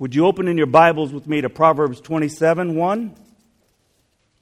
Would 0.00 0.14
you 0.14 0.26
open 0.26 0.46
in 0.46 0.56
your 0.56 0.68
Bibles 0.68 1.12
with 1.12 1.26
me 1.26 1.40
to 1.40 1.50
Proverbs 1.50 2.00
27 2.00 2.76
1? 2.76 3.16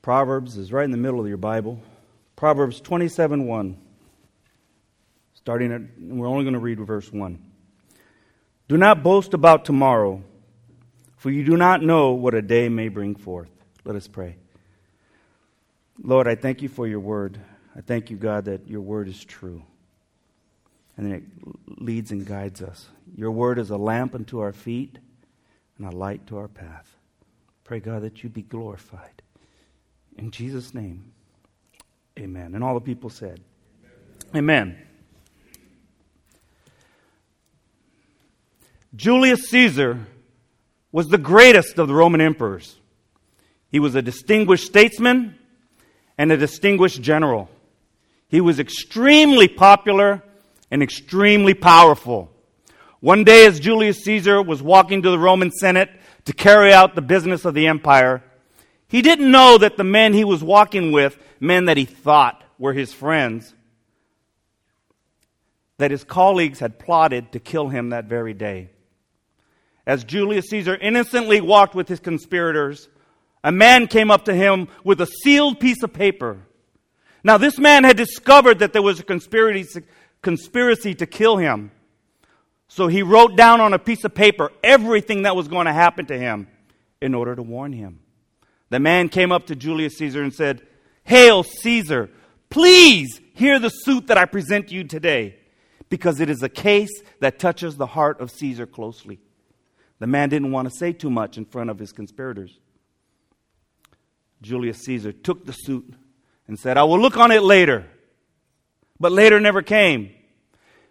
Proverbs 0.02 0.58
is 0.58 0.70
right 0.70 0.84
in 0.84 0.90
the 0.90 0.98
middle 0.98 1.18
of 1.18 1.28
your 1.28 1.38
Bible. 1.38 1.80
Proverbs 2.36 2.78
27 2.78 3.46
1. 3.46 3.78
Starting 5.32 5.72
at, 5.72 5.80
we're 5.98 6.26
only 6.26 6.44
going 6.44 6.52
to 6.52 6.60
read 6.60 6.78
verse 6.80 7.10
1. 7.10 7.38
Do 8.68 8.76
not 8.76 9.02
boast 9.02 9.32
about 9.32 9.64
tomorrow, 9.64 10.22
for 11.16 11.30
you 11.30 11.42
do 11.42 11.56
not 11.56 11.80
know 11.80 12.10
what 12.12 12.34
a 12.34 12.42
day 12.42 12.68
may 12.68 12.88
bring 12.88 13.14
forth. 13.14 13.48
Let 13.82 13.96
us 13.96 14.06
pray. 14.06 14.36
Lord, 16.02 16.28
I 16.28 16.34
thank 16.34 16.60
you 16.60 16.68
for 16.68 16.86
your 16.86 17.00
word. 17.00 17.40
I 17.74 17.80
thank 17.80 18.10
you, 18.10 18.18
God, 18.18 18.44
that 18.44 18.68
your 18.68 18.82
word 18.82 19.08
is 19.08 19.24
true 19.24 19.62
and 20.98 21.14
it 21.14 21.22
leads 21.80 22.10
and 22.10 22.26
guides 22.26 22.60
us. 22.60 22.86
Your 23.16 23.30
word 23.30 23.58
is 23.58 23.70
a 23.70 23.78
lamp 23.78 24.14
unto 24.14 24.40
our 24.40 24.52
feet 24.52 24.98
and 25.78 25.86
a 25.86 25.90
light 25.90 26.26
to 26.28 26.38
our 26.38 26.48
path. 26.48 26.96
Pray, 27.64 27.80
God, 27.80 28.02
that 28.02 28.22
you 28.22 28.28
be 28.28 28.42
glorified. 28.42 29.22
In 30.16 30.30
Jesus' 30.30 30.72
name, 30.72 31.12
amen. 32.18 32.54
And 32.54 32.62
all 32.64 32.74
the 32.74 32.80
people 32.80 33.10
said, 33.10 33.40
Amen. 34.34 34.76
amen. 34.76 34.86
Julius 38.94 39.48
Caesar 39.50 40.06
was 40.90 41.08
the 41.08 41.18
greatest 41.18 41.78
of 41.78 41.88
the 41.88 41.94
Roman 41.94 42.20
emperors. 42.20 42.76
He 43.70 43.78
was 43.78 43.94
a 43.94 44.00
distinguished 44.00 44.66
statesman 44.66 45.38
and 46.16 46.32
a 46.32 46.36
distinguished 46.36 47.02
general. 47.02 47.50
He 48.28 48.40
was 48.40 48.58
extremely 48.58 49.48
popular 49.48 50.22
and 50.70 50.82
extremely 50.82 51.52
powerful. 51.52 52.32
One 53.00 53.24
day, 53.24 53.46
as 53.46 53.60
Julius 53.60 54.02
Caesar 54.04 54.40
was 54.42 54.62
walking 54.62 55.02
to 55.02 55.10
the 55.10 55.18
Roman 55.18 55.50
Senate 55.50 55.90
to 56.24 56.32
carry 56.32 56.72
out 56.72 56.94
the 56.94 57.02
business 57.02 57.44
of 57.44 57.54
the 57.54 57.66
empire, 57.66 58.22
he 58.88 59.02
didn't 59.02 59.30
know 59.30 59.58
that 59.58 59.76
the 59.76 59.84
men 59.84 60.12
he 60.12 60.24
was 60.24 60.42
walking 60.42 60.92
with, 60.92 61.18
men 61.40 61.66
that 61.66 61.76
he 61.76 61.84
thought 61.84 62.42
were 62.58 62.72
his 62.72 62.92
friends, 62.92 63.54
that 65.78 65.90
his 65.90 66.04
colleagues 66.04 66.58
had 66.58 66.78
plotted 66.78 67.32
to 67.32 67.38
kill 67.40 67.68
him 67.68 67.90
that 67.90 68.06
very 68.06 68.32
day. 68.32 68.70
As 69.86 70.02
Julius 70.02 70.46
Caesar 70.48 70.74
innocently 70.74 71.40
walked 71.40 71.74
with 71.74 71.88
his 71.88 72.00
conspirators, 72.00 72.88
a 73.44 73.52
man 73.52 73.86
came 73.86 74.10
up 74.10 74.24
to 74.24 74.34
him 74.34 74.68
with 74.82 75.00
a 75.00 75.06
sealed 75.06 75.60
piece 75.60 75.82
of 75.82 75.92
paper. 75.92 76.38
Now, 77.22 77.38
this 77.38 77.58
man 77.58 77.84
had 77.84 77.96
discovered 77.96 78.60
that 78.60 78.72
there 78.72 78.82
was 78.82 79.00
a 79.00 79.04
conspiracy, 79.04 79.82
conspiracy 80.22 80.94
to 80.94 81.06
kill 81.06 81.36
him. 81.36 81.70
So 82.68 82.88
he 82.88 83.02
wrote 83.02 83.36
down 83.36 83.60
on 83.60 83.74
a 83.74 83.78
piece 83.78 84.04
of 84.04 84.14
paper 84.14 84.50
everything 84.62 85.22
that 85.22 85.36
was 85.36 85.48
going 85.48 85.66
to 85.66 85.72
happen 85.72 86.06
to 86.06 86.18
him 86.18 86.48
in 87.00 87.14
order 87.14 87.34
to 87.36 87.42
warn 87.42 87.72
him. 87.72 88.00
The 88.70 88.80
man 88.80 89.08
came 89.08 89.30
up 89.30 89.46
to 89.46 89.56
Julius 89.56 89.98
Caesar 89.98 90.22
and 90.22 90.34
said, 90.34 90.66
Hail, 91.04 91.44
Caesar, 91.44 92.10
please 92.50 93.20
hear 93.34 93.58
the 93.58 93.68
suit 93.68 94.08
that 94.08 94.18
I 94.18 94.24
present 94.24 94.72
you 94.72 94.82
today, 94.82 95.36
because 95.88 96.20
it 96.20 96.28
is 96.28 96.42
a 96.42 96.48
case 96.48 96.90
that 97.20 97.38
touches 97.38 97.76
the 97.76 97.86
heart 97.86 98.20
of 98.20 98.30
Caesar 98.32 98.66
closely. 98.66 99.20
The 99.98 100.06
man 100.08 100.28
didn't 100.28 100.50
want 100.50 100.68
to 100.68 100.76
say 100.76 100.92
too 100.92 101.10
much 101.10 101.38
in 101.38 101.44
front 101.44 101.70
of 101.70 101.78
his 101.78 101.92
conspirators. 101.92 102.58
Julius 104.42 104.78
Caesar 104.84 105.12
took 105.12 105.46
the 105.46 105.52
suit 105.52 105.94
and 106.48 106.58
said, 106.58 106.76
I 106.76 106.84
will 106.84 107.00
look 107.00 107.16
on 107.16 107.30
it 107.30 107.42
later. 107.42 107.86
But 108.98 109.12
later 109.12 109.40
never 109.40 109.62
came. 109.62 110.10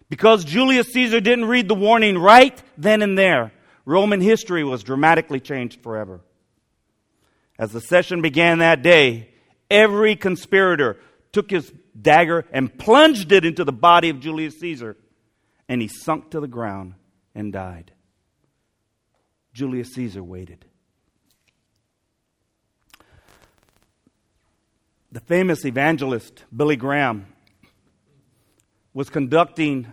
Because 0.09 0.45
Julius 0.45 0.93
Caesar 0.93 1.19
didn't 1.19 1.45
read 1.45 1.67
the 1.67 1.75
warning 1.75 2.17
right 2.17 2.61
then 2.77 3.01
and 3.01 3.17
there, 3.17 3.51
Roman 3.85 4.21
history 4.21 4.63
was 4.63 4.83
dramatically 4.83 5.39
changed 5.39 5.81
forever. 5.81 6.21
As 7.57 7.71
the 7.71 7.81
session 7.81 8.21
began 8.21 8.59
that 8.59 8.81
day, 8.81 9.29
every 9.69 10.15
conspirator 10.15 10.97
took 11.31 11.49
his 11.49 11.71
dagger 11.99 12.45
and 12.51 12.77
plunged 12.77 13.31
it 13.31 13.45
into 13.45 13.63
the 13.63 13.71
body 13.71 14.09
of 14.09 14.19
Julius 14.19 14.59
Caesar, 14.59 14.97
and 15.67 15.81
he 15.81 15.87
sunk 15.87 16.31
to 16.31 16.39
the 16.39 16.47
ground 16.47 16.95
and 17.33 17.51
died. 17.53 17.91
Julius 19.53 19.93
Caesar 19.93 20.23
waited. 20.23 20.65
The 25.11 25.21
famous 25.21 25.63
evangelist 25.63 26.43
Billy 26.53 26.75
Graham 26.75 27.27
was 28.93 29.09
conducting 29.09 29.87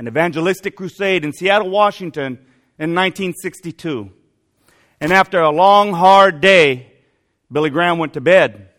an 0.00 0.08
evangelistic 0.08 0.76
crusade 0.76 1.26
in 1.26 1.32
Seattle, 1.34 1.68
Washington 1.68 2.38
in 2.78 2.94
1962. 2.94 4.10
And 4.98 5.12
after 5.12 5.42
a 5.42 5.50
long, 5.50 5.92
hard 5.92 6.40
day, 6.40 6.90
Billy 7.52 7.68
Graham 7.68 7.98
went 7.98 8.14
to 8.14 8.22
bed. 8.22 8.70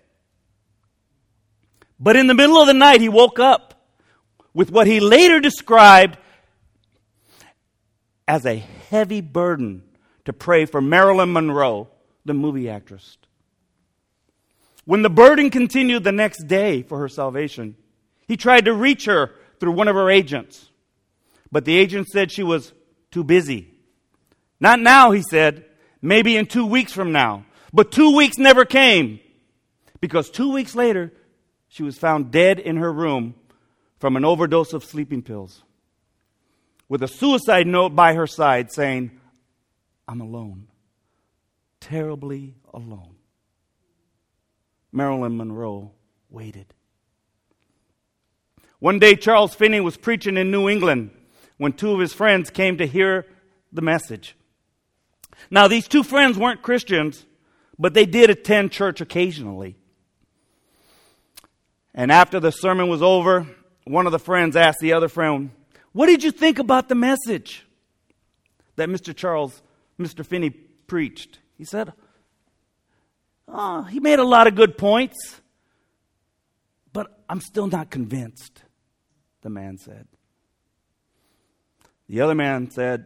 But 1.99 2.15
in 2.15 2.25
the 2.25 2.33
middle 2.33 2.59
of 2.59 2.65
the 2.65 2.73
night, 2.73 3.01
he 3.01 3.07
woke 3.07 3.37
up 3.37 3.85
with 4.55 4.71
what 4.71 4.87
he 4.87 4.99
later 4.99 5.39
described 5.39 6.17
as 8.27 8.43
a 8.47 8.55
heavy 8.89 9.21
burden 9.21 9.83
to 10.25 10.33
pray 10.33 10.65
for 10.65 10.81
Marilyn 10.81 11.33
Monroe, 11.33 11.88
the 12.25 12.33
movie 12.33 12.67
actress. 12.67 13.19
When 14.85 15.03
the 15.03 15.09
burden 15.11 15.51
continued 15.51 16.03
the 16.03 16.11
next 16.11 16.47
day 16.47 16.81
for 16.81 16.97
her 16.97 17.07
salvation, 17.07 17.75
he 18.27 18.38
tried 18.38 18.65
to 18.65 18.73
reach 18.73 19.05
her 19.05 19.35
through 19.59 19.73
one 19.73 19.88
of 19.88 19.95
her 19.95 20.09
agents. 20.09 20.70
But 21.51 21.66
the 21.66 21.78
agent 21.78 22.07
said 22.07 22.31
she 22.31 22.44
was 22.44 22.73
too 23.12 23.23
busy. 23.23 23.67
Not 24.59 24.79
now, 24.79 25.12
he 25.12 25.22
said. 25.22 25.66
Maybe 26.01 26.38
in 26.38 26.45
two 26.45 26.66
weeks 26.66 26.94
from 26.94 27.12
now. 27.12 27.45
But 27.73 27.91
two 27.91 28.16
weeks 28.16 28.38
never 28.38 28.66
came. 28.66 29.19
Because 30.00 30.29
two 30.29 30.51
weeks 30.51 30.75
later, 30.75 31.12
she 31.67 31.84
was 31.84 31.97
found 31.97 32.31
dead 32.31 32.59
in 32.59 32.78
her 32.78 32.91
room 32.91 33.35
from 34.00 34.16
an 34.16 34.25
overdose 34.25 34.73
of 34.73 34.84
sleeping 34.84 35.22
pills. 35.22 35.63
With 36.89 37.03
a 37.03 37.07
suicide 37.07 37.68
note 37.68 37.95
by 37.95 38.13
her 38.13 38.28
side 38.28 38.72
saying, 38.72 39.12
I'm 40.07 40.22
alone. 40.22 40.68
Terribly 41.79 42.56
alone. 42.73 43.16
Marilyn 44.91 45.38
Monroe 45.38 45.91
waited. 46.29 46.73
One 48.79 49.00
day, 49.00 49.16
Charles 49.16 49.53
Finney 49.53 49.79
was 49.79 49.95
preaching 49.95 50.38
in 50.38 50.51
New 50.51 50.68
England 50.68 51.12
when 51.61 51.73
two 51.73 51.94
of 51.94 51.99
his 51.99 52.11
friends 52.11 52.49
came 52.49 52.79
to 52.79 52.88
hear 52.88 53.23
the 53.72 53.83
message. 53.83 54.35
Now, 55.51 55.67
these 55.67 55.88
two 55.88 56.01
friends 56.01 56.35
weren't 56.35 56.63
Christians, 56.63 57.23
but 57.77 57.94
they 57.94 58.07
did 58.07 58.31
attend 58.31 58.72
church 58.72 58.99
occasionally. 58.99 59.75
And 61.94 62.11
after 62.11 62.39
the 62.39 62.50
sermon 62.50 62.89
was 62.89 63.03
over, 63.03 63.45
one 63.83 64.07
of 64.07 64.11
the 64.11 64.17
friends 64.17 64.55
asked 64.55 64.79
the 64.79 64.94
other 64.94 65.07
friend, 65.07 65.51
What 65.91 66.07
did 66.07 66.23
you 66.23 66.31
think 66.31 66.57
about 66.57 66.89
the 66.89 66.95
message 66.95 67.63
that 68.75 68.89
Mr. 68.89 69.16
Charles, 69.16 69.61
Mr. 70.00 70.25
Finney 70.25 70.50
preached? 70.50 71.38
He 71.59 71.63
said, 71.63 71.94
Oh, 73.47 73.83
he 73.83 74.00
made 74.00 74.17
a 74.17 74.23
lot 74.23 74.47
of 74.47 74.55
good 74.55 74.79
points, 74.79 75.39
but 76.91 77.21
I'm 77.29 77.39
still 77.39 77.67
not 77.67 77.91
convinced 77.91 78.63
the 79.44 79.51
man 79.51 79.77
said. 79.77 80.07
The 82.11 82.19
other 82.19 82.35
man 82.35 82.69
said, 82.69 83.05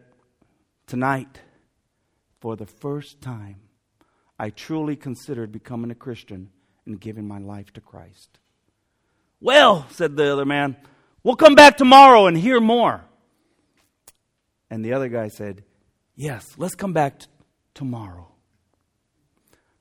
Tonight, 0.87 1.39
for 2.39 2.55
the 2.55 2.65
first 2.65 3.21
time, 3.21 3.57
I 4.39 4.49
truly 4.49 4.95
considered 4.95 5.51
becoming 5.51 5.91
a 5.91 5.95
Christian 5.95 6.49
and 6.87 6.99
giving 6.99 7.27
my 7.27 7.37
life 7.37 7.71
to 7.73 7.81
Christ. 7.81 8.39
Well, 9.39 9.85
said 9.91 10.15
the 10.15 10.33
other 10.33 10.43
man, 10.43 10.75
we'll 11.21 11.35
come 11.35 11.53
back 11.53 11.77
tomorrow 11.77 12.25
and 12.25 12.35
hear 12.35 12.59
more. 12.59 13.05
And 14.71 14.83
the 14.83 14.93
other 14.93 15.07
guy 15.07 15.27
said, 15.27 15.63
Yes, 16.15 16.43
let's 16.57 16.73
come 16.73 16.93
back 16.93 17.19
t- 17.19 17.27
tomorrow. 17.75 18.31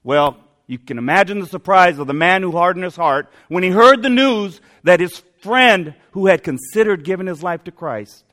Well, 0.03 0.37
you 0.67 0.79
can 0.79 0.99
imagine 0.99 1.41
the 1.41 1.47
surprise 1.47 1.99
of 1.99 2.09
the 2.09 2.13
man 2.13 2.43
who 2.43 2.53
hardened 2.53 2.85
his 2.85 2.97
heart 2.97 3.33
when 3.49 3.63
he 3.63 3.71
heard 3.71 4.03
the 4.03 4.11
news 4.11 4.61
that 4.83 5.01
his 5.01 5.23
friend 5.41 5.95
who 6.11 6.27
had 6.27 6.43
considered 6.43 7.05
giving 7.05 7.27
his 7.27 7.43
life 7.43 7.65
to 7.65 7.73
Christ 7.73 8.24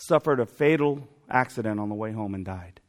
suffered 0.00 0.40
a 0.40 0.46
fatal 0.46 1.06
accident 1.28 1.78
on 1.80 1.88
the 1.88 1.94
way 1.94 2.12
home 2.12 2.34
and 2.34 2.44
died. 2.44 2.80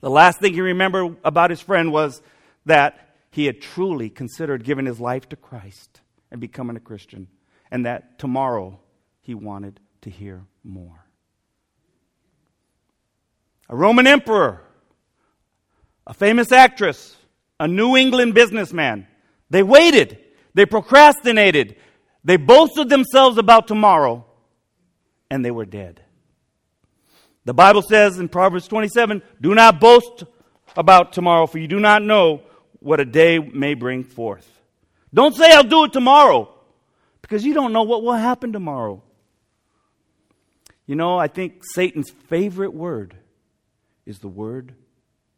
The 0.00 0.10
last 0.10 0.40
thing 0.40 0.52
he 0.52 0.60
remembered 0.60 1.16
about 1.24 1.50
his 1.50 1.60
friend 1.60 1.92
was 1.92 2.22
that 2.64 3.16
he 3.30 3.46
had 3.46 3.60
truly 3.60 4.08
considered 4.08 4.64
giving 4.64 4.86
his 4.86 5.00
life 5.00 5.28
to 5.30 5.36
Christ 5.36 6.00
and 6.30 6.40
becoming 6.40 6.76
a 6.76 6.80
Christian, 6.80 7.28
and 7.70 7.86
that 7.86 8.18
tomorrow 8.18 8.78
he 9.20 9.34
wanted 9.34 9.80
to 10.02 10.10
hear 10.10 10.44
more. 10.62 11.04
A 13.68 13.76
Roman 13.76 14.06
emperor, 14.06 14.62
a 16.06 16.14
famous 16.14 16.52
actress, 16.52 17.16
a 17.58 17.66
New 17.66 17.96
England 17.96 18.34
businessman. 18.34 19.06
They 19.50 19.62
waited 19.62 20.18
they 20.56 20.64
procrastinated. 20.64 21.76
They 22.24 22.38
boasted 22.38 22.88
themselves 22.88 23.36
about 23.36 23.68
tomorrow, 23.68 24.24
and 25.30 25.44
they 25.44 25.50
were 25.50 25.64
dead. 25.64 26.00
The 27.44 27.54
Bible 27.54 27.82
says 27.82 28.18
in 28.18 28.28
Proverbs 28.28 28.68
27 28.68 29.22
Do 29.40 29.54
not 29.54 29.80
boast 29.80 30.24
about 30.76 31.12
tomorrow, 31.12 31.46
for 31.46 31.58
you 31.58 31.68
do 31.68 31.80
not 31.80 32.02
know 32.02 32.42
what 32.80 33.00
a 33.00 33.04
day 33.04 33.38
may 33.38 33.74
bring 33.74 34.04
forth. 34.04 34.48
Don't 35.14 35.34
say, 35.34 35.52
I'll 35.52 35.62
do 35.62 35.84
it 35.84 35.92
tomorrow, 35.92 36.52
because 37.22 37.44
you 37.44 37.54
don't 37.54 37.72
know 37.72 37.84
what 37.84 38.02
will 38.02 38.12
happen 38.12 38.52
tomorrow. 38.52 39.02
You 40.86 40.94
know, 40.94 41.18
I 41.18 41.28
think 41.28 41.62
Satan's 41.64 42.10
favorite 42.10 42.74
word 42.74 43.16
is 44.04 44.18
the 44.18 44.28
word 44.28 44.74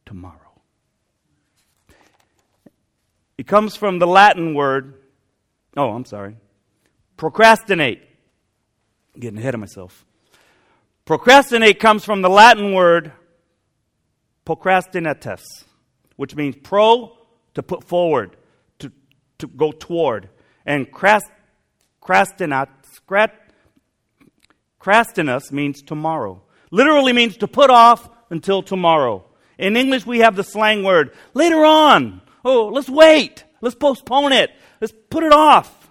tomorrow. 0.04 0.34
It 3.38 3.46
comes 3.46 3.76
from 3.76 3.98
the 3.98 4.06
Latin 4.06 4.54
word, 4.54 4.94
oh, 5.76 5.90
I'm 5.90 6.04
sorry, 6.04 6.36
procrastinate. 7.16 8.02
Getting 9.18 9.38
ahead 9.38 9.54
of 9.54 9.60
myself. 9.60 10.04
Procrastinate 11.04 11.80
comes 11.80 12.04
from 12.04 12.22
the 12.22 12.30
Latin 12.30 12.72
word 12.72 13.12
procrastinatus, 14.44 15.42
which 16.16 16.36
means 16.36 16.54
pro, 16.62 17.16
to 17.54 17.62
put 17.62 17.82
forward, 17.82 18.36
to, 18.78 18.92
to 19.38 19.46
go 19.48 19.72
toward. 19.72 20.28
And 20.64 20.92
crast, 20.92 21.26
crastinat, 22.02 22.68
crastinus 24.78 25.50
means 25.50 25.82
tomorrow. 25.82 26.42
Literally 26.70 27.12
means 27.12 27.38
to 27.38 27.48
put 27.48 27.70
off 27.70 28.08
until 28.30 28.62
tomorrow. 28.62 29.24
In 29.58 29.76
English, 29.76 30.06
we 30.06 30.20
have 30.20 30.36
the 30.36 30.44
slang 30.44 30.84
word 30.84 31.12
later 31.34 31.64
on. 31.64 32.20
Oh, 32.44 32.66
let's 32.66 32.88
wait. 32.88 33.42
Let's 33.60 33.74
postpone 33.74 34.32
it. 34.32 34.50
Let's 34.80 34.92
put 35.10 35.24
it 35.24 35.32
off. 35.32 35.90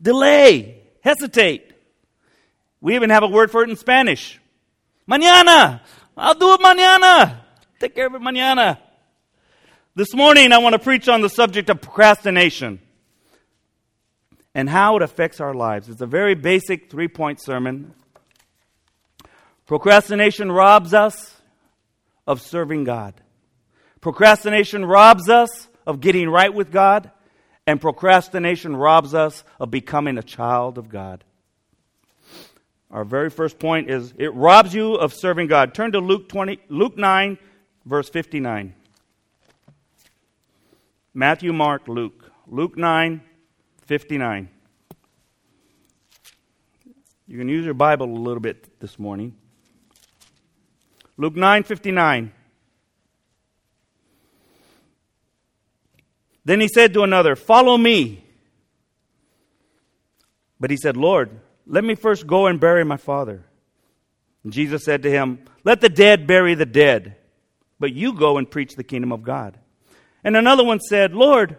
Delay. 0.00 0.82
Hesitate. 1.02 1.73
We 2.84 2.96
even 2.96 3.08
have 3.08 3.22
a 3.22 3.28
word 3.28 3.50
for 3.50 3.62
it 3.62 3.70
in 3.70 3.76
Spanish. 3.76 4.38
Mañana. 5.10 5.80
I'll 6.18 6.34
do 6.34 6.52
it 6.52 6.60
mañana. 6.60 7.38
Take 7.80 7.94
care 7.94 8.08
of 8.08 8.14
it 8.14 8.20
mañana. 8.20 8.76
This 9.94 10.12
morning, 10.12 10.52
I 10.52 10.58
want 10.58 10.74
to 10.74 10.78
preach 10.78 11.08
on 11.08 11.22
the 11.22 11.30
subject 11.30 11.70
of 11.70 11.80
procrastination 11.80 12.80
and 14.54 14.68
how 14.68 14.96
it 14.96 15.02
affects 15.02 15.40
our 15.40 15.54
lives. 15.54 15.88
It's 15.88 16.02
a 16.02 16.06
very 16.06 16.34
basic 16.34 16.90
three 16.90 17.08
point 17.08 17.40
sermon. 17.40 17.94
Procrastination 19.64 20.52
robs 20.52 20.92
us 20.92 21.40
of 22.26 22.42
serving 22.42 22.84
God. 22.84 23.14
Procrastination 24.02 24.84
robs 24.84 25.30
us 25.30 25.68
of 25.86 26.02
getting 26.02 26.28
right 26.28 26.52
with 26.52 26.70
God, 26.70 27.10
and 27.66 27.80
procrastination 27.80 28.76
robs 28.76 29.14
us 29.14 29.42
of 29.58 29.70
becoming 29.70 30.18
a 30.18 30.22
child 30.22 30.76
of 30.76 30.90
God. 30.90 31.24
Our 32.94 33.04
very 33.04 33.28
first 33.28 33.58
point 33.58 33.90
is 33.90 34.14
it 34.18 34.32
robs 34.34 34.72
you 34.72 34.94
of 34.94 35.12
serving 35.12 35.48
God. 35.48 35.74
Turn 35.74 35.90
to 35.92 35.98
Luke 35.98 36.28
20 36.28 36.60
Luke 36.68 36.96
9 36.96 37.36
verse 37.84 38.08
59. 38.08 38.72
Matthew, 41.12 41.52
Mark, 41.52 41.88
Luke. 41.88 42.30
Luke 42.46 42.76
9 42.76 43.20
59. 43.84 44.48
You 47.26 47.38
can 47.38 47.48
use 47.48 47.64
your 47.64 47.74
Bible 47.74 48.06
a 48.06 48.14
little 48.14 48.38
bit 48.40 48.78
this 48.78 48.96
morning. 48.96 49.34
Luke 51.16 51.34
9:59 51.34 52.32
Then 56.44 56.60
he 56.60 56.68
said 56.68 56.92
to 56.92 57.02
another, 57.02 57.34
"Follow 57.34 57.78
me." 57.78 58.24
But 60.60 60.70
he 60.70 60.76
said, 60.76 60.96
"Lord, 60.96 61.40
let 61.66 61.84
me 61.84 61.94
first 61.94 62.26
go 62.26 62.46
and 62.46 62.60
bury 62.60 62.84
my 62.84 62.96
father." 62.96 63.44
And 64.42 64.52
Jesus 64.52 64.84
said 64.84 65.02
to 65.02 65.10
him, 65.10 65.38
"Let 65.64 65.80
the 65.80 65.88
dead 65.88 66.26
bury 66.26 66.54
the 66.54 66.66
dead, 66.66 67.16
but 67.78 67.92
you 67.92 68.12
go 68.12 68.38
and 68.38 68.50
preach 68.50 68.74
the 68.74 68.84
kingdom 68.84 69.12
of 69.12 69.22
God." 69.22 69.58
And 70.22 70.36
another 70.36 70.64
one 70.64 70.80
said, 70.80 71.14
"Lord, 71.14 71.56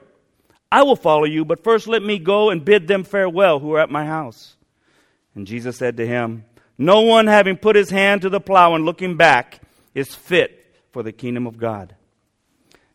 I 0.71 0.83
will 0.83 0.95
follow 0.95 1.25
you, 1.25 1.45
but 1.45 1.63
first 1.63 1.87
let 1.87 2.03
me 2.03 2.19
go 2.19 2.49
and 2.49 2.65
bid 2.65 2.87
them 2.87 3.03
farewell 3.03 3.59
who 3.59 3.73
are 3.73 3.79
at 3.79 3.91
my 3.91 4.05
house." 4.05 4.55
And 5.35 5.47
Jesus 5.47 5.77
said 5.77 5.97
to 5.97 6.07
him, 6.07 6.45
no 6.77 7.01
one 7.01 7.27
having 7.27 7.57
put 7.57 7.75
his 7.75 7.89
hand 7.89 8.21
to 8.21 8.29
the 8.29 8.39
plow 8.39 8.75
and 8.75 8.85
looking 8.85 9.15
back 9.15 9.61
is 9.93 10.13
fit 10.13 10.75
for 10.91 11.03
the 11.03 11.11
kingdom 11.11 11.47
of 11.47 11.57
God. 11.57 11.95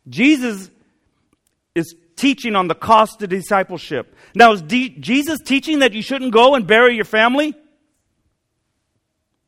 Jesus 0.08 0.70
is 1.74 1.94
teaching 2.20 2.55
on 2.55 2.69
the 2.69 2.75
cost 2.75 3.22
of 3.22 3.31
discipleship. 3.31 4.14
Now, 4.34 4.52
is 4.52 4.62
D- 4.62 4.90
Jesus 5.00 5.38
teaching 5.40 5.78
that 5.78 5.93
you 5.93 6.02
shouldn't 6.02 6.32
go 6.32 6.55
and 6.55 6.67
bury 6.67 6.94
your 6.94 7.06
family? 7.06 7.55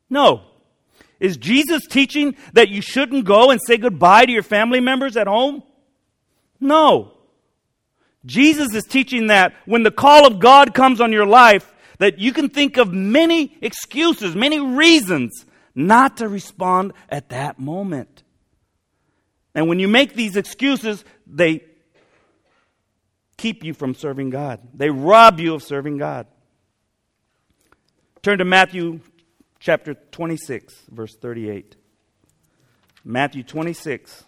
No. 0.09 0.41
Is 1.19 1.37
Jesus 1.37 1.85
teaching 1.87 2.35
that 2.53 2.69
you 2.69 2.81
shouldn't 2.81 3.25
go 3.25 3.51
and 3.51 3.59
say 3.65 3.77
goodbye 3.77 4.25
to 4.25 4.31
your 4.31 4.43
family 4.43 4.79
members 4.79 5.15
at 5.15 5.27
home? 5.27 5.63
No. 6.59 7.13
Jesus 8.25 8.73
is 8.73 8.83
teaching 8.83 9.27
that 9.27 9.53
when 9.65 9.83
the 9.83 9.91
call 9.91 10.25
of 10.25 10.39
God 10.39 10.73
comes 10.73 10.99
on 10.99 11.11
your 11.11 11.25
life, 11.25 11.73
that 11.99 12.19
you 12.19 12.33
can 12.33 12.49
think 12.49 12.77
of 12.77 12.91
many 12.91 13.55
excuses, 13.61 14.35
many 14.35 14.59
reasons 14.59 15.45
not 15.75 16.17
to 16.17 16.27
respond 16.27 16.93
at 17.09 17.29
that 17.29 17.59
moment. 17.59 18.23
And 19.55 19.67
when 19.67 19.79
you 19.79 19.87
make 19.87 20.13
these 20.13 20.35
excuses, 20.35 21.03
they 21.27 21.63
keep 23.37 23.63
you 23.63 23.73
from 23.73 23.95
serving 23.95 24.29
God. 24.29 24.59
They 24.73 24.89
rob 24.89 25.39
you 25.39 25.55
of 25.55 25.63
serving 25.63 25.97
God. 25.97 26.27
Turn 28.21 28.37
to 28.37 28.45
Matthew 28.45 29.01
chapter 29.59 29.93
26, 29.93 30.73
verse 30.89 31.15
38. 31.15 31.75
Matthew 33.03 33.43
26, 33.43 34.23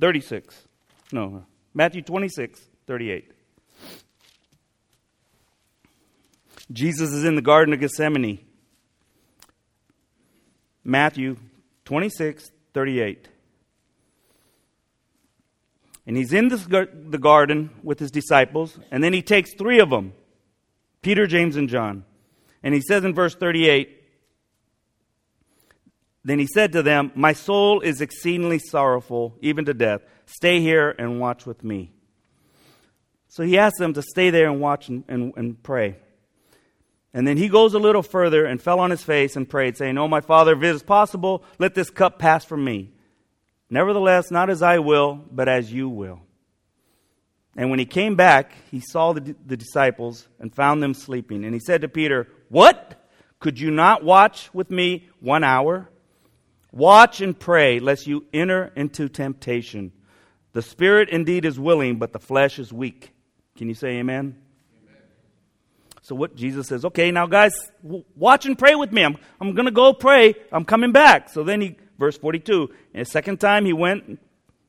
36. 0.00 0.66
No, 1.12 1.44
Matthew 1.74 2.02
26, 2.02 2.60
38. 2.86 3.32
Jesus 6.70 7.12
is 7.12 7.24
in 7.24 7.34
the 7.34 7.42
Garden 7.42 7.72
of 7.72 7.80
Gethsemane. 7.80 8.40
Matthew 10.84 11.36
26, 11.84 12.50
38. 12.74 13.28
And 16.08 16.16
he's 16.16 16.32
in 16.32 16.48
this, 16.48 16.64
the 16.64 17.18
garden 17.20 17.68
with 17.82 17.98
his 17.98 18.10
disciples, 18.10 18.78
and 18.90 19.04
then 19.04 19.12
he 19.12 19.20
takes 19.20 19.52
three 19.52 19.78
of 19.78 19.90
them 19.90 20.14
Peter, 21.02 21.26
James, 21.26 21.54
and 21.54 21.68
John. 21.68 22.06
And 22.62 22.74
he 22.74 22.80
says 22.80 23.04
in 23.04 23.14
verse 23.14 23.34
38 23.34 24.02
Then 26.24 26.38
he 26.38 26.46
said 26.46 26.72
to 26.72 26.82
them, 26.82 27.12
My 27.14 27.34
soul 27.34 27.80
is 27.80 28.00
exceedingly 28.00 28.58
sorrowful, 28.58 29.36
even 29.42 29.66
to 29.66 29.74
death. 29.74 30.00
Stay 30.24 30.60
here 30.60 30.94
and 30.98 31.20
watch 31.20 31.44
with 31.44 31.62
me. 31.62 31.92
So 33.28 33.42
he 33.42 33.58
asked 33.58 33.78
them 33.78 33.92
to 33.92 34.02
stay 34.02 34.30
there 34.30 34.48
and 34.48 34.62
watch 34.62 34.88
and, 34.88 35.04
and, 35.08 35.34
and 35.36 35.62
pray. 35.62 35.98
And 37.12 37.28
then 37.28 37.36
he 37.36 37.50
goes 37.50 37.74
a 37.74 37.78
little 37.78 38.02
further 38.02 38.46
and 38.46 38.62
fell 38.62 38.80
on 38.80 38.90
his 38.90 39.02
face 39.02 39.36
and 39.36 39.46
prayed, 39.46 39.76
saying, 39.76 39.98
Oh, 39.98 40.08
my 40.08 40.22
Father, 40.22 40.54
if 40.54 40.62
it 40.62 40.74
is 40.74 40.82
possible, 40.82 41.44
let 41.58 41.74
this 41.74 41.90
cup 41.90 42.18
pass 42.18 42.46
from 42.46 42.64
me. 42.64 42.92
Nevertheless, 43.70 44.30
not 44.30 44.50
as 44.50 44.62
I 44.62 44.78
will, 44.78 45.20
but 45.30 45.48
as 45.48 45.72
you 45.72 45.88
will. 45.88 46.20
And 47.56 47.70
when 47.70 47.78
he 47.78 47.86
came 47.86 48.14
back, 48.14 48.52
he 48.70 48.80
saw 48.80 49.12
the, 49.12 49.34
the 49.44 49.56
disciples 49.56 50.28
and 50.38 50.54
found 50.54 50.82
them 50.82 50.94
sleeping. 50.94 51.44
And 51.44 51.52
he 51.52 51.60
said 51.60 51.82
to 51.82 51.88
Peter, 51.88 52.28
What? 52.48 52.94
Could 53.40 53.60
you 53.60 53.70
not 53.70 54.04
watch 54.04 54.52
with 54.52 54.70
me 54.70 55.08
one 55.20 55.44
hour? 55.44 55.88
Watch 56.72 57.20
and 57.20 57.38
pray, 57.38 57.78
lest 57.78 58.06
you 58.06 58.26
enter 58.32 58.72
into 58.74 59.08
temptation. 59.08 59.92
The 60.52 60.62
spirit 60.62 61.08
indeed 61.08 61.44
is 61.44 61.58
willing, 61.58 61.98
but 61.98 62.12
the 62.12 62.18
flesh 62.18 62.58
is 62.58 62.72
weak. 62.72 63.12
Can 63.56 63.68
you 63.68 63.74
say 63.74 63.98
amen? 63.98 64.36
amen. 64.84 65.02
So 66.02 66.14
what 66.14 66.34
Jesus 66.34 66.66
says, 66.66 66.84
okay, 66.84 67.10
now 67.10 67.26
guys, 67.26 67.52
watch 67.82 68.46
and 68.46 68.58
pray 68.58 68.74
with 68.74 68.92
me. 68.92 69.04
I'm, 69.04 69.16
I'm 69.40 69.54
going 69.54 69.66
to 69.66 69.72
go 69.72 69.92
pray. 69.92 70.34
I'm 70.52 70.64
coming 70.64 70.92
back. 70.92 71.28
So 71.28 71.42
then 71.44 71.60
he, 71.60 71.76
verse 71.98 72.16
42, 72.18 72.70
and 72.94 73.02
a 73.02 73.04
second 73.04 73.38
time 73.38 73.64
he 73.64 73.72
went 73.72 74.20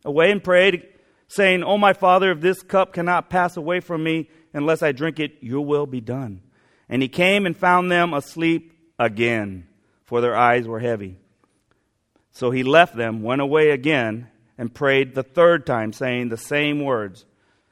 away 0.03 0.31
and 0.31 0.43
prayed, 0.43 0.88
saying, 1.27 1.63
Oh, 1.63 1.77
my 1.77 1.93
Father, 1.93 2.31
if 2.31 2.41
this 2.41 2.62
cup 2.62 2.93
cannot 2.93 3.29
pass 3.29 3.55
away 3.55 3.79
from 3.79 4.03
me 4.03 4.29
unless 4.53 4.81
I 4.81 4.91
drink 4.91 5.19
it, 5.19 5.38
your 5.41 5.65
will 5.65 5.86
be 5.86 6.01
done. 6.01 6.41
And 6.89 7.01
he 7.01 7.07
came 7.07 7.45
and 7.45 7.55
found 7.55 7.91
them 7.91 8.13
asleep 8.13 8.74
again, 8.98 9.67
for 10.05 10.21
their 10.21 10.36
eyes 10.36 10.67
were 10.67 10.79
heavy. 10.79 11.17
So 12.31 12.51
he 12.51 12.63
left 12.63 12.95
them, 12.95 13.21
went 13.21 13.41
away 13.41 13.71
again, 13.71 14.27
and 14.57 14.74
prayed 14.74 15.13
the 15.13 15.24
third 15.24 15.65
time, 15.65 15.93
saying 15.93 16.29
the 16.29 16.38
same 16.38 16.83
words. 16.83 17.25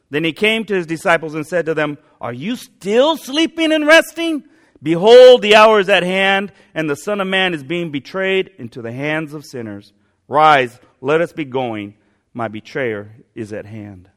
Then 0.10 0.24
he 0.24 0.34
came 0.34 0.64
to 0.66 0.76
his 0.76 0.86
disciples 0.86 1.36
and 1.36 1.46
said 1.46 1.66
to 1.66 1.74
them, 1.74 1.98
Are 2.22 2.34
you 2.34 2.56
still 2.56 3.18
sleeping 3.18 3.72
and 3.72 3.86
resting? 3.86 4.44
Behold, 4.82 5.42
the 5.42 5.56
hour 5.56 5.80
is 5.80 5.90
at 5.90 6.04
hand, 6.04 6.52
and 6.74 6.90
the 6.90 6.96
Son 6.96 7.20
of 7.20 7.28
Man 7.28 7.54
is 7.54 7.64
being 7.64 7.92
betrayed 7.92 8.52
into 8.58 8.82
the 8.82 8.92
hands 8.92 9.34
of 9.34 9.46
sinners. 9.46 9.94
Rise, 10.28 10.80
let 11.02 11.22
us 11.22 11.34
be 11.34 11.46
going. 11.46 11.96
My 12.34 12.48
betrayer 12.48 13.16
is 13.34 13.54
at 13.54 13.66
hand. 13.66 14.10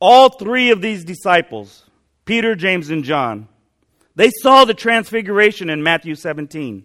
All 0.00 0.30
three 0.30 0.70
of 0.70 0.82
these 0.82 1.04
disciples, 1.04 1.84
Peter, 2.24 2.56
James, 2.56 2.90
and 2.90 3.04
John, 3.04 3.46
They 4.14 4.30
saw 4.42 4.64
the 4.64 4.74
transfiguration 4.74 5.70
in 5.70 5.82
Matthew 5.82 6.14
17. 6.16 6.84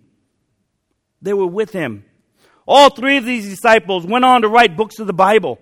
They 1.21 1.33
were 1.33 1.47
with 1.47 1.73
him. 1.73 2.05
All 2.65 2.89
three 2.89 3.17
of 3.17 3.25
these 3.25 3.49
disciples 3.49 4.05
went 4.05 4.23
on 4.23 4.43
to 4.43 4.47
write 4.47 4.77
books 4.77 4.99
of 4.99 5.07
the 5.07 5.13
Bible. 5.13 5.59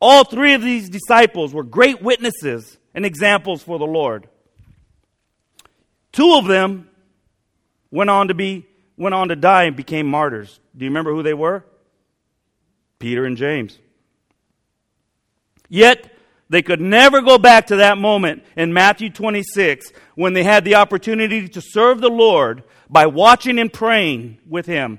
All 0.00 0.24
three 0.24 0.54
of 0.54 0.62
these 0.62 0.88
disciples 0.88 1.52
were 1.52 1.64
great 1.64 2.02
witnesses 2.02 2.78
and 2.94 3.04
examples 3.04 3.62
for 3.62 3.78
the 3.78 3.86
Lord. 3.86 4.28
Two 6.12 6.34
of 6.34 6.46
them 6.46 6.88
went 7.90 8.10
on 8.10 8.28
to 8.28 8.34
be 8.34 8.66
went 8.96 9.14
on 9.14 9.28
to 9.28 9.36
die 9.36 9.64
and 9.64 9.76
became 9.76 10.06
martyrs. 10.06 10.58
Do 10.76 10.84
you 10.84 10.90
remember 10.90 11.12
who 11.12 11.22
they 11.22 11.34
were? 11.34 11.64
Peter 12.98 13.24
and 13.24 13.36
James. 13.36 13.78
Yet 15.68 16.12
they 16.48 16.62
could 16.62 16.80
never 16.80 17.20
go 17.20 17.38
back 17.38 17.66
to 17.68 17.76
that 17.76 17.98
moment 17.98 18.42
in 18.56 18.72
Matthew 18.72 19.10
26 19.10 19.92
when 20.14 20.32
they 20.32 20.42
had 20.42 20.64
the 20.64 20.76
opportunity 20.76 21.48
to 21.48 21.60
serve 21.60 22.00
the 22.00 22.08
Lord 22.08 22.64
by 22.88 23.06
watching 23.06 23.58
and 23.58 23.72
praying 23.72 24.38
with 24.48 24.66
him 24.66 24.98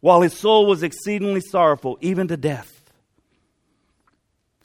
while 0.00 0.22
his 0.22 0.36
soul 0.36 0.66
was 0.66 0.82
exceedingly 0.82 1.40
sorrowful, 1.40 1.98
even 2.00 2.28
to 2.28 2.36
death. 2.36 2.79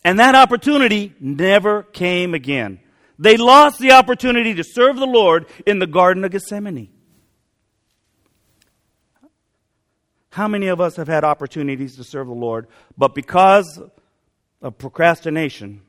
And 0.05 0.19
that 0.19 0.35
opportunity 0.35 1.15
never 1.19 1.81
came 1.81 2.35
again. 2.35 2.79
They 3.17 3.37
lost 3.37 3.79
the 3.79 3.93
opportunity 3.93 4.53
to 4.53 4.63
serve 4.63 4.97
the 4.97 5.07
Lord 5.07 5.47
in 5.65 5.79
the 5.79 5.87
Garden 5.87 6.23
of 6.23 6.29
Gethsemane. 6.29 6.89
How 10.29 10.47
many 10.47 10.67
of 10.67 10.79
us 10.79 10.97
have 10.97 11.07
had 11.07 11.23
opportunities 11.23 11.95
to 11.95 12.03
serve 12.03 12.27
the 12.27 12.33
Lord, 12.33 12.67
but 12.95 13.15
because 13.15 13.81
of 14.61 14.77
procrastination, 14.77 15.81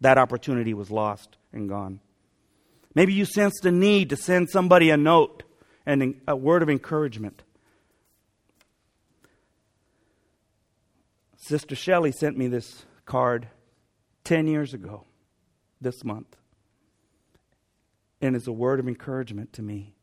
that 0.00 0.18
opportunity 0.18 0.74
was 0.74 0.90
lost 0.90 1.36
and 1.52 1.68
gone? 1.68 2.00
Maybe 2.96 3.12
you 3.12 3.24
sensed 3.24 3.64
a 3.64 3.70
need 3.70 4.10
to 4.10 4.16
send 4.16 4.50
somebody 4.50 4.90
a 4.90 4.96
note 4.96 5.44
and 5.86 6.20
a 6.26 6.34
word 6.34 6.64
of 6.64 6.68
encouragement. 6.68 7.44
Sister 11.36 11.76
Shelley 11.76 12.10
sent 12.10 12.36
me 12.36 12.48
this 12.48 12.86
card 13.12 13.46
10 14.24 14.46
years 14.46 14.72
ago 14.72 15.04
this 15.82 16.02
month. 16.02 16.34
And 18.22 18.34
it's 18.34 18.46
a 18.46 18.52
word 18.52 18.80
of 18.80 18.88
encouragement 18.88 19.52
to 19.52 19.62
me. 19.62 19.94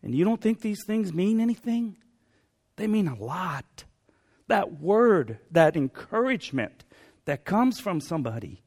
And 0.00 0.14
you 0.14 0.24
don't 0.24 0.40
think 0.40 0.60
these 0.60 0.84
things 0.86 1.12
mean 1.12 1.40
anything? 1.40 1.96
They 2.76 2.86
mean 2.86 3.08
a 3.08 3.16
lot. 3.16 3.82
That 4.46 4.80
word, 4.80 5.40
that 5.50 5.76
encouragement 5.76 6.84
that 7.24 7.44
comes 7.44 7.80
from 7.80 8.00
somebody 8.00 8.62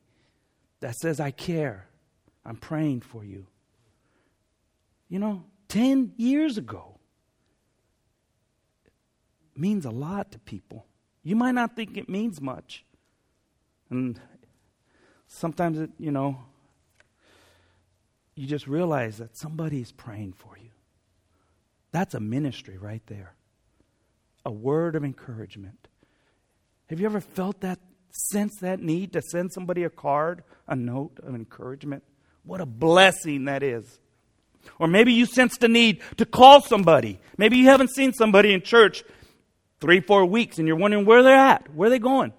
that 0.81 0.95
says, 0.95 1.21
I 1.21 1.31
care, 1.31 1.87
I'm 2.43 2.57
praying 2.57 2.99
for 2.99 3.23
you. 3.23 3.47
You 5.07 5.19
know, 5.19 5.45
10 5.69 6.15
years 6.17 6.57
ago 6.57 6.99
means 9.55 9.85
a 9.85 9.89
lot 9.89 10.33
to 10.33 10.39
people. 10.39 10.85
You 11.23 11.37
might 11.37 11.55
not 11.55 11.77
think 11.77 11.95
it 11.95 12.09
means 12.09 12.41
much. 12.41 12.83
And 13.89 14.19
sometimes, 15.27 15.79
it, 15.79 15.89
you 15.97 16.11
know, 16.11 16.37
you 18.35 18.47
just 18.47 18.67
realize 18.67 19.17
that 19.17 19.37
somebody's 19.37 19.91
praying 19.91 20.33
for 20.33 20.57
you. 20.57 20.69
That's 21.91 22.13
a 22.13 22.19
ministry 22.19 22.77
right 22.77 23.01
there. 23.07 23.33
A 24.45 24.51
word 24.51 24.95
of 24.95 25.03
encouragement. 25.03 25.87
Have 26.87 26.99
you 26.99 27.05
ever 27.05 27.21
felt 27.21 27.61
that, 27.61 27.79
sense 28.11 28.55
that 28.61 28.79
need 28.79 29.13
to 29.13 29.21
send 29.21 29.51
somebody 29.53 29.83
a 29.83 29.89
card, 29.89 30.43
a 30.67 30.75
note 30.75 31.19
of 31.21 31.35
encouragement? 31.35 32.03
What 32.43 32.61
a 32.61 32.65
blessing 32.65 33.45
that 33.45 33.61
is. 33.61 33.99
Or 34.79 34.87
maybe 34.87 35.13
you 35.13 35.25
sense 35.25 35.57
the 35.57 35.67
need 35.67 36.01
to 36.17 36.25
call 36.25 36.61
somebody. 36.61 37.19
Maybe 37.37 37.57
you 37.57 37.65
haven't 37.65 37.91
seen 37.91 38.13
somebody 38.13 38.53
in 38.53 38.61
church 38.61 39.03
three, 39.79 40.01
four 40.01 40.25
weeks 40.25 40.57
and 40.57 40.67
you're 40.67 40.77
wondering 40.77 41.05
where 41.05 41.23
they're 41.23 41.35
at. 41.35 41.73
Where 41.73 41.87
are 41.87 41.89
they 41.89 41.99
going? 41.99 42.33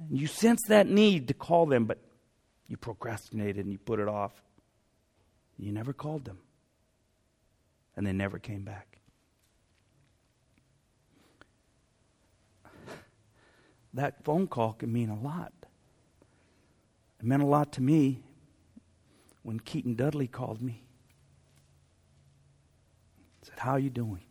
Where? 0.00 0.20
You 0.20 0.26
sense 0.26 0.62
that 0.68 0.86
need 0.86 1.28
to 1.28 1.34
call 1.34 1.66
them, 1.66 1.84
but 1.84 1.98
you 2.68 2.76
procrastinated 2.76 3.64
and 3.64 3.72
you 3.72 3.78
put 3.78 4.00
it 4.00 4.08
off. 4.08 4.32
You 5.58 5.72
never 5.72 5.92
called 5.92 6.24
them. 6.24 6.38
And 7.96 8.06
they 8.06 8.12
never 8.12 8.38
came 8.38 8.62
back. 8.62 8.98
That 13.94 14.24
phone 14.24 14.46
call 14.46 14.72
can 14.74 14.92
mean 14.92 15.10
a 15.10 15.18
lot. 15.18 15.52
It 17.18 17.26
meant 17.26 17.42
a 17.42 17.46
lot 17.46 17.72
to 17.72 17.82
me 17.82 18.22
when 19.42 19.60
Keaton 19.60 19.94
Dudley 19.94 20.28
called 20.28 20.62
me. 20.62 20.84
He 23.40 23.48
said, 23.48 23.58
How 23.58 23.72
are 23.72 23.78
you 23.78 23.90
doing? 23.90 24.22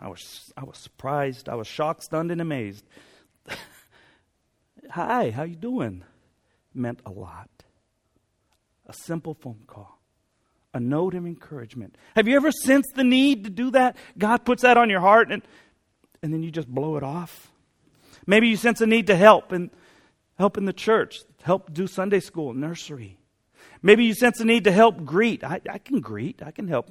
I 0.00 0.08
was, 0.08 0.52
I 0.56 0.64
was 0.64 0.78
surprised. 0.78 1.48
I 1.48 1.54
was 1.54 1.66
shocked, 1.66 2.04
stunned, 2.04 2.30
and 2.30 2.40
amazed. 2.40 2.84
Hi, 4.90 5.30
how 5.30 5.42
you 5.42 5.56
doing? 5.56 6.04
Meant 6.74 7.00
a 7.04 7.10
lot. 7.10 7.50
A 8.86 8.92
simple 8.92 9.34
phone 9.34 9.64
call. 9.66 10.00
A 10.72 10.80
note 10.80 11.14
of 11.14 11.26
encouragement. 11.26 11.96
Have 12.14 12.28
you 12.28 12.36
ever 12.36 12.50
sensed 12.50 12.94
the 12.94 13.04
need 13.04 13.44
to 13.44 13.50
do 13.50 13.70
that? 13.72 13.96
God 14.16 14.44
puts 14.44 14.62
that 14.62 14.76
on 14.76 14.90
your 14.90 15.00
heart 15.00 15.30
and, 15.30 15.42
and 16.22 16.32
then 16.32 16.42
you 16.42 16.50
just 16.50 16.68
blow 16.68 16.96
it 16.96 17.02
off. 17.02 17.50
Maybe 18.26 18.48
you 18.48 18.56
sense 18.56 18.80
a 18.80 18.86
need 18.86 19.06
to 19.06 19.16
help 19.16 19.52
and 19.52 19.70
help 20.38 20.56
in 20.56 20.64
the 20.64 20.72
church, 20.72 21.16
help 21.42 21.72
do 21.72 21.86
Sunday 21.86 22.20
school, 22.20 22.52
nursery. 22.52 23.18
Maybe 23.82 24.04
you 24.04 24.14
sense 24.14 24.40
a 24.40 24.44
need 24.44 24.64
to 24.64 24.72
help 24.72 25.04
greet. 25.04 25.44
I, 25.44 25.60
I 25.70 25.78
can 25.78 26.00
greet, 26.00 26.42
I 26.44 26.50
can 26.50 26.68
help 26.68 26.90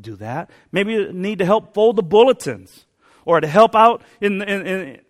do 0.00 0.16
that. 0.16 0.50
Maybe 0.72 0.92
you 0.92 1.12
need 1.12 1.38
to 1.40 1.44
help 1.44 1.74
fold 1.74 1.96
the 1.96 2.02
bulletins 2.02 2.86
or 3.24 3.40
to 3.40 3.46
help 3.46 3.74
out 3.74 4.02
in, 4.20 4.40
in, 4.42 4.66
in, 4.66 5.00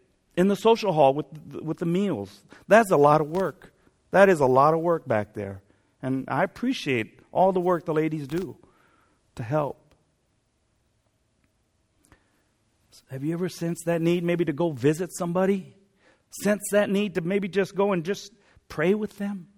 in 0.40 0.48
the 0.48 0.56
social 0.56 0.94
hall 0.94 1.12
with, 1.12 1.26
with 1.62 1.76
the 1.76 1.84
meals. 1.84 2.40
That's 2.66 2.90
a 2.90 2.96
lot 2.96 3.20
of 3.20 3.28
work. 3.28 3.74
That 4.10 4.30
is 4.30 4.40
a 4.40 4.46
lot 4.46 4.72
of 4.72 4.80
work 4.80 5.06
back 5.06 5.34
there. 5.34 5.60
And 6.00 6.24
I 6.28 6.44
appreciate 6.44 7.20
all 7.30 7.52
the 7.52 7.60
work 7.60 7.84
the 7.84 7.92
ladies 7.92 8.26
do 8.26 8.56
to 9.34 9.42
help. 9.42 9.94
Have 13.10 13.22
you 13.22 13.34
ever 13.34 13.50
sensed 13.50 13.84
that 13.84 14.00
need 14.00 14.24
maybe 14.24 14.46
to 14.46 14.54
go 14.54 14.70
visit 14.72 15.10
somebody? 15.12 15.74
Sense 16.42 16.62
that 16.70 16.88
need 16.88 17.16
to 17.16 17.20
maybe 17.20 17.46
just 17.46 17.74
go 17.74 17.92
and 17.92 18.02
just 18.02 18.32
pray 18.66 18.94
with 18.94 19.18
them? 19.18 19.48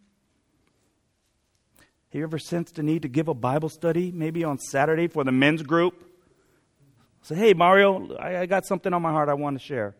Have 1.76 2.18
you 2.18 2.24
ever 2.24 2.40
sensed 2.40 2.76
a 2.80 2.82
need 2.82 3.02
to 3.02 3.08
give 3.08 3.28
a 3.28 3.34
Bible 3.34 3.68
study, 3.68 4.10
maybe 4.10 4.42
on 4.42 4.58
Saturday 4.58 5.06
for 5.06 5.22
the 5.22 5.32
men's 5.32 5.62
group? 5.62 6.04
Say, 7.22 7.36
hey, 7.36 7.54
Mario, 7.54 8.16
I, 8.16 8.40
I 8.40 8.46
got 8.46 8.66
something 8.66 8.92
on 8.92 9.00
my 9.00 9.12
heart 9.12 9.28
I 9.28 9.34
want 9.34 9.56
to 9.60 9.64
share. 9.64 9.94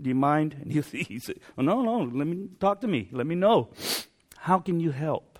Do 0.00 0.08
you 0.08 0.14
mind? 0.14 0.56
And 0.60 0.72
you, 0.72 0.82
he 0.92 1.18
said, 1.18 1.36
oh, 1.56 1.62
no, 1.62 1.82
no, 1.82 1.98
let 2.00 2.26
me 2.26 2.48
talk 2.58 2.80
to 2.82 2.88
me. 2.88 3.08
Let 3.12 3.26
me 3.26 3.34
know. 3.34 3.70
How 4.36 4.58
can 4.58 4.80
you 4.80 4.90
help? 4.90 5.38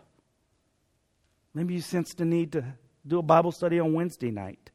Maybe 1.55 1.75
you 1.75 1.81
sense 1.81 2.15
the 2.15 2.25
need 2.25 2.53
to 2.53 2.65
do 3.07 3.19
a 3.19 3.23
Bible 3.23 3.53
study 3.53 3.81
on 3.81 3.93
Wednesday 3.93 4.31
night. 4.31 4.71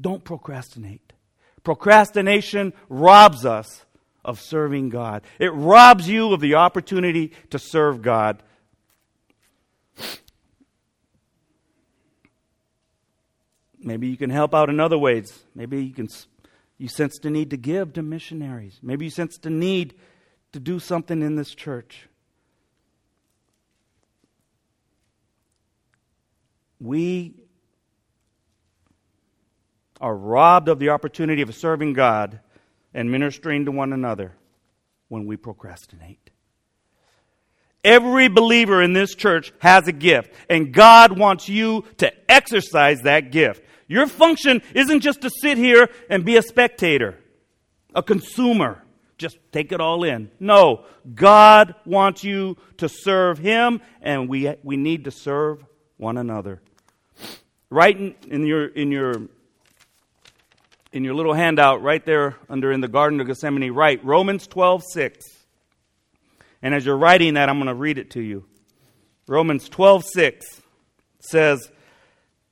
Don't 0.00 0.24
procrastinate. 0.24 1.12
Procrastination 1.62 2.72
robs 2.88 3.44
us 3.44 3.84
of 4.24 4.40
serving 4.40 4.88
God. 4.88 5.22
It 5.38 5.52
robs 5.52 6.08
you 6.08 6.32
of 6.32 6.40
the 6.40 6.56
opportunity 6.56 7.32
to 7.50 7.58
serve 7.58 8.02
God. 8.02 8.42
Maybe 13.78 14.08
you 14.08 14.16
can 14.16 14.30
help 14.30 14.54
out 14.54 14.68
in 14.68 14.80
other 14.80 14.98
ways. 14.98 15.44
Maybe 15.54 15.84
you 15.84 15.94
can 15.94 16.08
you 16.78 16.88
sense 16.88 17.18
the 17.18 17.30
need 17.30 17.50
to 17.50 17.56
give 17.56 17.94
to 17.94 18.02
missionaries. 18.02 18.78
Maybe 18.82 19.06
you 19.06 19.10
sense 19.10 19.38
the 19.38 19.50
need 19.50 19.94
to 20.52 20.60
do 20.60 20.78
something 20.78 21.22
in 21.22 21.36
this 21.36 21.54
church. 21.54 22.08
We 26.78 27.34
are 30.00 30.14
robbed 30.14 30.68
of 30.68 30.78
the 30.78 30.90
opportunity 30.90 31.40
of 31.40 31.54
serving 31.54 31.94
God 31.94 32.40
and 32.92 33.10
ministering 33.10 33.64
to 33.64 33.72
one 33.72 33.92
another 33.92 34.32
when 35.08 35.26
we 35.26 35.36
procrastinate. 35.36 36.25
Every 37.86 38.26
believer 38.26 38.82
in 38.82 38.94
this 38.94 39.14
church 39.14 39.52
has 39.60 39.86
a 39.86 39.92
gift, 39.92 40.32
and 40.50 40.74
God 40.74 41.16
wants 41.16 41.48
you 41.48 41.84
to 41.98 42.12
exercise 42.28 43.02
that 43.02 43.30
gift. 43.30 43.62
Your 43.86 44.08
function 44.08 44.60
isn't 44.74 45.02
just 45.02 45.20
to 45.20 45.30
sit 45.30 45.56
here 45.56 45.88
and 46.10 46.24
be 46.24 46.36
a 46.36 46.42
spectator, 46.42 47.16
a 47.94 48.02
consumer, 48.02 48.82
just 49.18 49.38
take 49.52 49.70
it 49.70 49.80
all 49.80 50.02
in. 50.02 50.32
No, 50.40 50.84
God 51.14 51.76
wants 51.84 52.24
you 52.24 52.56
to 52.78 52.88
serve 52.88 53.38
Him, 53.38 53.80
and 54.02 54.28
we, 54.28 54.52
we 54.64 54.76
need 54.76 55.04
to 55.04 55.12
serve 55.12 55.64
one 55.96 56.18
another. 56.18 56.60
Right 57.70 57.96
in, 57.96 58.16
in 58.28 58.46
your, 58.46 58.66
in 58.66 58.90
your 58.90 59.28
in 60.92 61.04
your 61.04 61.14
little 61.14 61.34
handout 61.34 61.82
right 61.82 62.04
there 62.04 62.36
under 62.48 62.72
in 62.72 62.80
the 62.80 62.88
Garden 62.88 63.20
of 63.20 63.26
Gethsemane, 63.26 63.70
write 63.70 64.02
Romans 64.04 64.46
12, 64.46 64.82
6. 64.92 65.35
And 66.62 66.74
as 66.74 66.84
you're 66.84 66.96
writing 66.96 67.34
that, 67.34 67.48
I'm 67.48 67.58
going 67.58 67.66
to 67.68 67.74
read 67.74 67.98
it 67.98 68.10
to 68.12 68.20
you. 68.20 68.44
Romans 69.28 69.68
12 69.68 70.04
6 70.04 70.62
says, 71.20 71.70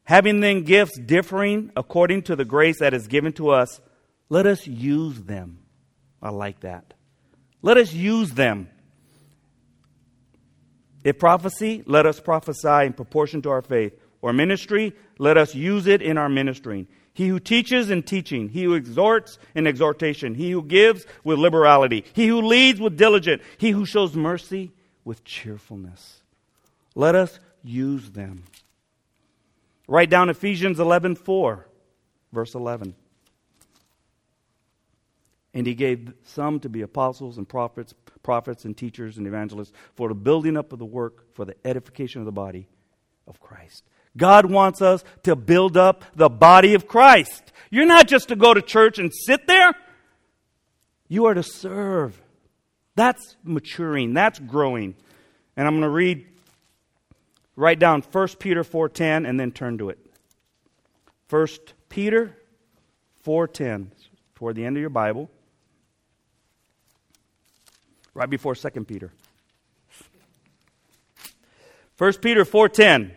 Having 0.05 0.41
then 0.41 0.63
gifts 0.63 0.99
differing 0.99 1.71
according 1.77 2.23
to 2.23 2.37
the 2.37 2.45
grace 2.45 2.81
that 2.81 2.93
is 2.95 3.07
given 3.07 3.33
to 3.35 3.51
us, 3.51 3.81
let 4.29 4.47
us 4.47 4.67
use 4.67 5.23
them. 5.23 5.61
I 6.23 6.31
like 6.31 6.61
that. 6.61 6.95
Let 7.63 7.77
us 7.77 7.93
use 7.93 8.33
them. 8.33 8.69
If 11.05 11.19
prophecy, 11.19 11.83
let 11.87 12.07
us 12.07 12.21
prophesy 12.21 12.87
in 12.87 12.95
proportion 12.95 13.43
to 13.43 13.51
our 13.51 13.63
faith. 13.63 13.93
Or 14.21 14.33
ministry, 14.33 14.95
let 15.19 15.37
us 15.37 15.55
use 15.55 15.87
it 15.87 16.01
in 16.01 16.17
our 16.17 16.31
ministering. 16.31 16.89
He 17.15 17.29
who 17.29 17.39
teaches 17.39 17.91
in 17.91 18.03
teaching, 18.03 18.49
he 18.49 18.65
who 18.65 18.75
exhorts 18.75 19.39
in 19.55 19.69
exhortation, 19.69 20.35
he 20.35 20.51
who 20.51 20.63
gives 20.63 21.07
with 21.23 21.39
liberality, 21.39 22.05
he 22.13 22.27
who 22.27 22.43
leads 22.43 22.81
with 22.81 22.97
diligence, 22.97 23.41
he 23.57 23.71
who 23.71 23.87
shows 23.87 24.17
mercy 24.17 24.73
with 25.05 25.23
cheerfulness. 25.25 26.23
Let 26.97 27.15
us 27.15 27.39
use 27.63 28.11
them. 28.11 28.43
Write 29.87 30.11
down 30.11 30.29
Ephesians 30.29 30.81
11 30.81 31.15
4, 31.15 31.69
verse 32.33 32.55
11. 32.55 32.97
And 35.53 35.67
he 35.69 35.75
gave 35.75 36.15
some 36.25 36.59
to 36.61 36.69
be 36.69 36.83
apostles 36.83 37.39
and 37.39 37.49
prophets, 37.49 37.95
prophets 38.25 38.65
and 38.65 38.77
teachers 38.77 39.19
and 39.19 39.27
evangelists 39.29 39.73
for 39.95 40.09
the 40.09 40.15
building 40.17 40.57
up 40.57 40.73
of 40.73 40.81
the 40.81 40.85
work 40.85 41.33
for 41.33 41.45
the 41.45 41.55
edification 41.65 42.21
of 42.21 42.25
the 42.25 42.33
body 42.33 42.67
of 43.29 43.39
Christ. 43.39 43.85
God 44.17 44.47
wants 44.47 44.81
us 44.81 45.05
to 45.25 45.35
build 45.37 45.77
up 45.77 46.05
the 46.15 46.29
body 46.29 46.75
of 46.75 46.87
Christ. 46.87 47.53
You're 47.71 47.87
not 47.87 48.07
just 48.07 48.29
to 48.29 48.37
go 48.37 48.55
to 48.55 48.63
church 48.63 48.99
and 48.99 49.13
sit 49.13 49.47
there. 49.47 49.75
You 51.09 51.27
are 51.27 51.35
to 51.35 51.43
serve. 51.43 52.21
That's 52.95 53.37
maturing. 53.43 54.15
That's 54.15 54.39
growing. 54.39 54.95
And 55.57 55.67
I'm 55.67 55.75
going 55.75 55.83
to 55.83 55.89
read 55.89 56.27
Write 57.57 57.79
down 57.79 58.03
1 58.03 58.29
Peter 58.39 58.65
4:10 58.65 59.29
and 59.29 59.39
then 59.39 59.53
turn 59.53 59.79
to 59.79 59.91
it. 59.91 59.99
1 61.31 61.47
Peter 61.89 62.37
4:10 63.25 63.93
toward 64.35 64.57
the 64.57 64.65
end 64.65 64.77
of 64.77 64.81
your 64.81 64.91
Bible. 64.91 65.31
Right 68.13 68.29
before 68.29 68.55
2 68.55 68.85
Peter. 68.85 69.13
1 71.97 72.13
Peter 72.21 72.45
4:10 72.45 73.13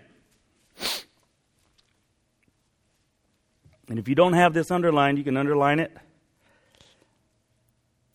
And 3.90 4.00
if 4.00 4.08
you 4.08 4.16
don't 4.16 4.34
have 4.34 4.54
this 4.54 4.72
underlined, 4.72 5.18
you 5.18 5.24
can 5.24 5.38
underline 5.38 5.80
it. 5.80 5.96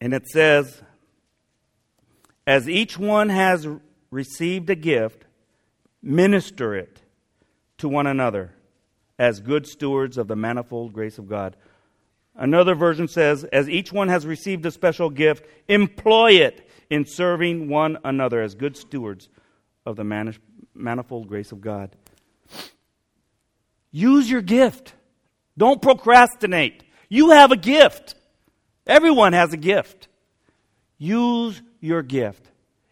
And 0.01 0.13
it 0.13 0.27
says, 0.29 0.83
As 2.47 2.69
each 2.69 2.99
one 2.99 3.29
has 3.29 3.67
received 4.11 4.69
a 4.69 4.75
gift, 4.75 5.25
minister 6.03 6.75
it 6.75 7.01
to 7.79 7.89
one 7.89 8.07
another 8.07 8.53
as 9.19 9.41
good 9.41 9.67
stewards 9.67 10.19
of 10.19 10.29
the 10.29 10.37
manifold 10.37 10.93
grace 10.93 11.19
of 11.19 11.29
God. 11.29 11.57
Another 12.35 12.75
version 12.75 13.09
says, 13.09 13.45
as 13.45 13.69
each 13.69 13.93
one 13.93 14.09
has 14.09 14.27
received 14.27 14.65
a 14.65 14.71
special 14.71 15.11
gift, 15.11 15.47
employ 15.69 16.33
it 16.33 16.69
in 16.89 17.05
serving 17.05 17.69
one 17.69 17.99
another 18.05 18.41
as 18.41 18.55
good 18.55 18.77
stewards 18.77 19.29
of 19.85 19.97
the 19.97 20.33
manifold 20.75 21.29
grace 21.29 21.53
of 21.53 21.61
God. 21.61 21.95
Use 23.91 24.31
your 24.31 24.41
gift. 24.41 24.95
Don't 25.57 25.83
procrastinate. 25.83 26.83
You 27.09 27.31
have 27.31 27.53
a 27.53 27.57
gift. 27.57 28.15
Everyone 28.87 29.33
has 29.33 29.53
a 29.53 29.57
gift. 29.57 30.09
Use 30.99 31.61
your 31.81 32.03
gift. 32.03 32.47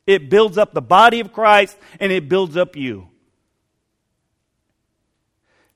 It 0.07 0.29
builds 0.29 0.59
up 0.59 0.73
the 0.73 0.83
body 0.83 1.21
of 1.21 1.33
Christ 1.33 1.79
and 1.99 2.13
it 2.13 2.29
builds 2.29 2.57
up 2.57 2.77
you. 2.77 3.09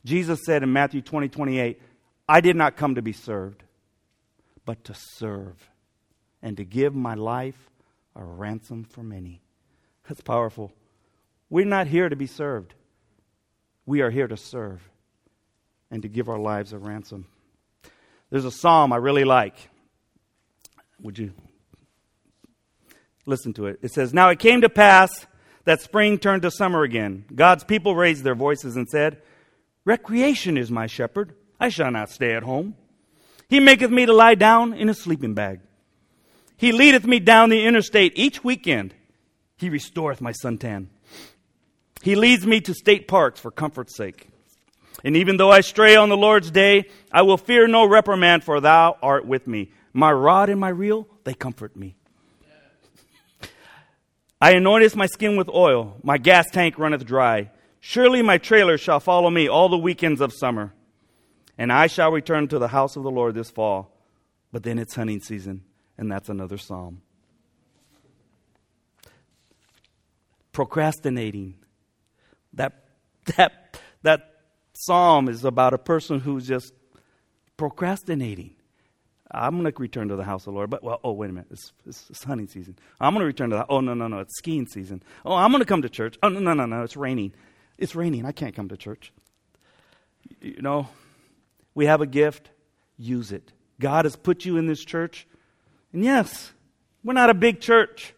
Jesus 0.05 0.45
said 0.45 0.63
in 0.63 0.73
Matthew 0.73 1.01
20, 1.01 1.29
28, 1.29 1.81
I 2.29 2.41
did 2.41 2.57
not 2.57 2.77
come 2.77 2.97
to 2.97 3.03
be 3.03 3.13
served, 3.13 3.63
but 4.65 4.85
to 4.85 4.95
serve 4.95 5.71
and 6.43 6.57
to 6.59 6.65
give 6.65 6.95
my 6.95 7.15
life 7.15 7.71
a 8.15 8.23
ransom 8.23 8.85
for 8.85 9.03
many. 9.03 9.41
That's 10.09 10.21
powerful. 10.21 10.73
We're 11.49 11.65
not 11.65 11.87
here 11.87 12.09
to 12.09 12.17
be 12.17 12.27
served, 12.27 12.75
we 13.87 14.03
are 14.03 14.11
here 14.11 14.29
to 14.29 14.37
serve 14.37 14.83
and 15.95 16.03
to 16.03 16.09
give 16.09 16.29
our 16.29 16.39
lives 16.39 16.73
a 16.73 16.79
ransom. 16.79 17.27
There's 18.29 18.45
a 18.45 18.51
psalm 18.51 18.93
I 18.93 18.97
really 18.97 19.25
like. 19.25 19.71
Would 21.01 21.19
you 21.19 21.33
Listen 23.27 23.55
to 23.55 23.67
it. 23.67 23.79
It 23.83 23.93
says, 23.93 24.13
Now 24.13 24.29
it 24.29 24.39
came 24.39 24.61
to 24.61 24.69
pass 24.69 25.27
that 25.65 25.81
spring 25.81 26.19
turned 26.19 26.43
to 26.43 26.51
summer 26.51 26.83
again. 26.83 27.25
God's 27.35 27.65
people 27.65 27.97
raised 27.97 28.23
their 28.23 28.35
voices 28.35 28.77
and 28.77 28.89
said, 28.89 29.23
Recreation 29.85 30.59
is 30.59 30.71
my 30.71 30.87
shepherd. 30.87 31.35
I 31.59 31.71
shall 31.71 31.91
not 31.91 32.11
stay 32.11 32.35
at 32.35 32.43
home. 32.43 32.75
He 33.49 33.61
maketh 33.61 33.91
me 33.91 34.05
to 34.05 34.13
lie 34.13 34.35
down 34.35 34.75
in 34.75 34.89
a 34.89 34.95
sleeping 34.95 35.33
bag. 35.33 35.61
He 36.57 36.73
leadeth 36.73 37.07
me 37.07 37.19
down 37.19 37.49
the 37.49 37.65
interstate 37.65 38.13
each 38.17 38.45
weekend. 38.45 38.95
He 39.57 39.71
restoreth 39.71 40.21
my 40.21 40.33
suntan. 40.33 40.89
He 42.03 42.17
leads 42.17 42.47
me 42.47 42.61
to 42.63 42.75
state 42.75 43.09
parks 43.09 43.41
for 43.41 43.51
comfort's 43.51 43.97
sake. 43.97 44.29
And 45.03 45.17
even 45.17 45.37
though 45.37 45.51
I 45.51 45.61
stray 45.61 45.97
on 45.97 46.09
the 46.09 46.17
Lord's 46.17 46.51
day, 46.51 46.89
I 47.11 47.23
will 47.23 47.37
fear 47.37 47.67
no 47.67 47.87
reprimand, 47.87 48.45
for 48.45 48.61
thou 48.61 48.97
art 49.03 49.27
with 49.27 49.47
me. 49.47 49.73
My 49.93 50.13
rod 50.13 50.49
and 50.49 50.61
my 50.61 50.69
reel, 50.69 51.09
they 51.25 51.35
comfort 51.35 51.77
me. 51.77 51.97
I 54.41 54.53
anointeth 54.53 54.95
my 54.95 55.07
skin 55.07 55.37
with 55.37 55.49
oil, 55.49 55.97
my 56.03 56.19
gas 56.19 56.51
tank 56.51 56.79
runneth 56.79 57.07
dry. 57.07 57.51
Surely 57.81 58.23
my 58.23 58.39
trailer 58.39 58.77
shall 58.77 59.01
follow 59.01 59.31
me 59.31 59.49
all 59.49 59.69
the 59.69 59.79
weekends 59.79 60.21
of 60.21 60.33
summer. 60.33 60.75
And 61.57 61.73
I 61.73 61.87
shall 61.87 62.11
return 62.11 62.49
to 62.49 62.59
the 62.59 62.69
house 62.69 62.97
of 62.97 63.05
the 63.05 63.11
Lord 63.11 63.35
this 63.35 63.51
fall. 63.51 63.97
But 64.53 64.63
then 64.63 64.79
it's 64.79 64.95
hunting 64.95 65.21
season, 65.21 65.65
and 65.99 66.11
that's 66.11 66.29
another 66.29 66.59
psalm. 66.59 67.03
Procrastinating. 70.53 71.55
That, 72.53 72.85
that, 73.37 73.79
that 74.03 74.34
psalm 74.75 75.29
is 75.29 75.45
about 75.45 75.75
a 75.75 75.79
person 75.79 76.21
who's 76.21 76.47
just 76.47 76.73
procrastinating. 77.57 78.55
I'm 79.31 79.59
going 79.59 79.71
to 79.71 79.81
return 79.81 80.09
to 80.09 80.17
the 80.17 80.25
house 80.25 80.43
of 80.43 80.53
the 80.53 80.57
Lord. 80.57 80.71
But, 80.71 80.85
well, 80.85 81.01
oh, 81.03 81.13
wait 81.13 81.31
a 81.31 81.33
minute. 81.33 81.49
It's, 81.51 81.73
it's, 81.87 82.09
it's 82.11 82.25
hunting 82.25 82.47
season. 82.47 82.79
I'm 83.01 83.15
going 83.15 83.23
to 83.23 83.27
return 83.27 83.51
to 83.51 83.57
the, 83.57 83.67
oh, 83.69 83.81
no, 83.81 83.95
no, 83.95 84.07
no. 84.07 84.21
It's 84.21 84.37
skiing 84.37 84.67
season. 84.67 85.03
Oh, 85.25 85.35
I'm 85.35 85.51
going 85.51 85.61
to 85.61 85.67
come 85.67 85.83
to 85.83 85.89
church. 85.89 86.19
Oh, 86.23 86.29
no, 86.29 86.41
no, 86.41 86.55
no, 86.55 86.67
no. 86.67 86.83
It's 86.83 86.97
raining. 86.97 87.33
It's 87.79 87.95
raining. 87.95 88.27
I 88.27 88.33
can't 88.33 88.55
come 88.55 88.69
to 88.69 88.77
church. 88.77 89.13
You 90.41 90.63
know, 90.63 90.89
we 91.75 91.87
have 91.87 92.01
a 92.01 92.07
gift. 92.07 92.51
Use 92.97 93.33
it. 93.33 93.53
God 93.81 94.05
has 94.05 94.15
put 94.15 94.45
you 94.45 94.57
in 94.57 94.67
this 94.67 94.85
church. 94.85 95.27
And 95.93 96.05
yes, 96.05 96.53
we're 97.03 97.15
not 97.15 97.31
a 97.31 97.35
big 97.35 97.61
church. 97.61 98.15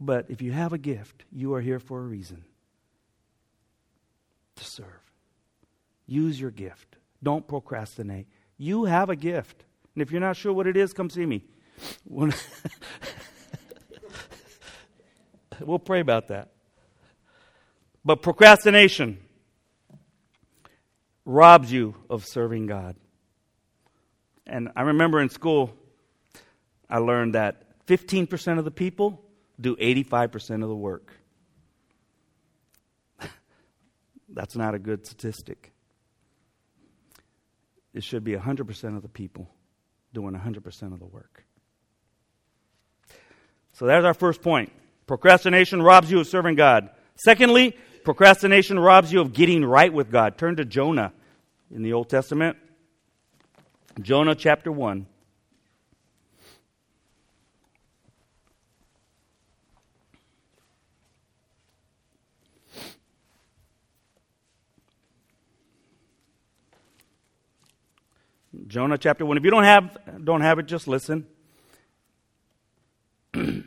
But 0.00 0.26
if 0.28 0.40
you 0.40 0.52
have 0.52 0.72
a 0.72 0.78
gift, 0.78 1.24
you 1.32 1.54
are 1.54 1.60
here 1.60 1.80
for 1.80 1.98
a 1.98 2.06
reason 2.06 2.44
to 4.58 4.64
serve. 4.64 5.12
Use 6.06 6.40
your 6.40 6.50
gift. 6.50 6.96
Don't 7.22 7.46
procrastinate. 7.46 8.26
You 8.56 8.84
have 8.84 9.10
a 9.10 9.16
gift. 9.16 9.64
And 9.94 10.02
if 10.02 10.10
you're 10.10 10.20
not 10.20 10.36
sure 10.36 10.52
what 10.52 10.66
it 10.66 10.76
is, 10.76 10.92
come 10.92 11.10
see 11.10 11.26
me. 11.26 11.44
we'll 15.60 15.78
pray 15.78 16.00
about 16.00 16.28
that. 16.28 16.50
But 18.04 18.22
procrastination 18.22 19.18
robs 21.24 21.70
you 21.70 21.94
of 22.08 22.24
serving 22.24 22.66
God. 22.66 22.96
And 24.46 24.70
I 24.74 24.82
remember 24.82 25.20
in 25.20 25.28
school, 25.28 25.74
I 26.88 26.98
learned 26.98 27.34
that 27.34 27.86
15% 27.86 28.58
of 28.58 28.64
the 28.64 28.70
people 28.70 29.22
do 29.60 29.76
85% 29.76 30.62
of 30.62 30.68
the 30.68 30.76
work. 30.76 31.17
That's 34.28 34.56
not 34.56 34.74
a 34.74 34.78
good 34.78 35.06
statistic 35.06 35.72
it 37.98 38.04
should 38.04 38.22
be 38.22 38.34
100% 38.34 38.96
of 38.96 39.02
the 39.02 39.08
people 39.08 39.48
doing 40.12 40.32
100% 40.32 40.92
of 40.92 41.00
the 41.00 41.06
work. 41.06 41.44
So 43.72 43.86
there's 43.86 44.04
our 44.04 44.14
first 44.14 44.42
point. 44.42 44.72
Procrastination 45.06 45.82
robs 45.82 46.08
you 46.10 46.20
of 46.20 46.26
serving 46.26 46.54
God. 46.54 46.90
Secondly, 47.16 47.76
procrastination 48.04 48.78
robs 48.78 49.12
you 49.12 49.20
of 49.20 49.32
getting 49.32 49.64
right 49.64 49.92
with 49.92 50.10
God. 50.10 50.38
Turn 50.38 50.56
to 50.56 50.64
Jonah 50.64 51.12
in 51.74 51.82
the 51.82 51.92
Old 51.92 52.08
Testament. 52.08 52.56
Jonah 54.00 54.34
chapter 54.34 54.70
1. 54.70 55.06
Jonah 68.68 68.98
chapter 68.98 69.24
1. 69.24 69.38
If 69.38 69.44
you 69.44 69.50
don't 69.50 69.64
have, 69.64 69.96
don't 70.22 70.42
have 70.42 70.58
it, 70.58 70.66
just 70.66 70.86
listen. 70.86 71.26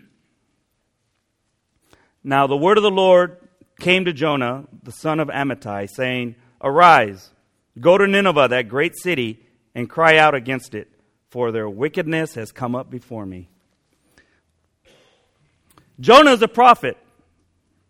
Now 2.23 2.45
the 2.45 2.55
word 2.55 2.77
of 2.77 2.83
the 2.83 2.91
Lord 2.91 3.37
came 3.79 4.05
to 4.05 4.13
Jonah, 4.13 4.65
the 4.83 4.91
son 4.91 5.19
of 5.19 5.29
Amittai, 5.29 5.89
saying, 5.89 6.35
Arise, 6.61 7.31
go 7.79 7.97
to 7.97 8.05
Nineveh, 8.05 8.49
that 8.49 8.69
great 8.69 8.95
city, 8.95 9.43
and 9.73 9.89
cry 9.89 10.17
out 10.17 10.35
against 10.35 10.75
it, 10.75 10.87
for 11.31 11.51
their 11.51 11.67
wickedness 11.67 12.35
has 12.35 12.51
come 12.51 12.75
up 12.75 12.91
before 12.91 13.25
me. 13.25 13.49
Jonah 15.99 16.33
is 16.33 16.43
a 16.43 16.47
prophet. 16.47 16.95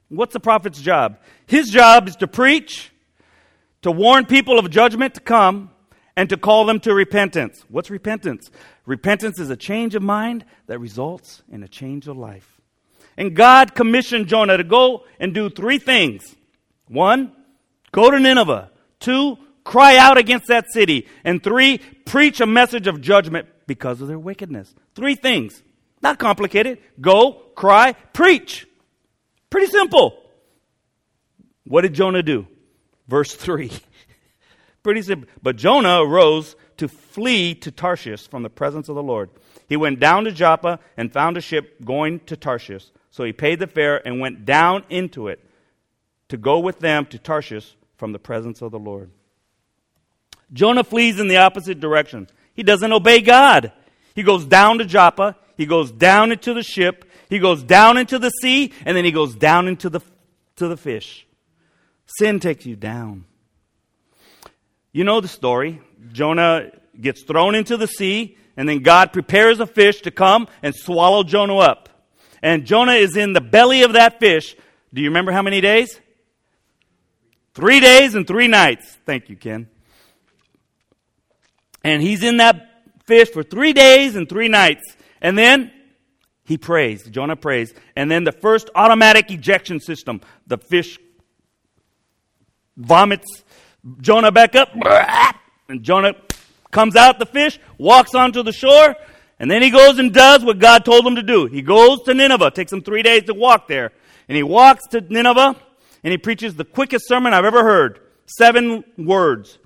What's 0.07 0.35
a 0.35 0.39
prophet's 0.39 0.79
job? 0.79 1.19
His 1.45 1.69
job 1.69 2.07
is 2.07 2.15
to 2.17 2.27
preach, 2.27 2.89
to 3.81 3.91
warn 3.91 4.25
people 4.25 4.57
of 4.57 4.69
judgment 4.69 5.15
to 5.15 5.19
come, 5.19 5.71
and 6.15 6.29
to 6.29 6.37
call 6.37 6.65
them 6.65 6.79
to 6.81 6.93
repentance. 6.93 7.63
What's 7.69 7.89
repentance? 7.89 8.51
Repentance 8.85 9.39
is 9.39 9.49
a 9.49 9.55
change 9.55 9.95
of 9.95 10.03
mind 10.03 10.45
that 10.67 10.79
results 10.79 11.43
in 11.51 11.63
a 11.63 11.67
change 11.67 12.07
of 12.07 12.17
life. 12.17 12.59
And 13.17 13.35
God 13.35 13.75
commissioned 13.75 14.27
Jonah 14.27 14.57
to 14.57 14.63
go 14.63 15.03
and 15.19 15.33
do 15.33 15.49
three 15.49 15.79
things. 15.79 16.35
One, 16.87 17.31
go 17.91 18.09
to 18.09 18.19
Nineveh. 18.19 18.71
Two, 18.99 19.37
cry 19.63 19.97
out 19.97 20.17
against 20.17 20.47
that 20.47 20.71
city. 20.71 21.07
And 21.23 21.43
three, 21.43 21.79
preach 22.05 22.41
a 22.41 22.45
message 22.45 22.87
of 22.87 23.01
judgment 23.01 23.47
because 23.67 24.01
of 24.01 24.07
their 24.07 24.19
wickedness. 24.19 24.73
Three 24.95 25.15
things. 25.15 25.61
Not 26.01 26.19
complicated. 26.19 26.79
Go, 26.99 27.33
cry, 27.55 27.93
preach. 28.13 28.67
Pretty 29.49 29.67
simple. 29.67 30.17
What 31.65 31.81
did 31.81 31.93
Jonah 31.93 32.23
do? 32.23 32.47
Verse 33.07 33.33
3. 33.33 33.71
Pretty 34.83 35.01
simple. 35.01 35.29
But 35.41 35.57
Jonah 35.57 36.03
arose 36.03 36.55
to 36.77 36.87
flee 36.87 37.53
to 37.55 37.71
Tarshish 37.71 38.27
from 38.27 38.43
the 38.43 38.49
presence 38.49 38.89
of 38.89 38.95
the 38.95 39.03
Lord. 39.03 39.29
He 39.69 39.77
went 39.77 39.99
down 39.99 40.23
to 40.23 40.31
Joppa 40.31 40.79
and 40.97 41.13
found 41.13 41.37
a 41.37 41.41
ship 41.41 41.83
going 41.85 42.19
to 42.21 42.35
Tarshish. 42.35 42.85
So 43.11 43.23
he 43.23 43.33
paid 43.33 43.59
the 43.59 43.67
fare 43.67 44.05
and 44.05 44.19
went 44.19 44.45
down 44.45 44.83
into 44.89 45.27
it 45.27 45.43
to 46.29 46.37
go 46.37 46.59
with 46.59 46.79
them 46.79 47.05
to 47.07 47.19
Tarshish 47.19 47.75
from 47.97 48.13
the 48.13 48.19
presence 48.19 48.61
of 48.61 48.71
the 48.71 48.79
Lord. 48.79 49.11
Jonah 50.53 50.83
flees 50.83 51.19
in 51.19 51.27
the 51.27 51.37
opposite 51.37 51.79
direction. 51.79 52.27
He 52.53 52.63
doesn't 52.63 52.91
obey 52.91 53.21
God. 53.21 53.71
He 54.15 54.23
goes 54.23 54.45
down 54.45 54.79
to 54.79 54.85
Joppa. 54.85 55.37
He 55.55 55.65
goes 55.65 55.91
down 55.91 56.31
into 56.31 56.53
the 56.53 56.63
ship. 56.63 57.05
He 57.29 57.39
goes 57.39 57.63
down 57.63 57.97
into 57.97 58.19
the 58.19 58.29
sea, 58.41 58.73
and 58.85 58.97
then 58.97 59.05
he 59.05 59.11
goes 59.11 59.35
down 59.35 59.67
into 59.67 59.89
the, 59.89 60.01
to 60.57 60.67
the 60.67 60.75
fish. 60.75 61.25
Sin 62.05 62.39
takes 62.39 62.65
you 62.65 62.75
down. 62.75 63.25
You 64.91 65.03
know 65.03 65.21
the 65.21 65.27
story. 65.27 65.81
Jonah 66.11 66.71
gets 66.99 67.23
thrown 67.23 67.55
into 67.55 67.77
the 67.77 67.87
sea, 67.87 68.37
and 68.57 68.67
then 68.67 68.79
God 68.79 69.13
prepares 69.13 69.59
a 69.59 69.67
fish 69.67 70.01
to 70.01 70.11
come 70.11 70.47
and 70.61 70.75
swallow 70.75 71.23
Jonah 71.23 71.57
up. 71.57 71.89
And 72.41 72.65
Jonah 72.65 72.93
is 72.93 73.15
in 73.15 73.33
the 73.33 73.41
belly 73.41 73.83
of 73.83 73.93
that 73.93 74.19
fish. 74.19 74.55
Do 74.93 75.01
you 75.01 75.09
remember 75.09 75.31
how 75.31 75.41
many 75.41 75.61
days? 75.61 75.99
Three 77.53 77.79
days 77.79 78.15
and 78.15 78.27
three 78.27 78.47
nights. 78.47 78.97
Thank 79.05 79.29
you, 79.29 79.35
Ken. 79.35 79.69
And 81.83 82.01
he's 82.01 82.23
in 82.23 82.37
that 82.37 82.69
fish 83.05 83.29
for 83.29 83.43
three 83.43 83.73
days 83.73 84.15
and 84.15 84.27
three 84.27 84.47
nights. 84.47 84.95
And 85.21 85.37
then 85.37 85.71
he 86.45 86.57
prays. 86.57 87.03
Jonah 87.09 87.35
prays. 87.35 87.73
And 87.95 88.09
then 88.09 88.23
the 88.23 88.31
first 88.31 88.69
automatic 88.75 89.31
ejection 89.31 89.79
system, 89.79 90.21
the 90.47 90.57
fish 90.57 90.99
vomits 92.77 93.43
Jonah 93.99 94.31
back 94.31 94.55
up, 94.55 94.69
and 95.67 95.83
Jonah 95.83 96.13
comes 96.71 96.95
out 96.95 97.19
the 97.19 97.25
fish, 97.25 97.59
walks 97.77 98.15
onto 98.15 98.43
the 98.43 98.51
shore, 98.51 98.95
and 99.39 99.49
then 99.49 99.61
he 99.61 99.71
goes 99.71 99.97
and 99.97 100.13
does 100.13 100.45
what 100.45 100.59
God 100.59 100.85
told 100.85 101.05
him 101.05 101.15
to 101.15 101.23
do. 101.23 101.47
He 101.47 101.63
goes 101.63 102.03
to 102.03 102.13
Nineveh. 102.13 102.51
Takes 102.51 102.71
him 102.71 102.83
three 102.83 103.01
days 103.01 103.23
to 103.23 103.33
walk 103.33 103.67
there. 103.67 103.91
And 104.27 104.35
he 104.35 104.43
walks 104.43 104.85
to 104.89 105.01
Nineveh, 105.01 105.55
and 106.03 106.11
he 106.11 106.17
preaches 106.19 106.55
the 106.55 106.63
quickest 106.63 107.07
sermon 107.07 107.33
I've 107.33 107.45
ever 107.45 107.63
heard. 107.63 107.99
Seven 108.27 108.83
words. 108.97 109.57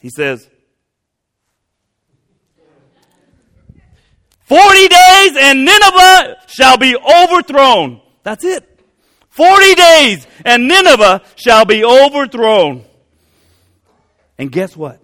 He 0.00 0.10
says, 0.10 0.48
40 4.44 4.88
days 4.88 5.36
and 5.40 5.64
Nineveh 5.64 6.36
shall 6.46 6.76
be 6.76 6.96
overthrown. 6.96 8.00
That's 8.22 8.44
it. 8.44 8.71
40 9.32 9.74
days 9.74 10.26
and 10.44 10.68
Nineveh 10.68 11.22
shall 11.36 11.64
be 11.64 11.82
overthrown. 11.84 12.84
And 14.38 14.52
guess 14.52 14.76
what? 14.76 15.00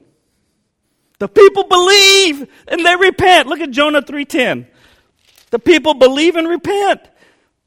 The 1.19 1.29
people 1.29 1.65
believe 1.65 2.47
and 2.69 2.85
they 2.85 2.97
repent. 2.97 3.49
Look 3.49 3.61
at 3.61 3.71
Jonah 3.71 4.03
3:10. 4.03 4.67
The 5.51 5.59
people 5.59 5.95
believe 5.95 6.37
and 6.37 6.47
repent. 6.47 7.01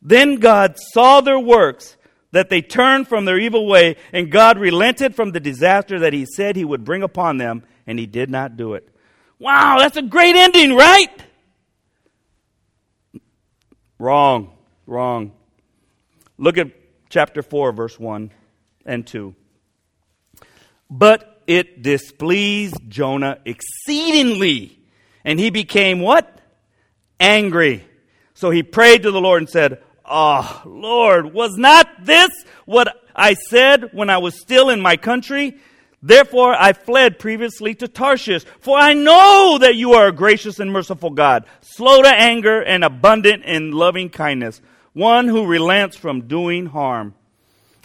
Then 0.03 0.35
God 0.35 0.77
saw 0.77 1.21
their 1.21 1.39
works 1.39 1.97
that 2.31 2.49
they 2.49 2.61
turned 2.61 3.07
from 3.07 3.25
their 3.25 3.39
evil 3.39 3.65
way 3.65 3.97
and 4.13 4.31
God 4.31 4.59
relented 4.59 5.15
from 5.15 5.31
the 5.31 5.39
disaster 5.39 5.99
that 5.99 6.13
he 6.13 6.25
said 6.25 6.55
he 6.55 6.63
would 6.63 6.85
bring 6.85 7.01
upon 7.01 7.37
them 7.37 7.63
and 7.87 7.97
he 7.97 8.05
did 8.05 8.29
not 8.29 8.55
do 8.55 8.75
it. 8.75 8.87
Wow, 9.39 9.77
that's 9.79 9.97
a 9.97 10.03
great 10.03 10.35
ending, 10.35 10.75
right? 10.75 11.09
Wrong. 13.97 14.51
Wrong. 14.85 15.31
Look 16.41 16.57
at 16.57 16.71
chapter 17.09 17.43
4, 17.43 17.71
verse 17.71 17.99
1 17.99 18.31
and 18.83 19.05
2. 19.05 19.35
But 20.89 21.39
it 21.45 21.83
displeased 21.83 22.77
Jonah 22.87 23.37
exceedingly, 23.45 24.79
and 25.23 25.39
he 25.39 25.51
became 25.51 25.99
what? 25.99 26.41
Angry. 27.19 27.85
So 28.33 28.49
he 28.49 28.63
prayed 28.63 29.03
to 29.03 29.11
the 29.11 29.21
Lord 29.21 29.43
and 29.43 29.49
said, 29.51 29.83
Oh, 30.03 30.63
Lord, 30.65 31.31
was 31.31 31.57
not 31.57 31.87
this 32.05 32.31
what 32.65 32.91
I 33.15 33.35
said 33.35 33.93
when 33.93 34.09
I 34.09 34.17
was 34.17 34.41
still 34.41 34.71
in 34.71 34.81
my 34.81 34.97
country? 34.97 35.59
Therefore 36.01 36.55
I 36.57 36.73
fled 36.73 37.19
previously 37.19 37.75
to 37.75 37.87
Tarshish, 37.87 38.45
for 38.61 38.79
I 38.79 38.95
know 38.95 39.59
that 39.61 39.75
you 39.75 39.93
are 39.93 40.07
a 40.07 40.11
gracious 40.11 40.59
and 40.59 40.73
merciful 40.73 41.11
God, 41.11 41.45
slow 41.61 42.01
to 42.01 42.09
anger 42.09 42.63
and 42.63 42.83
abundant 42.83 43.45
in 43.45 43.73
loving 43.73 44.09
kindness, 44.09 44.59
one 44.93 45.27
who 45.27 45.45
relents 45.45 45.95
from 45.95 46.27
doing 46.27 46.65
harm. 46.65 47.15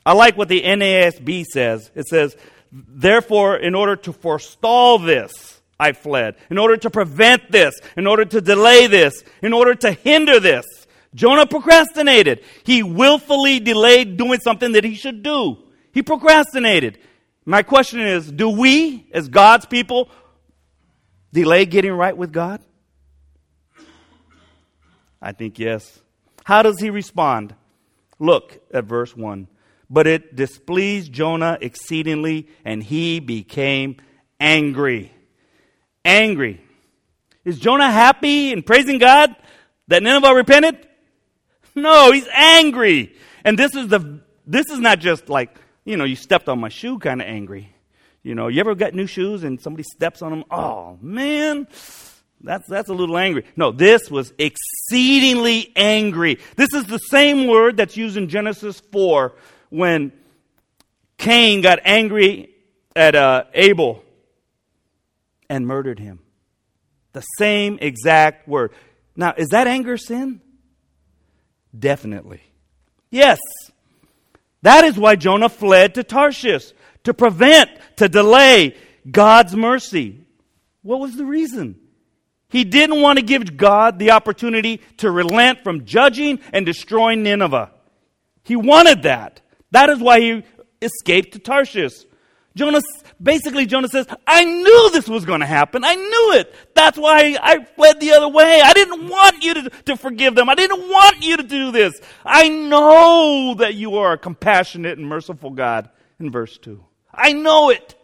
I 0.05 0.13
like 0.13 0.37
what 0.37 0.49
the 0.49 0.63
NASB 0.63 1.45
says. 1.45 1.91
It 1.95 2.07
says, 2.07 2.37
Therefore, 2.73 3.57
in 3.57 3.75
order 3.75 3.97
to 3.97 4.13
forestall 4.13 4.99
this, 4.99 5.61
I 5.79 5.93
fled. 5.93 6.37
In 6.51 6.59
order 6.59 6.77
to 6.77 6.91
prevent 6.91 7.51
this, 7.51 7.79
in 7.97 8.07
order 8.07 8.25
to 8.25 8.41
delay 8.41 8.87
this, 8.87 9.23
in 9.43 9.53
order 9.53 9.75
to 9.75 9.93
hinder 9.93 10.41
this. 10.41 10.65
Jonah 11.15 11.47
procrastinated. 11.47 12.45
He 12.65 12.83
willfully 12.83 13.59
delayed 13.61 14.17
doing 14.17 14.39
something 14.41 14.73
that 14.73 14.85
he 14.85 14.95
should 14.95 15.23
do. 15.23 15.59
He 15.93 16.03
procrastinated. 16.03 16.99
My 17.45 17.63
question 17.63 18.01
is 18.01 18.31
do 18.31 18.51
we, 18.51 19.07
as 19.13 19.29
God's 19.29 19.67
people, 19.67 20.11
delay 21.33 21.65
getting 21.65 21.93
right 21.93 22.17
with 22.17 22.33
God? 22.33 22.61
I 25.23 25.33
think 25.33 25.59
yes. 25.59 25.99
How 26.47 26.63
does 26.63 26.79
he 26.79 26.91
respond? 26.91 27.57
Look 28.21 28.61
at 28.73 28.85
verse 28.85 29.17
1. 29.17 29.49
But 29.91 30.07
it 30.07 30.37
displeased 30.37 31.13
Jonah 31.13 31.59
exceedingly, 31.61 32.47
and 32.65 32.85
he 32.85 33.19
became 33.19 33.97
angry. 34.39 35.13
Angry. 36.05 36.61
Is 37.45 37.59
Jonah 37.59 37.91
happy 37.91 38.53
and 38.53 38.65
praising 38.65 38.99
God 38.99 39.35
that 39.89 40.05
Nineveh 40.05 40.35
repented? 40.35 40.87
No, 41.75 42.13
he's 42.13 42.29
angry. 42.33 43.17
And 43.45 43.59
this 43.59 43.75
is 43.75 43.89
the 43.89 44.21
this 44.47 44.67
is 44.71 44.79
not 44.79 45.01
just 45.01 45.29
like, 45.29 45.59
you 45.85 45.97
know, 45.97 46.05
you 46.05 46.15
stepped 46.15 46.49
on 46.49 46.61
my 46.61 46.69
shoe 46.69 47.01
kind 47.01 47.21
of 47.21 47.27
angry. 47.27 47.75
You 48.23 48.37
know, 48.37 48.47
you 48.47 48.61
ever 48.61 48.77
got 48.77 48.95
new 48.95 49.09
shoes 49.09 49.43
and 49.43 49.61
somebody 49.61 49.83
steps 49.83 50.23
on 50.23 50.31
them? 50.31 50.45
Oh, 50.49 50.97
man. 51.03 51.67
That's, 52.41 52.69
that's 52.69 52.89
a 52.89 52.95
little 52.95 53.17
angry. 53.17 53.45
No, 53.57 53.73
this 53.73 54.11
was 54.11 54.33
exceedingly 54.39 55.73
angry. 55.75 56.39
This 56.57 56.73
is 56.75 56.85
the 56.85 56.99
same 56.99 57.47
word 57.47 57.77
that's 57.77 57.97
used 57.97 58.17
in 58.17 58.29
Genesis 58.29 58.81
4 58.93 59.33
when 59.71 60.13
Cain 61.19 61.61
got 61.61 61.81
angry 61.85 62.51
at 62.95 63.15
uh, 63.15 63.45
Abel 63.55 64.05
and 65.49 65.67
murdered 65.67 65.99
him. 65.99 66.21
The 67.13 67.23
same 67.39 67.79
exact 67.81 68.47
word. 68.47 68.73
Now, 69.17 69.35
is 69.37 69.49
that 69.49 69.67
anger 69.67 69.97
sin? 69.97 70.41
Definitely. 71.77 72.43
Yes. 73.11 73.39
That 74.63 74.85
is 74.85 74.99
why 74.99 75.17
Jonah 75.17 75.49
fled 75.49 75.95
to 75.95 76.05
Tarshish 76.05 76.73
to 77.05 77.15
prevent, 77.15 77.71
to 77.97 78.09
delay 78.09 78.77
God's 79.09 79.55
mercy. 79.55 80.21
What 80.83 81.01
was 81.01 81.17
the 81.17 81.25
reason? 81.25 81.79
He 82.49 82.65
didn't 82.65 83.01
want 83.01 83.19
to 83.19 83.25
give 83.25 83.57
God 83.57 83.99
the 83.99 84.13
opportunity 84.13 84.81
to 84.99 85.11
relent 85.11 85.65
from 85.65 85.85
judging 85.85 86.41
and 86.53 86.65
destroying 86.65 87.23
Nineveh. 87.23 87.73
He 88.45 88.57
wanted 88.57 89.03
that. 89.03 89.41
That 89.73 89.91
is 89.91 89.99
why 89.99 90.21
he 90.21 90.45
escaped 90.81 91.33
to 91.33 91.39
Tarshish. 91.39 92.05
Basically, 93.23 93.67
Jonah 93.67 93.89
says, 93.89 94.07
I 94.27 94.45
knew 94.45 94.91
this 94.91 95.09
was 95.09 95.25
going 95.25 95.41
to 95.41 95.47
happen. 95.47 95.85
I 95.85 95.95
knew 95.95 96.33
it. 96.35 96.55
That's 96.75 96.99
why 96.99 97.37
I 97.41 97.65
fled 97.65 97.99
the 97.99 98.13
other 98.13 98.29
way. 98.29 98.61
I 98.63 98.73
didn't 98.73 99.09
want 99.09 99.43
you 99.43 99.55
to, 99.55 99.71
to 99.87 99.97
forgive 99.97 100.35
them. 100.35 100.49
I 100.49 100.55
didn't 100.55 100.89
want 100.89 101.23
you 101.23 101.37
to 101.39 101.43
do 101.43 101.73
this. 101.73 101.95
I 102.25 102.49
know 102.49 103.55
that 103.59 103.75
you 103.75 103.97
are 103.97 104.13
a 104.13 104.19
compassionate 104.19 104.99
and 104.99 105.07
merciful 105.07 105.51
God, 105.51 105.91
in 106.21 106.31
verse 106.31 106.57
2. 106.59 106.83
I 107.13 107.33
know 107.33 107.71
it. 107.71 107.95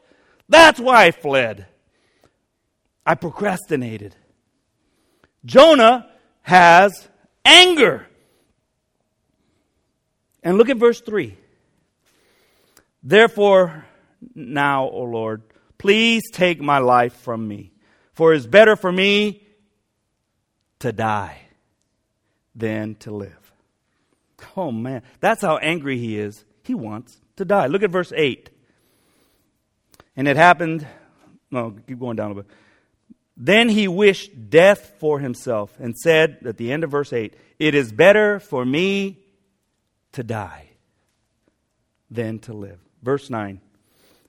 That's 0.48 0.81
why 0.81 1.05
I 1.05 1.11
fled. 1.12 1.66
I 3.05 3.14
procrastinated. 3.14 4.16
Jonah 5.44 6.09
has 6.42 7.09
anger. 7.44 8.07
And 10.42 10.59
look 10.59 10.68
at 10.68 10.76
verse 10.76 11.00
3. 11.00 11.37
Therefore, 13.02 13.87
now, 14.35 14.85
O 14.88 15.02
Lord, 15.02 15.42
please 15.78 16.22
take 16.33 16.61
my 16.61 16.78
life 16.78 17.14
from 17.14 17.46
me, 17.46 17.72
for 18.14 18.33
it 18.33 18.37
is 18.37 18.46
better 18.46 18.76
for 18.76 18.92
me 18.92 19.42
to 20.78 20.92
die 20.92 21.40
than 22.55 22.94
to 22.96 23.11
live. 23.11 23.52
Oh 24.57 24.72
man, 24.72 25.02
that's 25.20 25.42
how 25.42 25.57
angry 25.59 25.98
he 25.98 26.18
is. 26.18 26.44
He 26.64 26.74
wants 26.74 27.20
to 27.37 27.44
die. 27.44 27.66
Look 27.66 27.83
at 27.83 27.90
verse 27.90 28.12
8. 28.14 28.50
And 30.16 30.28
it 30.28 30.37
happened, 30.37 30.87
no, 31.50 31.74
keep 31.87 31.98
going 31.98 32.16
down 32.16 32.33
a 32.33 32.35
bit. 32.35 32.46
Then 33.44 33.68
he 33.68 33.88
wished 33.88 34.50
death 34.50 34.92
for 35.00 35.18
himself 35.18 35.76
and 35.81 35.98
said 35.98 36.38
at 36.46 36.59
the 36.59 36.70
end 36.70 36.85
of 36.85 36.92
verse 36.92 37.12
8, 37.12 37.35
It 37.59 37.74
is 37.74 37.90
better 37.90 38.38
for 38.38 38.64
me 38.64 39.18
to 40.12 40.22
die 40.22 40.68
than 42.09 42.38
to 42.40 42.52
live. 42.52 42.78
Verse 43.02 43.28
9. 43.28 43.61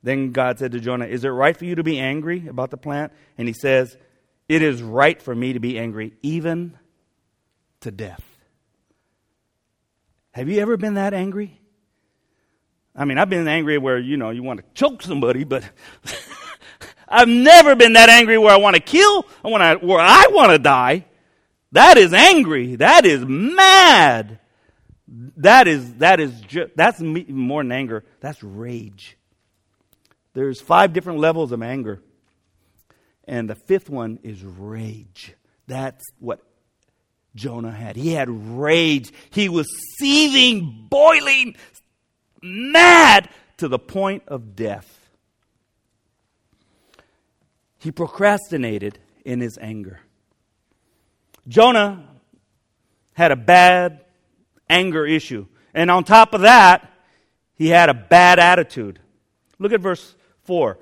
Then 0.02 0.32
God 0.32 0.58
said 0.58 0.72
to 0.72 0.80
Jonah, 0.80 1.06
Is 1.06 1.24
it 1.26 1.30
right 1.30 1.56
for 1.56 1.64
you 1.64 1.76
to 1.76 1.84
be 1.84 2.00
angry 2.00 2.48
about 2.48 2.72
the 2.72 2.78
plant? 2.78 3.14
And 3.38 3.48
he 3.48 3.54
says, 3.54 3.96
It 4.50 4.64
is 4.64 4.82
right 4.82 5.22
for 5.22 5.36
me 5.36 5.54
to 5.54 5.60
be 5.60 5.78
angry, 5.78 6.14
even 6.24 6.76
to 7.82 7.92
death. 7.92 8.24
Have 10.32 10.50
you 10.50 10.60
ever 10.60 10.76
been 10.76 10.96
that 10.96 11.14
angry? 11.14 11.62
I 12.96 13.06
mean, 13.06 13.20
I've 13.20 13.30
been 13.30 13.48
angry 13.48 13.78
where, 13.78 14.00
you 14.00 14.18
know, 14.18 14.32
you 14.32 14.42
want 14.42 14.60
to 14.60 14.66
choke 14.74 15.04
somebody, 15.04 15.44
but 15.44 15.64
I've 17.14 17.28
never 17.28 17.76
been 17.76 17.94
that 17.94 18.10
angry 18.10 18.38
where 18.38 18.52
I 18.52 18.58
want 18.58 18.76
to 18.76 18.82
kill, 18.82 19.26
I 19.44 19.50
want 19.50 19.82
to, 19.82 19.86
where 19.86 20.00
I 20.00 20.28
want 20.32 20.52
to 20.52 20.60
die. 20.60 21.06
That 21.72 21.98
is 21.98 22.14
angry. 22.14 22.76
That 22.78 23.06
is 23.06 23.24
mad. 23.26 24.40
That 25.38 25.68
is, 25.68 25.96
that 25.96 26.20
is, 26.20 26.40
ju- 26.42 26.70
that's 26.76 27.00
me, 27.00 27.26
more 27.30 27.62
than 27.64 27.72
anger. 27.72 28.04
That's 28.20 28.42
rage. 28.44 29.18
There's 30.34 30.60
five 30.60 30.94
different 30.94 31.20
levels 31.20 31.52
of 31.52 31.62
anger. 31.62 32.02
And 33.26 33.50
the 33.50 33.56
fifth 33.56 33.90
one 33.90 34.20
is 34.24 34.44
rage. 34.44 35.34
That's 35.68 36.04
what 36.20 36.42
Jonah 37.36 37.72
had. 37.72 37.96
He 37.96 38.14
had 38.14 38.30
rage. 38.30 39.12
He 39.30 39.50
was 39.50 39.68
seething, 39.98 40.88
boiling, 40.90 41.56
mad 42.42 43.30
to 43.58 43.68
the 43.68 43.80
point 43.80 44.24
of 44.28 44.56
death. 44.56 45.03
He 47.84 47.92
procrastinated 47.92 48.98
in 49.26 49.42
his 49.42 49.58
anger. 49.58 50.00
Jonah 51.50 52.08
had 53.12 53.34
a 53.34 53.36
bad 53.36 54.06
anger 54.70 55.06
issue. 55.06 55.48
And 55.74 55.92
on 55.92 56.06
top 56.06 56.34
of 56.34 56.42
that, 56.42 56.90
he 57.56 57.68
had 57.68 57.90
a 57.90 57.94
bad 57.94 58.40
attitude. 58.40 59.00
Look 59.60 59.74
at 59.74 59.82
verse 59.82 60.16
4. 60.44 60.78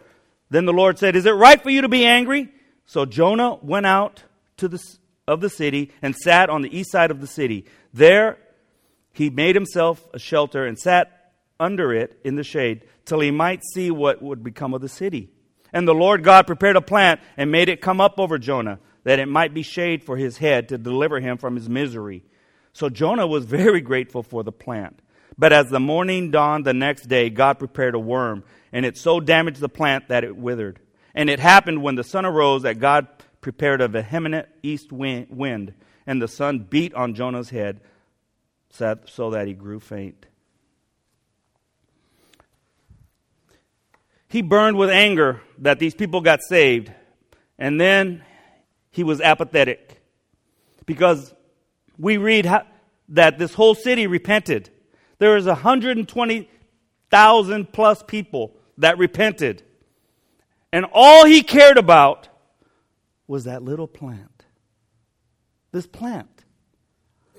Then 0.52 0.66
the 0.66 0.74
Lord 0.74 1.00
said, 1.00 1.16
Is 1.16 1.26
it 1.26 1.32
right 1.32 1.60
for 1.60 1.72
you 1.72 1.82
to 1.82 1.90
be 1.90 2.06
angry? 2.06 2.50
So 2.86 3.06
Jonah 3.06 3.56
went 3.56 3.88
out 3.88 4.22
to 4.58 4.68
the, 4.68 4.80
of 5.28 5.42
the 5.42 5.50
city 5.50 5.92
and 6.04 6.16
sat 6.16 6.52
on 6.52 6.62
the 6.62 6.78
east 6.78 6.92
side 6.92 7.10
of 7.10 7.20
the 7.20 7.26
city. 7.26 7.66
There 7.92 8.38
he 9.12 9.32
made 9.32 9.56
himself 9.56 10.08
a 10.14 10.20
shelter 10.20 10.68
and 10.68 10.78
sat 10.78 11.34
under 11.60 11.96
it 11.96 12.20
in 12.24 12.36
the 12.36 12.44
shade 12.44 12.86
till 13.06 13.22
he 13.22 13.32
might 13.32 13.64
see 13.74 13.90
what 13.90 14.22
would 14.22 14.44
become 14.44 14.76
of 14.76 14.82
the 14.82 14.88
city. 14.88 15.32
And 15.74 15.88
the 15.88 15.94
Lord 15.94 16.24
God 16.24 16.48
prepared 16.48 16.76
a 16.76 16.82
plant 16.82 17.22
and 17.38 17.52
made 17.52 17.70
it 17.70 17.82
come 17.82 18.02
up 18.02 18.20
over 18.20 18.38
Jonah, 18.38 18.80
that 19.04 19.20
it 19.20 19.28
might 19.28 19.54
be 19.54 19.64
shade 19.64 20.04
for 20.04 20.18
his 20.18 20.38
head 20.38 20.70
to 20.70 20.78
deliver 20.78 21.20
him 21.20 21.38
from 21.38 21.56
his 21.56 21.70
misery. 21.70 22.24
So 22.74 22.90
Jonah 22.90 23.28
was 23.28 23.46
very 23.62 23.82
grateful 23.82 24.24
for 24.24 24.44
the 24.44 24.52
plant. 24.52 25.00
But 25.38 25.54
as 25.54 25.70
the 25.70 25.80
morning 25.80 26.30
dawned 26.30 26.66
the 26.66 26.74
next 26.74 27.04
day, 27.04 27.30
God 27.30 27.58
prepared 27.58 27.96
a 27.96 28.00
worm, 28.00 28.44
and 28.72 28.86
it 28.86 28.98
so 28.98 29.20
damaged 29.20 29.60
the 29.60 29.70
plant 29.70 30.10
that 30.10 30.24
it 30.24 30.36
withered. 30.36 30.80
And 31.16 31.30
it 31.30 31.40
happened 31.40 31.82
when 31.82 31.96
the 31.96 32.04
sun 32.04 32.26
arose 32.26 32.64
that 32.64 32.80
God 32.80 33.08
prepared 33.40 33.82
a 33.82 33.88
vehement 33.88 34.48
east 34.62 34.92
wind, 34.92 35.74
and 36.06 36.22
the 36.22 36.28
sun 36.28 36.60
beat 36.60 36.94
on 36.94 37.16
Jonah's 37.16 37.50
head 37.50 37.82
so 38.70 39.32
that 39.32 39.48
he 39.48 39.54
grew 39.54 39.80
faint. 39.80 40.26
He 44.32 44.41
burned 44.41 44.78
with 44.78 44.89
anger 44.89 45.41
that 45.58 45.78
these 45.78 45.94
people 45.94 46.22
got 46.22 46.41
saved. 46.41 46.89
And 47.60 47.78
then 47.80 48.24
he 48.89 49.04
was 49.04 49.20
apathetic. 49.20 50.02
Because 50.86 51.34
we 52.00 52.15
read 52.15 52.46
how, 52.46 52.65
that 53.10 53.38
this 53.38 53.54
whole 53.54 53.76
city 53.76 54.08
repented. 54.08 54.70
There 55.20 55.36
was 55.36 55.48
120,000 55.48 57.74
plus 57.74 58.04
people 58.04 58.56
that 58.78 58.98
repented. 58.98 59.63
And 60.72 60.86
all 60.94 61.26
he 61.26 61.44
cared 61.44 61.78
about 61.78 62.30
was 63.28 63.44
that 63.44 63.63
little 63.63 63.88
plant. 63.88 64.46
This 65.74 65.88
plant. 65.88 66.30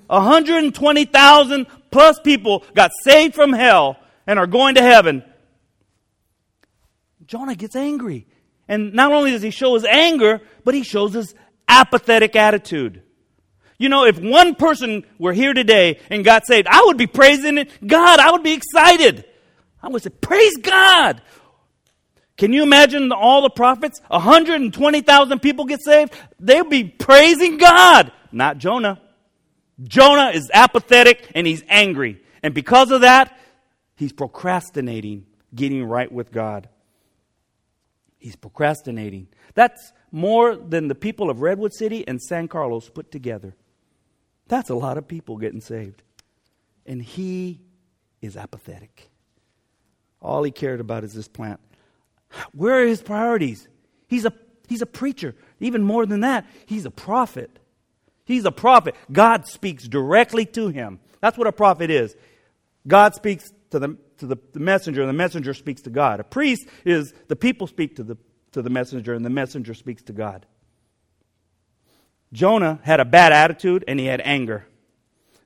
120,000 0.05 1.65
plus 1.89 2.19
people 2.19 2.63
got 2.75 2.91
saved 3.01 3.33
from 3.33 3.51
hell 3.51 3.97
and 4.27 4.37
are 4.37 4.45
going 4.45 4.75
to 4.75 4.83
heaven 4.83 5.23
Jonah 7.33 7.55
gets 7.55 7.75
angry. 7.75 8.27
And 8.67 8.93
not 8.93 9.11
only 9.11 9.31
does 9.31 9.41
he 9.41 9.49
show 9.49 9.73
his 9.73 9.85
anger, 9.85 10.39
but 10.63 10.75
he 10.75 10.83
shows 10.83 11.13
his 11.13 11.33
apathetic 11.67 12.35
attitude. 12.35 13.01
You 13.79 13.89
know, 13.89 14.05
if 14.05 14.19
one 14.19 14.53
person 14.53 15.03
were 15.17 15.33
here 15.33 15.55
today 15.55 15.99
and 16.11 16.23
got 16.23 16.45
saved, 16.45 16.67
I 16.67 16.83
would 16.85 16.97
be 16.97 17.07
praising 17.07 17.57
it. 17.57 17.71
God, 17.87 18.19
I 18.19 18.29
would 18.33 18.43
be 18.43 18.53
excited. 18.53 19.25
I 19.81 19.89
would 19.89 20.03
say, 20.03 20.11
Praise 20.11 20.55
God. 20.57 21.23
Can 22.37 22.53
you 22.53 22.61
imagine 22.61 23.11
all 23.11 23.41
the 23.41 23.49
prophets? 23.49 23.99
120,000 24.09 25.39
people 25.39 25.65
get 25.65 25.83
saved? 25.83 26.13
They'll 26.39 26.65
be 26.65 26.83
praising 26.83 27.57
God, 27.57 28.11
not 28.31 28.59
Jonah. 28.59 29.01
Jonah 29.81 30.29
is 30.35 30.51
apathetic 30.53 31.31
and 31.33 31.47
he's 31.47 31.63
angry. 31.67 32.21
And 32.43 32.53
because 32.53 32.91
of 32.91 33.01
that, 33.01 33.35
he's 33.95 34.13
procrastinating 34.13 35.25
getting 35.55 35.83
right 35.83 36.11
with 36.11 36.31
God. 36.31 36.69
He's 38.23 38.37
procrastinating. 38.37 39.27
That's 39.53 39.91
more 40.09 40.55
than 40.55 40.87
the 40.87 40.95
people 40.95 41.29
of 41.29 41.41
Redwood 41.41 41.73
City 41.73 42.07
and 42.07 42.21
San 42.21 42.47
Carlos 42.47 42.87
put 42.87 43.11
together. 43.11 43.53
That's 44.47 44.69
a 44.69 44.75
lot 44.75 44.97
of 44.97 45.09
people 45.09 45.35
getting 45.35 45.59
saved. 45.59 46.01
And 46.85 47.01
he 47.01 47.59
is 48.21 48.37
apathetic. 48.37 49.11
All 50.21 50.41
he 50.41 50.51
cared 50.51 50.79
about 50.79 51.03
is 51.03 51.13
this 51.13 51.27
plant. 51.27 51.59
Where 52.53 52.81
are 52.81 52.87
his 52.87 53.01
priorities? 53.01 53.67
He's 54.07 54.23
a, 54.23 54.31
he's 54.69 54.81
a 54.81 54.85
preacher. 54.85 55.35
Even 55.59 55.83
more 55.83 56.05
than 56.05 56.21
that, 56.21 56.45
he's 56.65 56.85
a 56.85 56.91
prophet. 56.91 57.59
He's 58.23 58.45
a 58.45 58.53
prophet. 58.53 58.95
God 59.11 59.47
speaks 59.47 59.85
directly 59.85 60.45
to 60.45 60.69
him. 60.69 61.01
That's 61.19 61.37
what 61.37 61.47
a 61.47 61.51
prophet 61.51 61.89
is. 61.89 62.15
God 62.87 63.15
speaks 63.15 63.51
to 63.71 63.79
the 63.79 63.97
to 64.23 64.27
the, 64.27 64.37
the 64.53 64.59
messenger, 64.61 65.01
and 65.01 65.09
the 65.09 65.13
messenger 65.13 65.53
speaks 65.53 65.81
to 65.81 65.89
God. 65.89 66.21
A 66.21 66.23
priest 66.23 66.65
is 66.85 67.13
the 67.27 67.35
people 67.35 67.67
speak 67.67 67.97
to 67.97 68.03
the, 68.03 68.17
to 68.53 68.61
the 68.61 68.69
messenger, 68.69 69.13
and 69.13 69.25
the 69.25 69.29
messenger 69.29 69.73
speaks 69.73 70.01
to 70.03 70.13
God. 70.13 70.45
Jonah 72.31 72.79
had 72.83 73.01
a 73.01 73.05
bad 73.05 73.33
attitude 73.33 73.83
and 73.85 73.99
he 73.99 74.05
had 74.05 74.21
anger. 74.23 74.65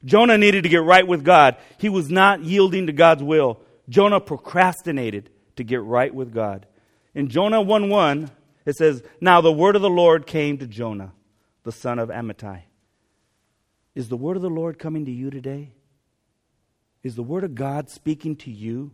Jonah 0.05 0.37
needed 0.37 0.61
to 0.63 0.69
get 0.69 0.83
right 0.83 1.05
with 1.05 1.25
God. 1.25 1.57
He 1.79 1.89
was 1.89 2.11
not 2.11 2.43
yielding 2.43 2.85
to 2.85 2.93
God's 2.93 3.23
will. 3.23 3.59
Jonah 3.89 4.19
procrastinated 4.19 5.31
to 5.55 5.63
get 5.63 5.81
right 5.81 6.13
with 6.13 6.31
God. 6.31 6.67
In 7.15 7.29
Jonah 7.29 7.61
1 7.61 7.89
1, 7.89 8.29
it 8.67 8.75
says, 8.75 9.01
Now 9.19 9.41
the 9.41 9.51
word 9.51 9.75
of 9.75 9.81
the 9.81 9.89
Lord 9.89 10.27
came 10.27 10.59
to 10.59 10.67
Jonah, 10.67 11.13
the 11.63 11.71
son 11.71 11.97
of 11.97 12.09
Amittai. 12.09 12.61
Is 13.95 14.07
the 14.07 14.17
word 14.17 14.35
of 14.35 14.43
the 14.43 14.51
Lord 14.51 14.77
coming 14.77 15.05
to 15.05 15.11
you 15.11 15.31
today? 15.31 15.71
Is 17.03 17.15
the 17.15 17.23
Word 17.23 17.43
of 17.43 17.55
God 17.55 17.89
speaking 17.89 18.35
to 18.37 18.51
you? 18.51 18.91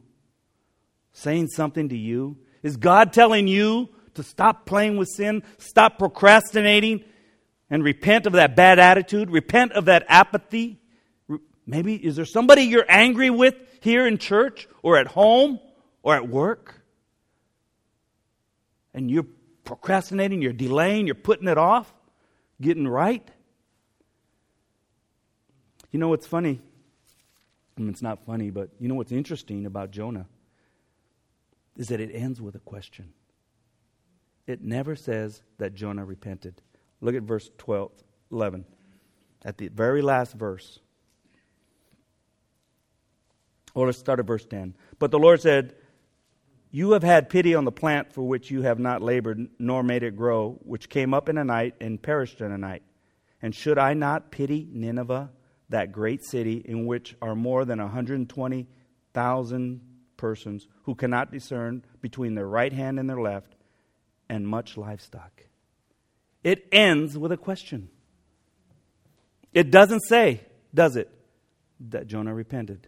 Saying 1.11 1.47
something 1.47 1.89
to 1.89 1.97
you? 1.97 2.37
Is 2.61 2.77
God 2.77 3.13
telling 3.13 3.47
you 3.47 3.89
to 4.15 4.23
stop 4.23 4.65
playing 4.65 4.97
with 4.97 5.09
sin, 5.09 5.43
stop 5.57 5.99
procrastinating, 5.99 7.03
and 7.69 7.83
repent 7.83 8.25
of 8.25 8.33
that 8.33 8.55
bad 8.55 8.79
attitude, 8.79 9.29
repent 9.29 9.73
of 9.73 9.85
that 9.85 10.05
apathy? 10.07 10.79
Maybe 11.65 11.95
is 11.95 12.15
there 12.15 12.25
somebody 12.25 12.63
you're 12.63 12.85
angry 12.87 13.29
with 13.29 13.55
here 13.81 14.05
in 14.05 14.17
church 14.17 14.67
or 14.81 14.97
at 14.97 15.07
home 15.07 15.59
or 16.01 16.15
at 16.15 16.27
work? 16.27 16.83
and 18.93 19.09
you're 19.09 19.25
procrastinating, 19.63 20.41
you're 20.41 20.53
delaying, 20.53 21.07
you're 21.07 21.15
putting 21.15 21.47
it 21.47 21.57
off, 21.57 21.91
getting 22.61 22.87
right. 22.87 23.27
You 25.91 25.99
know 25.99 26.09
what's 26.09 26.27
funny? 26.27 26.61
Mean, 27.77 27.89
it's 27.89 28.01
not 28.01 28.25
funny, 28.25 28.49
but 28.51 28.69
you 28.79 28.87
know 28.87 28.95
what's 28.95 29.11
interesting 29.11 29.65
about 29.65 29.91
Jonah? 29.91 30.27
Is 31.75 31.87
that 31.87 31.99
it 31.99 32.11
ends 32.13 32.39
with 32.39 32.55
a 32.55 32.59
question. 32.59 33.13
It 34.45 34.61
never 34.61 34.95
says 34.95 35.41
that 35.57 35.73
Jonah 35.73 36.05
repented. 36.05 36.61
Look 37.01 37.15
at 37.15 37.23
verse 37.23 37.49
12, 37.57 37.91
11. 38.31 38.65
At 39.43 39.57
the 39.57 39.69
very 39.69 40.01
last 40.01 40.33
verse. 40.33 40.79
Or 43.73 43.87
let's 43.87 43.97
start 43.97 44.19
at 44.19 44.25
verse 44.25 44.45
10. 44.45 44.75
But 44.99 45.11
the 45.11 45.19
Lord 45.19 45.41
said, 45.41 45.75
You 46.71 46.91
have 46.91 47.03
had 47.03 47.29
pity 47.29 47.55
on 47.55 47.65
the 47.65 47.71
plant 47.71 48.13
for 48.13 48.21
which 48.21 48.51
you 48.51 48.61
have 48.61 48.79
not 48.79 49.01
labored, 49.01 49.47
nor 49.57 49.81
made 49.81 50.03
it 50.03 50.15
grow, 50.15 50.59
which 50.63 50.89
came 50.89 51.13
up 51.13 51.27
in 51.27 51.37
a 51.39 51.43
night 51.43 51.75
and 51.81 52.01
perished 52.01 52.39
in 52.39 52.51
a 52.51 52.57
night. 52.57 52.83
And 53.41 53.55
should 53.55 53.79
I 53.79 53.93
not 53.93 54.31
pity 54.31 54.67
Nineveh, 54.71 55.31
that 55.69 55.91
great 55.91 56.23
city 56.23 56.63
in 56.65 56.85
which 56.85 57.15
are 57.21 57.35
more 57.35 57.65
than 57.65 57.79
120,000 57.79 59.81
persons 60.17 60.67
who 60.83 60.95
cannot 60.95 61.31
discern 61.31 61.83
between 62.01 62.35
their 62.35 62.47
right 62.47 62.73
hand 62.73 62.99
and 62.99 63.09
their 63.09 63.21
left, 63.21 63.55
and 64.29 64.47
much 64.47 64.77
livestock? 64.77 65.43
It 66.43 66.67
ends 66.71 67.17
with 67.17 67.31
a 67.31 67.37
question. 67.37 67.89
It 69.53 69.71
doesn't 69.71 70.01
say, 70.01 70.41
does 70.73 70.95
it, 70.95 71.09
that 71.89 72.07
Jonah 72.07 72.33
repented. 72.33 72.87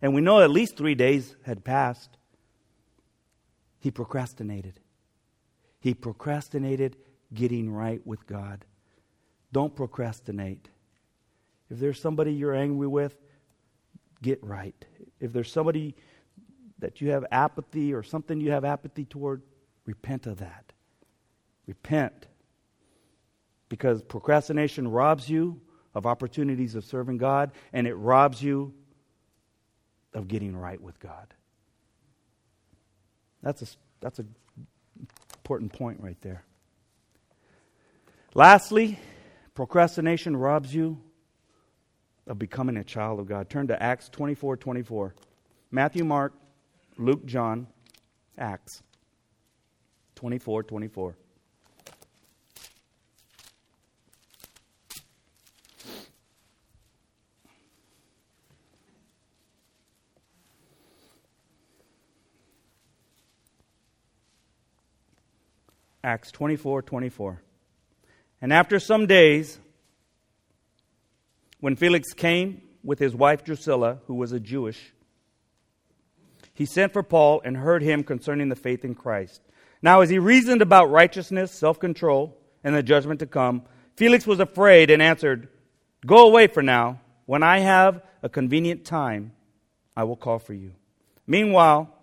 And 0.00 0.14
we 0.14 0.20
know 0.20 0.40
at 0.40 0.50
least 0.50 0.76
three 0.76 0.94
days 0.94 1.34
had 1.42 1.64
passed. 1.64 2.10
He 3.80 3.90
procrastinated. 3.90 4.80
He 5.80 5.94
procrastinated 5.94 6.96
getting 7.32 7.70
right 7.70 8.04
with 8.06 8.26
God. 8.26 8.64
Don't 9.52 9.74
procrastinate. 9.74 10.68
If 11.70 11.78
there's 11.78 12.00
somebody 12.00 12.32
you're 12.32 12.54
angry 12.54 12.86
with, 12.86 13.16
get 14.22 14.42
right. 14.42 14.84
If 15.20 15.32
there's 15.32 15.50
somebody 15.50 15.94
that 16.78 17.00
you 17.00 17.10
have 17.10 17.24
apathy 17.30 17.92
or 17.92 18.02
something 18.02 18.40
you 18.40 18.52
have 18.52 18.64
apathy 18.64 19.04
toward, 19.04 19.42
repent 19.84 20.26
of 20.26 20.38
that. 20.38 20.72
Repent. 21.66 22.26
Because 23.68 24.02
procrastination 24.02 24.88
robs 24.88 25.28
you 25.28 25.60
of 25.94 26.06
opportunities 26.06 26.74
of 26.74 26.84
serving 26.84 27.18
God 27.18 27.52
and 27.72 27.86
it 27.86 27.94
robs 27.94 28.42
you 28.42 28.72
of 30.14 30.28
getting 30.28 30.56
right 30.56 30.80
with 30.80 30.98
God. 31.00 31.34
That's 33.42 33.62
a, 33.62 33.66
that's 34.00 34.18
an 34.18 34.34
important 35.32 35.72
point 35.72 36.00
right 36.00 36.20
there. 36.22 36.44
Lastly, 38.34 38.98
procrastination 39.58 40.36
robs 40.36 40.72
you 40.72 41.02
of 42.28 42.38
becoming 42.38 42.76
a 42.76 42.84
child 42.84 43.18
of 43.18 43.26
God. 43.26 43.50
Turn 43.50 43.66
to 43.66 43.82
Acts 43.82 44.08
24 44.08 44.56
24. 44.56 45.16
Matthew, 45.72 46.04
Mark, 46.04 46.32
Luke, 46.96 47.26
John, 47.26 47.66
Acts 48.38 48.84
24 50.14 50.62
24. 50.62 51.16
Acts 66.04 66.30
24 66.30 66.82
24. 66.82 67.42
And 68.40 68.52
after 68.52 68.78
some 68.78 69.06
days, 69.06 69.58
when 71.60 71.76
Felix 71.76 72.12
came 72.12 72.62
with 72.84 72.98
his 72.98 73.14
wife 73.14 73.44
Drusilla, 73.44 73.98
who 74.06 74.14
was 74.14 74.32
a 74.32 74.40
Jewish, 74.40 74.92
he 76.54 76.66
sent 76.66 76.92
for 76.92 77.02
Paul 77.02 77.40
and 77.44 77.56
heard 77.56 77.82
him 77.82 78.02
concerning 78.02 78.48
the 78.48 78.56
faith 78.56 78.84
in 78.84 78.94
Christ. 78.94 79.42
Now, 79.80 80.00
as 80.00 80.10
he 80.10 80.18
reasoned 80.18 80.62
about 80.62 80.90
righteousness, 80.90 81.52
self 81.52 81.78
control, 81.78 82.36
and 82.64 82.74
the 82.74 82.82
judgment 82.82 83.20
to 83.20 83.26
come, 83.26 83.62
Felix 83.96 84.26
was 84.26 84.40
afraid 84.40 84.90
and 84.90 85.00
answered, 85.00 85.48
Go 86.06 86.26
away 86.26 86.46
for 86.46 86.62
now. 86.62 87.00
When 87.26 87.42
I 87.42 87.58
have 87.58 88.02
a 88.22 88.28
convenient 88.28 88.84
time, 88.84 89.32
I 89.96 90.04
will 90.04 90.16
call 90.16 90.38
for 90.38 90.54
you. 90.54 90.72
Meanwhile, 91.26 91.94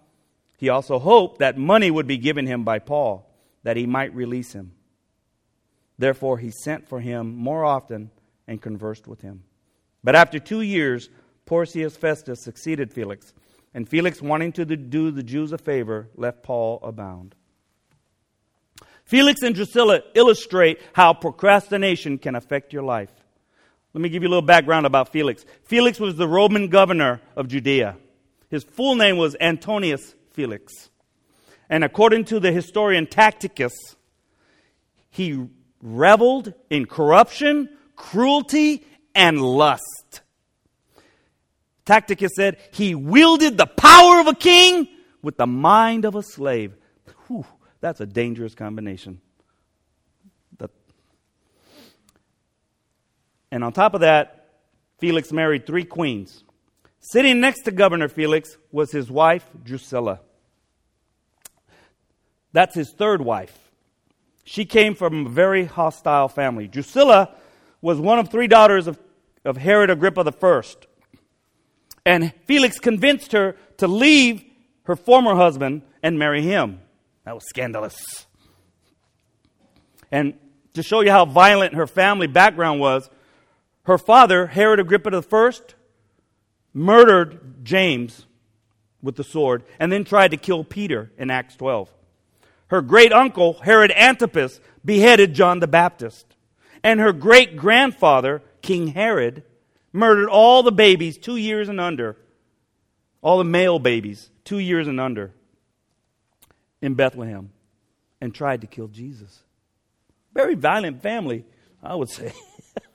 he 0.58 0.70
also 0.70 1.00
hoped 1.00 1.40
that 1.40 1.58
money 1.58 1.90
would 1.90 2.08
be 2.08 2.18
given 2.18 2.46
him 2.46 2.64
by 2.64 2.80
Paul 2.80 3.30
that 3.64 3.78
he 3.78 3.86
might 3.86 4.14
release 4.14 4.54
him. 4.54 4.75
Therefore, 5.98 6.38
he 6.38 6.52
sent 6.52 6.88
for 6.88 7.00
him 7.00 7.36
more 7.36 7.64
often 7.64 8.12
and 8.48 8.62
conversed 8.62 9.08
with 9.08 9.22
him. 9.22 9.44
But 10.04 10.16
after 10.16 10.40
two 10.40 10.62
years, 10.62 11.10
Porcius 11.46 11.96
Festus 11.96 12.44
succeeded 12.44 12.94
Felix, 12.94 13.34
and 13.74 13.88
Felix, 13.88 14.22
wanting 14.22 14.52
to 14.54 14.66
do 14.66 15.12
the 15.12 15.24
Jews 15.24 15.52
a 15.52 15.58
favor, 15.58 16.10
left 16.16 16.44
Paul 16.44 16.80
abound. 16.82 17.36
Felix 19.04 19.42
and 19.44 19.54
Drusilla 19.54 20.02
illustrate 20.16 20.80
how 20.94 21.14
procrastination 21.14 22.18
can 22.18 22.36
affect 22.36 22.74
your 22.74 22.84
life. 22.84 23.12
Let 23.94 24.02
me 24.02 24.10
give 24.10 24.24
you 24.24 24.30
a 24.30 24.32
little 24.32 24.42
background 24.42 24.86
about 24.86 25.12
Felix. 25.12 25.46
Felix 25.64 26.00
was 26.00 26.16
the 26.16 26.28
Roman 26.28 26.68
governor 26.70 27.22
of 27.36 27.48
Judea. 27.48 27.98
His 28.50 28.64
full 28.64 28.96
name 28.96 29.18
was 29.18 29.36
Antonius 29.40 30.16
Felix. 30.32 30.90
And 31.70 31.84
according 31.84 32.26
to 32.26 32.40
the 32.40 32.52
historian 32.52 33.08
Tacitus, 33.08 33.96
he 35.10 35.48
reveled 35.82 36.54
in 36.70 36.86
corruption, 36.86 37.70
cruelty, 37.96 38.86
and 39.14 39.42
lust. 39.42 40.22
Tacitus 41.86 42.32
said 42.36 42.58
he 42.72 42.96
wielded 42.96 43.58
the 43.58 43.68
power 43.68 44.20
of 44.20 44.28
a 44.28 44.34
king 44.34 44.88
with 45.22 45.38
the 45.38 45.48
mind 45.48 46.06
of 46.06 46.16
a 46.16 46.24
slave. 46.24 46.74
Whew, 47.28 47.46
that's 47.80 48.02
a 48.02 48.06
dangerous 48.06 48.56
combination. 48.56 49.22
And 53.56 53.64
on 53.64 53.72
top 53.72 53.94
of 53.94 54.02
that, 54.02 54.50
Felix 54.98 55.32
married 55.32 55.66
three 55.66 55.86
queens. 55.86 56.44
Sitting 57.00 57.40
next 57.40 57.62
to 57.62 57.72
Governor 57.72 58.10
Felix 58.10 58.58
was 58.70 58.92
his 58.92 59.10
wife, 59.10 59.48
Drusilla. 59.64 60.20
That's 62.52 62.76
his 62.76 62.92
third 62.92 63.22
wife. 63.22 63.58
She 64.46 64.64
came 64.64 64.94
from 64.94 65.26
a 65.26 65.30
very 65.30 65.66
hostile 65.66 66.30
family. 66.30 66.68
Drusilla 66.68 67.36
was 67.82 68.00
one 68.00 68.20
of 68.20 68.30
three 68.30 68.48
daughters 68.48 68.88
of, 68.88 69.00
of 69.44 69.58
Herod 69.58 69.90
Agrippa 69.90 70.24
I. 70.42 70.62
And 72.06 72.32
Felix 72.46 72.80
convinced 72.80 73.32
her 73.32 73.58
to 73.78 73.88
leave 73.88 74.46
her 74.84 74.96
former 74.96 75.36
husband 75.36 75.82
and 76.04 76.20
marry 76.20 76.44
him. 76.44 76.80
That 77.26 77.34
was 77.34 77.44
scandalous. 77.50 78.28
And 80.12 80.36
to 80.76 80.84
show 80.84 81.02
you 81.02 81.10
how 81.10 81.26
violent 81.26 81.74
her 81.74 81.88
family 81.88 82.28
background 82.28 82.80
was, 82.80 83.10
her 83.84 83.98
father, 83.98 84.46
Herod 84.46 84.80
Agrippa 84.80 85.24
I, 85.32 85.52
murdered 86.72 87.64
James 87.64 88.28
with 89.02 89.16
the 89.16 89.24
sword 89.24 89.64
and 89.80 89.92
then 89.92 90.04
tried 90.04 90.32
to 90.32 90.38
kill 90.38 90.64
Peter 90.64 91.12
in 91.18 91.32
Acts 91.32 91.56
12. 91.56 91.92
Her 92.68 92.82
great 92.82 93.14
uncle, 93.14 93.54
Herod 93.54 93.92
Antipas, 93.92 94.60
beheaded 94.84 95.34
John 95.34 95.60
the 95.60 95.68
Baptist. 95.68 96.26
And 96.84 97.00
her 97.00 97.14
great 97.14 97.58
grandfather, 97.58 98.42
King 98.62 98.88
Herod, 98.88 99.44
murdered 99.92 100.30
all 100.30 100.64
the 100.64 100.72
babies 100.72 101.18
two 101.18 101.38
years 101.38 101.70
and 101.70 101.80
under, 101.80 102.18
all 103.22 103.38
the 103.38 103.44
male 103.44 103.80
babies 103.80 104.30
two 104.44 104.60
years 104.60 104.88
and 104.88 105.00
under 105.00 105.32
in 106.82 106.94
Bethlehem, 106.94 107.52
and 108.22 108.34
tried 108.34 108.62
to 108.62 108.68
kill 108.68 108.88
Jesus. 108.88 109.42
Very 110.34 110.56
violent 110.56 111.02
family, 111.02 111.46
I 111.82 111.96
would 111.96 112.10
say. 112.10 112.34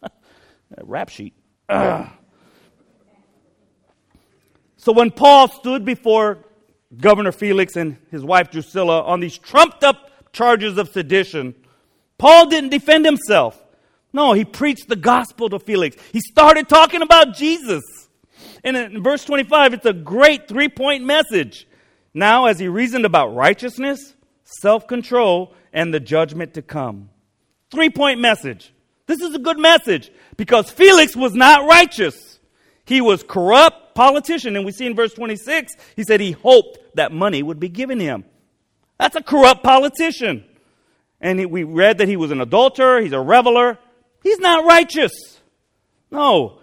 rap 0.83 1.09
sheet. 1.09 1.35
So 4.77 4.93
when 4.93 5.11
Paul 5.11 5.49
stood 5.49 5.85
before 5.85 6.39
Governor 6.99 7.33
Felix 7.33 7.77
and 7.77 7.97
his 8.11 8.25
wife 8.25 8.51
Drusilla 8.51 9.03
on 9.03 9.21
these 9.21 9.39
trumped 9.39 9.85
up 9.85 10.11
charges 10.33 10.79
of 10.79 10.89
sedition. 10.89 11.55
Paul 12.19 12.47
didn't 12.47 12.71
defend 12.71 13.05
himself. 13.05 13.63
No, 14.13 14.33
he 14.33 14.45
preached 14.45 14.89
the 14.89 14.97
gospel 14.97 15.49
to 15.51 15.59
Felix. 15.59 15.97
He 16.13 16.21
started 16.21 16.69
talking 16.69 17.03
about 17.03 17.35
Jesus. 17.35 17.83
And 18.65 18.77
in 18.77 19.03
verse 19.03 19.25
25, 19.25 19.75
it's 19.75 19.87
a 19.87 19.93
great 19.93 20.49
three 20.49 20.69
point 20.69 21.05
message. 21.05 21.67
Now, 22.13 22.47
as 22.47 22.59
he 22.59 22.67
reasoned 22.69 23.05
about 23.05 23.35
righteousness, 23.35 24.15
self 24.45 24.89
control, 24.89 25.55
and 25.73 25.95
the 25.95 26.01
judgment 26.01 26.55
to 26.55 26.63
come. 26.63 27.11
Three 27.71 27.91
point 27.91 28.21
message. 28.21 28.73
This 29.07 29.21
is 29.21 29.35
a 29.35 29.39
good 29.39 29.59
message 29.59 30.11
because 30.37 30.71
Felix 30.71 31.17
was 31.17 31.35
not 31.35 31.69
righteous. 31.69 32.41
He 32.85 33.01
was 33.01 33.23
corrupt 33.23 33.95
politician. 33.95 34.57
And 34.57 34.65
we 34.65 34.73
see 34.73 34.87
in 34.87 34.97
verse 34.97 35.15
26, 35.15 35.73
he 35.97 36.03
said 36.03 36.21
he 36.21 36.33
hoped 36.33 36.80
that 36.95 37.13
money 37.13 37.43
would 37.43 37.61
be 37.61 37.69
given 37.69 38.01
him. 38.01 38.25
That's 38.99 39.17
a 39.17 39.23
corrupt 39.23 39.63
politician. 39.63 40.45
And 41.21 41.51
we 41.51 41.65
read 41.65 41.99
that 41.99 42.09
he 42.09 42.17
was 42.17 42.31
an 42.31 42.41
adulterer, 42.41 43.01
he's 43.01 43.13
a 43.13 43.21
reveler. 43.21 43.79
He's 44.23 44.39
not 44.39 44.65
righteous. 44.65 45.13
No. 46.11 46.59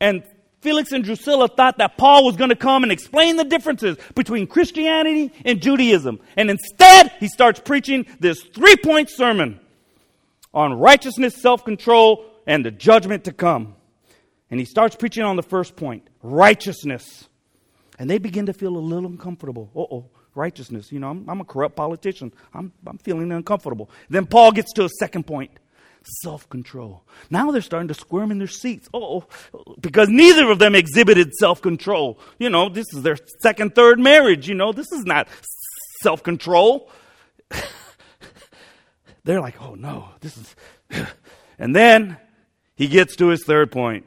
And 0.00 0.22
Felix 0.60 0.92
and 0.92 1.04
Drusilla 1.04 1.48
thought 1.48 1.78
that 1.78 1.96
Paul 1.96 2.24
was 2.24 2.36
going 2.36 2.50
to 2.50 2.56
come 2.56 2.82
and 2.84 2.92
explain 2.92 3.36
the 3.36 3.44
differences 3.44 3.98
between 4.14 4.46
Christianity 4.46 5.32
and 5.44 5.60
Judaism. 5.60 6.20
And 6.36 6.50
instead, 6.50 7.12
he 7.20 7.28
starts 7.28 7.60
preaching 7.60 8.06
this 8.20 8.42
three 8.42 8.76
point 8.76 9.10
sermon 9.10 9.60
on 10.52 10.74
righteousness, 10.74 11.40
self 11.40 11.64
control, 11.64 12.24
and 12.46 12.64
the 12.64 12.70
judgment 12.70 13.24
to 13.24 13.32
come. 13.32 13.74
And 14.50 14.60
he 14.60 14.66
starts 14.66 14.96
preaching 14.96 15.24
on 15.24 15.36
the 15.36 15.42
first 15.42 15.76
point 15.76 16.08
righteousness. 16.22 17.28
And 17.98 18.10
they 18.10 18.18
begin 18.18 18.46
to 18.46 18.52
feel 18.52 18.76
a 18.76 18.78
little 18.78 19.08
uncomfortable. 19.08 19.70
Uh 19.74 19.94
oh, 19.94 20.10
righteousness. 20.34 20.90
You 20.90 21.00
know, 21.00 21.10
I'm, 21.10 21.28
I'm 21.28 21.40
a 21.40 21.44
corrupt 21.44 21.76
politician. 21.76 22.32
I'm, 22.52 22.72
I'm 22.86 22.98
feeling 22.98 23.30
uncomfortable. 23.32 23.90
Then 24.08 24.26
Paul 24.26 24.52
gets 24.52 24.72
to 24.74 24.84
a 24.84 24.88
second 24.88 25.26
point 25.26 25.50
self 26.22 26.48
control. 26.50 27.02
Now 27.30 27.50
they're 27.50 27.62
starting 27.62 27.88
to 27.88 27.94
squirm 27.94 28.30
in 28.30 28.38
their 28.38 28.46
seats. 28.46 28.88
Oh, 28.92 29.24
because 29.80 30.08
neither 30.08 30.50
of 30.50 30.58
them 30.58 30.74
exhibited 30.74 31.32
self 31.34 31.62
control. 31.62 32.18
You 32.38 32.50
know, 32.50 32.68
this 32.68 32.86
is 32.92 33.02
their 33.02 33.16
second, 33.40 33.74
third 33.74 33.98
marriage. 33.98 34.48
You 34.48 34.54
know, 34.54 34.72
this 34.72 34.92
is 34.92 35.04
not 35.04 35.28
self 36.02 36.22
control. 36.22 36.90
they're 39.24 39.40
like, 39.40 39.60
oh 39.62 39.74
no, 39.74 40.08
this 40.20 40.36
is. 40.36 40.56
and 41.58 41.74
then 41.74 42.16
he 42.76 42.88
gets 42.88 43.16
to 43.16 43.28
his 43.28 43.44
third 43.44 43.72
point 43.72 44.06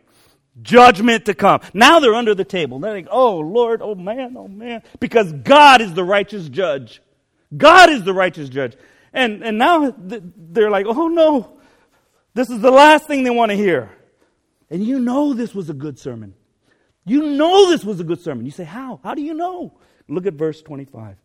judgment 0.61 1.25
to 1.25 1.33
come. 1.33 1.61
Now 1.73 1.99
they're 1.99 2.15
under 2.15 2.35
the 2.35 2.45
table. 2.45 2.79
They're 2.79 2.93
like, 2.93 3.07
oh 3.11 3.39
Lord, 3.39 3.81
oh 3.81 3.95
man, 3.95 4.35
oh 4.37 4.47
man. 4.47 4.83
Because 4.99 5.31
God 5.33 5.81
is 5.81 5.93
the 5.93 6.03
righteous 6.03 6.49
judge. 6.49 7.01
God 7.55 7.89
is 7.89 8.03
the 8.03 8.13
righteous 8.13 8.49
judge. 8.49 8.75
And, 9.13 9.43
and 9.43 9.57
now 9.57 9.93
they're 9.97 10.69
like, 10.69 10.85
oh 10.87 11.07
no, 11.07 11.57
this 12.33 12.49
is 12.49 12.61
the 12.61 12.71
last 12.71 13.07
thing 13.07 13.23
they 13.23 13.29
want 13.29 13.51
to 13.51 13.57
hear. 13.57 13.89
And 14.69 14.83
you 14.83 14.99
know 14.99 15.33
this 15.33 15.55
was 15.55 15.69
a 15.69 15.73
good 15.73 15.97
sermon. 15.97 16.33
You 17.05 17.23
know 17.23 17.69
this 17.69 17.85
was 17.85 17.99
a 18.01 18.03
good 18.03 18.21
sermon. 18.21 18.45
You 18.45 18.51
say, 18.51 18.65
How? 18.65 18.99
How 19.03 19.15
do 19.15 19.21
you 19.21 19.33
know? 19.33 19.79
Look 20.09 20.25
at 20.25 20.33
verse 20.33 20.61
25. 20.61 21.15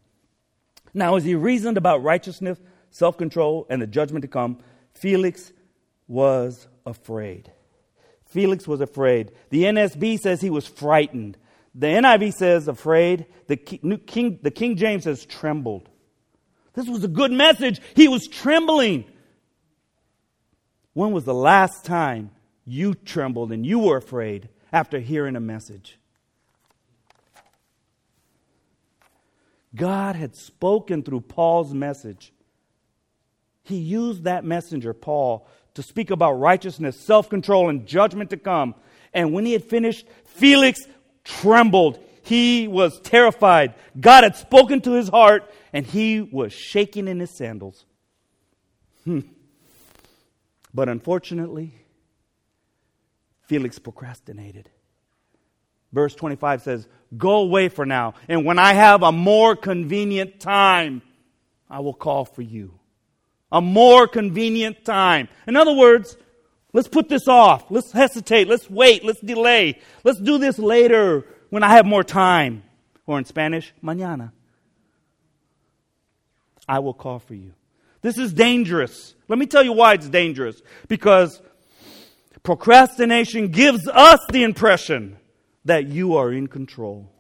Now, 0.95 1.17
as 1.17 1.25
he 1.25 1.35
reasoned 1.35 1.77
about 1.77 2.03
righteousness, 2.03 2.59
self 2.91 3.19
control, 3.19 3.67
and 3.69 3.83
the 3.83 3.87
judgment 3.87 4.23
to 4.23 4.29
come, 4.29 4.59
Felix 4.95 5.53
was 6.07 6.69
afraid. 6.87 7.51
Felix 8.33 8.67
was 8.67 8.81
afraid. 8.81 9.33
The 9.51 9.65
NASB 9.65 10.19
says 10.19 10.41
he 10.41 10.51
was 10.51 10.67
frightened. 10.67 11.37
The 11.75 11.89
NIV 11.89 12.33
says 12.35 12.69
afraid. 12.69 13.27
The 13.47 13.57
King, 13.57 14.39
the 14.43 14.51
King 14.51 14.77
James 14.77 15.05
says 15.05 15.25
trembled. 15.25 15.89
This 16.75 16.89
was 16.89 17.05
a 17.05 17.09
good 17.09 17.33
message. 17.33 17.81
He 17.95 18.09
was 18.09 18.27
trembling. 18.27 19.05
When 20.95 21.13
was 21.13 21.25
the 21.25 21.35
last 21.35 21.85
time 21.85 22.31
you 22.65 22.95
trembled 22.95 23.53
and 23.53 23.65
you 23.67 23.79
were 23.79 23.99
afraid 23.99 24.49
after 24.73 24.99
hearing 24.99 25.37
a 25.37 25.41
message? 25.41 25.99
God 29.75 30.17
had 30.17 30.37
spoken 30.37 31.03
through 31.03 31.23
Paul's 31.23 31.73
message. 31.73 32.33
He 33.63 33.77
used 33.77 34.25
that 34.25 34.45
messenger, 34.45 34.93
Paul, 34.93 35.47
to 35.75 35.83
speak 35.83 36.11
about 36.11 36.35
righteousness, 36.35 36.99
self 36.99 37.29
control, 37.29 37.69
and 37.69 37.87
judgment 37.87 38.31
to 38.31 38.37
come. 38.37 38.75
And 39.13 39.33
when 39.33 39.45
he 39.45 39.53
had 39.53 39.65
finished, 39.65 40.07
Felix 40.25 40.81
trembled. 41.25 41.99
He 42.23 42.69
was 42.69 43.01
terrified. 43.01 43.75
God 43.99 44.25
had 44.25 44.37
spoken 44.37 44.81
to 44.83 44.93
his 44.93 45.09
heart, 45.09 45.53
and 45.73 45.85
he 45.85 46.21
was 46.21 46.53
shaking 46.53 47.09
in 47.09 47.19
his 47.19 47.31
sandals. 47.31 47.85
Hmm. 49.05 49.21
But 50.73 50.89
unfortunately, 50.89 51.75
Felix 53.43 53.79
procrastinated. 53.79 54.71
Verse 55.93 56.15
25 56.15 56.63
says, 56.63 56.89
Go 57.17 57.41
away 57.41 57.69
for 57.69 57.85
now, 57.85 58.15
and 58.29 58.47
when 58.47 58.59
I 58.59 58.73
have 58.73 59.03
a 59.03 59.13
more 59.13 59.55
convenient 59.55 60.41
time, 60.41 61.03
I 61.69 61.81
will 61.81 61.93
call 61.93 62.25
for 62.25 62.43
you. 62.43 62.79
A 63.53 63.61
more 63.61 64.09
convenient 64.09 64.85
time. 64.85 65.29
In 65.47 65.57
other 65.57 65.75
words, 65.75 66.17
let's 66.73 66.89
put 66.89 67.09
this 67.09 67.29
off. 67.29 67.71
Let's 67.71 67.93
hesitate. 67.93 68.49
Let's 68.49 68.69
wait. 68.69 69.05
Let's 69.05 69.21
delay. 69.21 69.79
Let's 70.03 70.19
do 70.19 70.39
this 70.39 70.59
later 70.59 71.27
when 71.51 71.63
I 71.63 71.69
have 71.77 71.87
more 71.87 72.03
time. 72.03 72.65
Or 73.07 73.19
in 73.19 73.25
Spanish, 73.27 73.73
mañana. 73.85 74.33
I 76.67 76.79
will 76.79 76.95
call 76.95 77.19
for 77.19 77.35
you. 77.35 77.53
This 78.01 78.19
is 78.19 78.33
dangerous. 78.33 79.15
Let 79.29 79.39
me 79.39 79.47
tell 79.47 79.63
you 79.63 79.73
why 79.73 79.95
it's 79.95 80.09
dangerous. 80.09 80.61
Because 80.89 81.41
procrastination 82.43 83.49
gives 83.49 83.87
us 83.87 84.21
the 84.31 84.43
impression 84.43 85.19
that 85.65 85.87
you 85.87 86.17
are 86.17 86.33
in 86.33 86.49
control. 86.49 87.11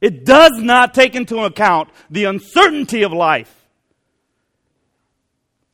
It 0.00 0.24
does 0.24 0.52
not 0.56 0.92
take 0.92 1.14
into 1.14 1.38
account 1.38 1.88
the 2.10 2.24
uncertainty 2.24 3.02
of 3.04 3.12
life. 3.12 3.63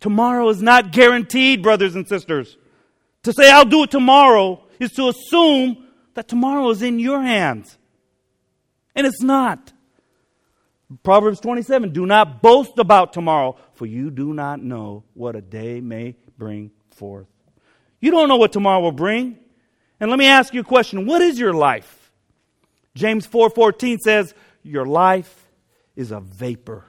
Tomorrow 0.00 0.48
is 0.48 0.62
not 0.62 0.92
guaranteed, 0.92 1.62
brothers 1.62 1.94
and 1.94 2.08
sisters. 2.08 2.56
To 3.24 3.32
say, 3.32 3.50
I'll 3.50 3.66
do 3.66 3.84
it 3.84 3.90
tomorrow, 3.90 4.64
is 4.78 4.92
to 4.92 5.08
assume 5.08 5.86
that 6.14 6.26
tomorrow 6.26 6.70
is 6.70 6.82
in 6.82 6.98
your 6.98 7.22
hands. 7.22 7.78
And 8.94 9.06
it's 9.06 9.22
not. 9.22 9.72
Proverbs 11.02 11.40
27 11.40 11.92
Do 11.92 12.06
not 12.06 12.42
boast 12.42 12.78
about 12.78 13.12
tomorrow, 13.12 13.56
for 13.74 13.86
you 13.86 14.10
do 14.10 14.34
not 14.34 14.62
know 14.62 15.04
what 15.14 15.36
a 15.36 15.40
day 15.40 15.80
may 15.80 16.16
bring 16.36 16.70
forth. 16.88 17.28
You 18.00 18.10
don't 18.10 18.28
know 18.28 18.36
what 18.36 18.52
tomorrow 18.52 18.80
will 18.80 18.92
bring. 18.92 19.38
And 20.00 20.08
let 20.10 20.18
me 20.18 20.26
ask 20.26 20.54
you 20.54 20.60
a 20.60 20.64
question 20.64 21.06
What 21.06 21.20
is 21.20 21.38
your 21.38 21.52
life? 21.52 22.10
James 22.94 23.26
4:14 23.26 23.98
says, 23.98 24.34
Your 24.62 24.86
life 24.86 25.46
is 25.94 26.10
a 26.10 26.20
vapor, 26.20 26.84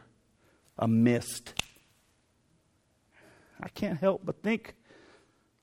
a 0.77 0.87
mist. 0.87 1.60
I 3.61 3.69
can't 3.69 3.99
help 3.99 4.21
but 4.25 4.41
think 4.41 4.75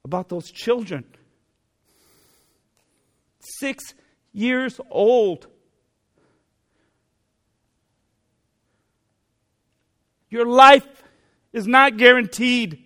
about 0.05 0.29
those 0.29 0.51
children. 0.51 1.05
Six 3.41 3.95
years 4.33 4.81
old 4.91 5.47
Your 10.31 10.47
life 10.47 10.87
is 11.53 11.67
not 11.67 11.97
guaranteed. 11.97 12.83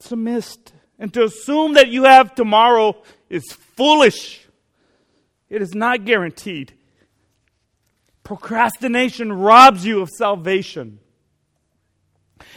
It's 0.00 0.10
a 0.12 0.16
mist. 0.16 0.72
And 0.98 1.12
to 1.14 1.24
assume 1.24 1.74
that 1.74 1.88
you 1.88 2.04
have 2.04 2.34
tomorrow 2.34 3.02
is 3.28 3.44
foolish. 3.52 4.46
It 5.48 5.62
is 5.62 5.74
not 5.74 6.04
guaranteed. 6.04 6.72
Procrastination 8.28 9.32
robs 9.32 9.86
you 9.86 10.02
of 10.02 10.10
salvation. 10.10 10.98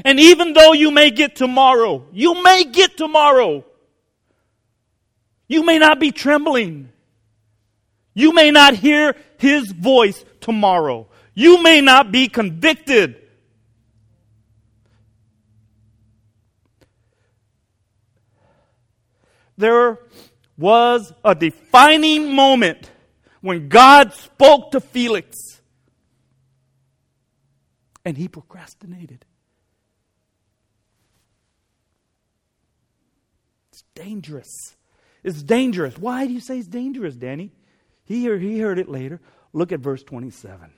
And 0.03 0.19
even 0.19 0.51
though 0.51 0.73
you 0.73 0.91
may 0.91 1.11
get 1.11 1.33
tomorrow, 1.33 2.05
you 2.11 2.43
may 2.43 2.65
get 2.65 2.97
tomorrow. 2.97 3.63
You 5.47 5.63
may 5.63 5.79
not 5.79 5.97
be 5.97 6.11
trembling. 6.11 6.89
You 8.13 8.33
may 8.33 8.51
not 8.51 8.73
hear 8.73 9.15
his 9.37 9.71
voice 9.71 10.25
tomorrow. 10.41 11.07
You 11.33 11.63
may 11.63 11.79
not 11.79 12.11
be 12.11 12.27
convicted. 12.27 13.15
There 19.57 19.99
was 20.57 21.13
a 21.23 21.33
defining 21.33 22.35
moment 22.35 22.91
when 23.39 23.69
God 23.69 24.13
spoke 24.13 24.71
to 24.71 24.81
Felix 24.81 25.50
and 28.03 28.17
he 28.17 28.27
procrastinated. 28.27 29.25
It's 33.71 33.83
dangerous. 33.95 34.75
It's 35.23 35.43
dangerous. 35.43 35.97
Why 35.97 36.25
do 36.27 36.33
you 36.33 36.39
say 36.39 36.57
it's 36.57 36.67
dangerous, 36.67 37.15
Danny? 37.15 37.51
He 38.03 38.25
heard, 38.25 38.41
he 38.41 38.59
heard 38.59 38.79
it 38.79 38.89
later. 38.89 39.21
Look 39.53 39.71
at 39.71 39.79
verse 39.79 40.03
27. 40.03 40.71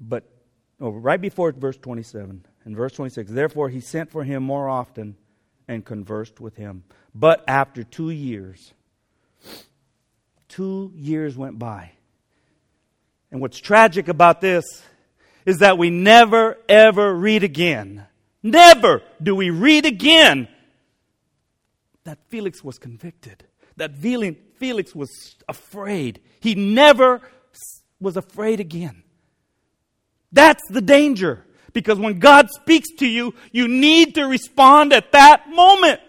But 0.00 0.24
oh, 0.80 0.90
right 0.90 1.20
before 1.20 1.52
verse 1.52 1.76
27, 1.76 2.46
in 2.64 2.76
verse 2.76 2.92
26, 2.92 3.30
therefore 3.30 3.68
he 3.68 3.80
sent 3.80 4.10
for 4.10 4.22
him 4.22 4.42
more 4.42 4.68
often 4.68 5.16
and 5.66 5.84
conversed 5.84 6.40
with 6.40 6.56
him. 6.56 6.84
But 7.14 7.44
after 7.48 7.82
two 7.82 8.10
years, 8.10 8.72
two 10.48 10.92
years 10.94 11.36
went 11.36 11.58
by. 11.58 11.92
And 13.30 13.40
what's 13.40 13.58
tragic 13.58 14.08
about 14.08 14.40
this 14.40 14.64
is 15.44 15.58
that 15.58 15.78
we 15.78 15.90
never, 15.90 16.58
ever 16.68 17.14
read 17.14 17.42
again. 17.42 18.06
Never 18.42 19.02
do 19.22 19.34
we 19.34 19.50
read 19.50 19.84
again 19.86 20.48
that 22.04 22.18
Felix 22.28 22.64
was 22.64 22.78
convicted, 22.78 23.44
that 23.76 23.96
Felix 23.96 24.94
was 24.94 25.36
afraid. 25.48 26.20
He 26.40 26.54
never 26.54 27.20
was 28.00 28.16
afraid 28.16 28.60
again. 28.60 29.02
That's 30.32 30.62
the 30.70 30.80
danger. 30.80 31.44
Because 31.72 31.98
when 31.98 32.18
God 32.18 32.48
speaks 32.50 32.88
to 32.98 33.06
you, 33.06 33.34
you 33.52 33.68
need 33.68 34.14
to 34.14 34.24
respond 34.24 34.92
at 34.92 35.12
that 35.12 35.50
moment. 35.50 36.00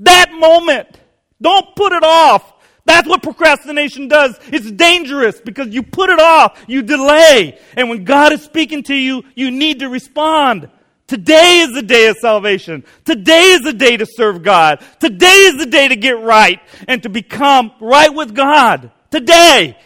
That 0.00 0.32
moment. 0.32 0.98
Don't 1.40 1.74
put 1.74 1.92
it 1.92 2.04
off. 2.04 2.51
That's 2.84 3.08
what 3.08 3.22
procrastination 3.22 4.08
does. 4.08 4.38
It's 4.46 4.70
dangerous 4.70 5.40
because 5.40 5.68
you 5.68 5.82
put 5.82 6.10
it 6.10 6.18
off, 6.18 6.62
you 6.66 6.82
delay. 6.82 7.60
And 7.76 7.88
when 7.88 8.04
God 8.04 8.32
is 8.32 8.42
speaking 8.42 8.82
to 8.84 8.94
you, 8.94 9.22
you 9.34 9.50
need 9.50 9.80
to 9.80 9.88
respond. 9.88 10.68
Today 11.06 11.60
is 11.60 11.74
the 11.74 11.82
day 11.82 12.08
of 12.08 12.16
salvation. 12.16 12.84
Today 13.04 13.52
is 13.52 13.60
the 13.60 13.72
day 13.72 13.96
to 13.96 14.06
serve 14.06 14.42
God. 14.42 14.82
Today 14.98 15.26
is 15.26 15.58
the 15.58 15.66
day 15.66 15.88
to 15.88 15.96
get 15.96 16.20
right 16.20 16.60
and 16.88 17.02
to 17.02 17.08
become 17.08 17.72
right 17.80 18.12
with 18.12 18.34
God. 18.34 18.90
Today. 19.10 19.78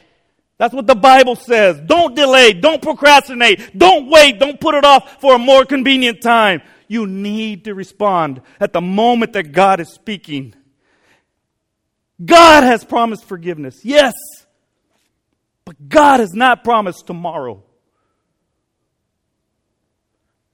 That's 0.58 0.72
what 0.72 0.86
the 0.86 0.94
Bible 0.94 1.36
says. 1.36 1.78
Don't 1.84 2.14
delay. 2.14 2.54
Don't 2.54 2.80
procrastinate. 2.80 3.76
Don't 3.76 4.08
wait. 4.08 4.38
Don't 4.38 4.58
put 4.58 4.74
it 4.74 4.84
off 4.84 5.20
for 5.20 5.34
a 5.34 5.38
more 5.38 5.64
convenient 5.66 6.22
time. 6.22 6.62
You 6.88 7.06
need 7.06 7.64
to 7.64 7.74
respond 7.74 8.40
at 8.60 8.72
the 8.72 8.80
moment 8.80 9.34
that 9.34 9.52
God 9.52 9.80
is 9.80 9.92
speaking. 9.92 10.54
God 12.24 12.64
has 12.64 12.84
promised 12.84 13.24
forgiveness, 13.24 13.84
yes, 13.84 14.14
but 15.64 15.88
God 15.88 16.20
has 16.20 16.32
not 16.32 16.64
promised 16.64 17.06
tomorrow. 17.06 17.62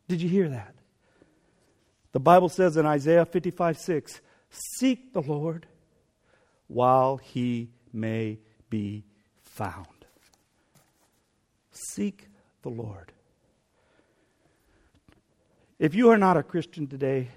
Did 0.09 0.21
you 0.21 0.29
hear 0.29 0.49
that? 0.49 0.75
The 2.13 2.21
Bible 2.21 2.49
says 2.49 2.77
in 2.77 2.85
Isaiah 2.85 3.25
55 3.25 3.79
6, 3.79 4.21
Seek 4.51 5.13
the 5.13 5.23
Lord 5.23 5.67
while 6.67 7.17
he 7.17 7.71
may 7.93 8.39
be 8.69 9.05
found. 9.43 9.87
Seek 11.71 12.29
the 12.63 12.69
Lord. 12.71 13.13
If 15.79 15.95
you 15.95 16.11
are 16.11 16.19
not 16.19 16.37
a 16.37 16.43
Christian 16.43 16.87
today, 16.87 17.29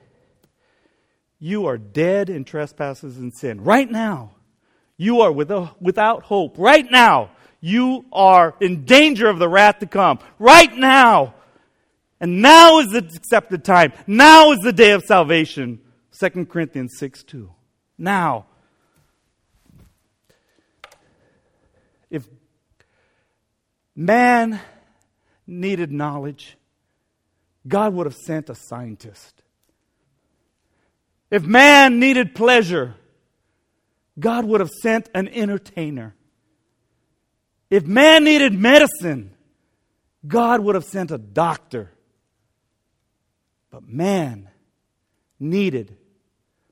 you 1.39 1.67
are 1.67 1.77
dead 1.77 2.29
in 2.29 2.43
trespasses 2.43 3.17
and 3.17 3.33
sin. 3.33 3.63
Right 3.63 3.89
now, 3.89 4.31
you 4.97 5.21
are 5.21 5.31
without 5.31 6.23
hope. 6.23 6.57
Right 6.57 6.89
now, 6.89 7.31
you 7.59 8.05
are 8.11 8.55
in 8.59 8.85
danger 8.85 9.27
of 9.27 9.39
the 9.39 9.49
wrath 9.49 9.79
to 9.79 9.87
come. 9.87 10.19
Right 10.39 10.75
now. 10.75 11.33
And 12.19 12.41
now 12.41 12.79
is 12.79 12.91
the 12.91 12.99
accepted 12.99 13.65
time. 13.65 13.91
Now 14.07 14.51
is 14.51 14.59
the 14.59 14.71
day 14.71 14.91
of 14.91 15.03
salvation. 15.03 15.81
2 16.17 16.45
Corinthians 16.45 16.97
6 16.97 17.23
2. 17.23 17.51
Now. 17.97 18.45
If 22.09 22.25
man 23.95 24.61
needed 25.45 25.91
knowledge, 25.91 26.57
God 27.67 27.93
would 27.93 28.05
have 28.05 28.15
sent 28.15 28.49
a 28.49 28.55
scientist. 28.55 29.34
If 31.35 31.43
man 31.43 31.99
needed 31.99 32.33
pleasure, 32.33 32.95
God 34.17 34.45
would 34.45 34.61
have 34.61 34.69
sent 34.69 35.09
an 35.13 35.27
entertainer. 35.27 36.15
If 37.69 37.85
man 37.85 38.23
needed 38.23 38.53
medicine, 38.53 39.35
God 40.25 40.61
would 40.61 40.75
have 40.75 40.85
sent 40.85 41.11
a 41.11 41.17
doctor. 41.17 41.91
But 43.69 43.85
man 43.85 44.47
needed 45.37 45.97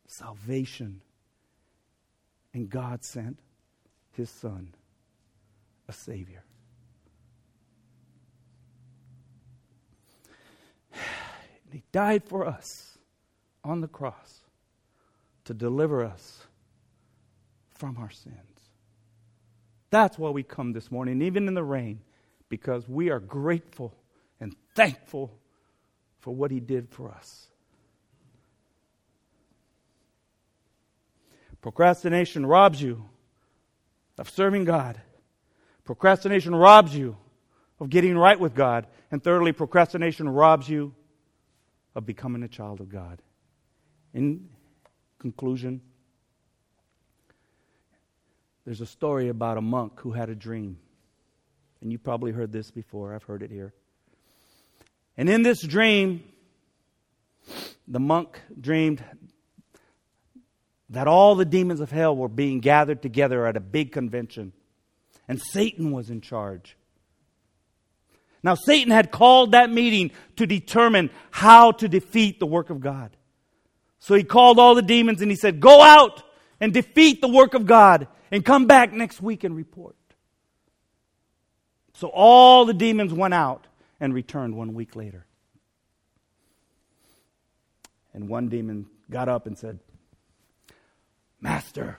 salvation. 0.07 1.01
And 2.53 2.69
God 2.69 3.03
sent 3.03 3.39
his 4.13 4.29
son, 4.29 4.73
a 5.89 5.91
Savior. 5.91 6.45
he 11.69 11.83
died 11.91 12.23
for 12.23 12.47
us 12.47 12.97
on 13.65 13.81
the 13.81 13.89
cross 13.89 14.42
to 15.45 15.53
deliver 15.53 16.03
us 16.03 16.45
from 17.75 17.97
our 17.97 18.09
sins. 18.09 18.37
That's 19.89 20.17
why 20.17 20.29
we 20.29 20.43
come 20.43 20.73
this 20.73 20.91
morning, 20.91 21.21
even 21.21 21.47
in 21.47 21.53
the 21.53 21.63
rain, 21.63 21.99
because 22.49 22.87
we 22.87 23.09
are 23.09 23.19
grateful 23.19 23.93
and 24.39 24.55
thankful 24.75 25.37
for 26.19 26.33
what 26.33 26.51
He 26.51 26.59
did 26.59 26.89
for 26.89 27.11
us. 27.11 27.47
Procrastination 31.61 32.45
robs 32.45 32.81
you 32.81 33.05
of 34.17 34.29
serving 34.29 34.65
God. 34.65 34.99
Procrastination 35.85 36.55
robs 36.55 36.95
you 36.95 37.17
of 37.79 37.89
getting 37.89 38.17
right 38.17 38.39
with 38.39 38.53
God. 38.53 38.87
And 39.11 39.23
thirdly, 39.23 39.51
procrastination 39.51 40.27
robs 40.27 40.67
you 40.67 40.93
of 41.95 42.05
becoming 42.05 42.43
a 42.43 42.47
child 42.47 42.81
of 42.81 42.89
God. 42.89 43.21
In 44.13 44.49
conclusion, 45.23 45.79
there's 48.65 48.81
a 48.81 48.85
story 48.85 49.29
about 49.29 49.57
a 49.57 49.61
monk 49.61 50.01
who 50.01 50.11
had 50.11 50.29
a 50.29 50.35
dream. 50.35 50.77
And 51.79 51.93
you 51.93 51.97
probably 51.97 52.33
heard 52.33 52.51
this 52.51 52.71
before. 52.71 53.15
I've 53.15 53.23
heard 53.23 53.41
it 53.41 53.49
here. 53.49 53.73
And 55.15 55.29
in 55.29 55.41
this 55.41 55.61
dream, 55.61 56.25
the 57.87 58.01
monk 58.01 58.41
dreamed 58.59 59.01
that 60.89 61.07
all 61.07 61.35
the 61.35 61.45
demons 61.45 61.79
of 61.79 61.89
hell 61.89 62.17
were 62.17 62.27
being 62.27 62.59
gathered 62.59 63.01
together 63.01 63.47
at 63.47 63.55
a 63.55 63.61
big 63.61 63.93
convention, 63.93 64.51
and 65.25 65.41
Satan 65.41 65.91
was 65.91 66.09
in 66.09 66.19
charge. 66.19 66.75
Now, 68.43 68.55
Satan 68.55 68.91
had 68.91 69.09
called 69.09 69.53
that 69.53 69.69
meeting 69.69 70.11
to 70.35 70.45
determine 70.45 71.11
how 71.31 71.71
to 71.71 71.87
defeat 71.87 72.41
the 72.41 72.45
work 72.45 72.69
of 72.69 72.81
God. 72.81 73.15
So 74.03 74.15
he 74.15 74.25
called 74.25 74.59
all 74.59 74.75
the 74.75 74.81
demons 74.81 75.21
and 75.21 75.31
he 75.31 75.37
said, 75.37 75.61
Go 75.61 75.81
out 75.81 76.23
and 76.59 76.73
defeat 76.73 77.21
the 77.21 77.29
work 77.29 77.53
of 77.53 77.65
God 77.65 78.09
and 78.31 78.43
come 78.43 78.65
back 78.65 78.91
next 78.91 79.21
week 79.21 79.45
and 79.45 79.55
report. 79.55 79.95
So 81.93 82.09
all 82.09 82.65
the 82.65 82.73
demons 82.73 83.13
went 83.13 83.33
out 83.33 83.65
and 84.01 84.13
returned 84.13 84.57
one 84.57 84.73
week 84.73 84.97
later. 84.97 85.25
And 88.13 88.27
one 88.27 88.49
demon 88.49 88.87
got 89.09 89.29
up 89.29 89.47
and 89.47 89.57
said, 89.57 89.79
Master, 91.39 91.97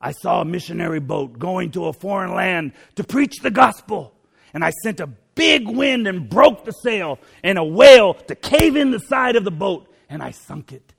I 0.00 0.12
saw 0.12 0.42
a 0.42 0.44
missionary 0.44 1.00
boat 1.00 1.40
going 1.40 1.72
to 1.72 1.86
a 1.86 1.92
foreign 1.92 2.36
land 2.36 2.70
to 2.94 3.02
preach 3.02 3.40
the 3.40 3.50
gospel 3.50 4.14
and 4.54 4.64
I 4.64 4.70
sent 4.84 5.00
a 5.00 5.08
big 5.34 5.68
wind 5.68 6.06
and 6.06 6.28
broke 6.28 6.64
the 6.64 6.72
sail 6.72 7.18
and 7.42 7.58
a 7.58 7.64
whale 7.64 8.14
to 8.14 8.36
cave 8.36 8.76
in 8.76 8.92
the 8.92 9.00
side 9.00 9.34
of 9.34 9.42
the 9.42 9.50
boat, 9.50 9.88
and 10.10 10.22
I 10.22 10.32
sunk 10.32 10.72
it. 10.72 10.92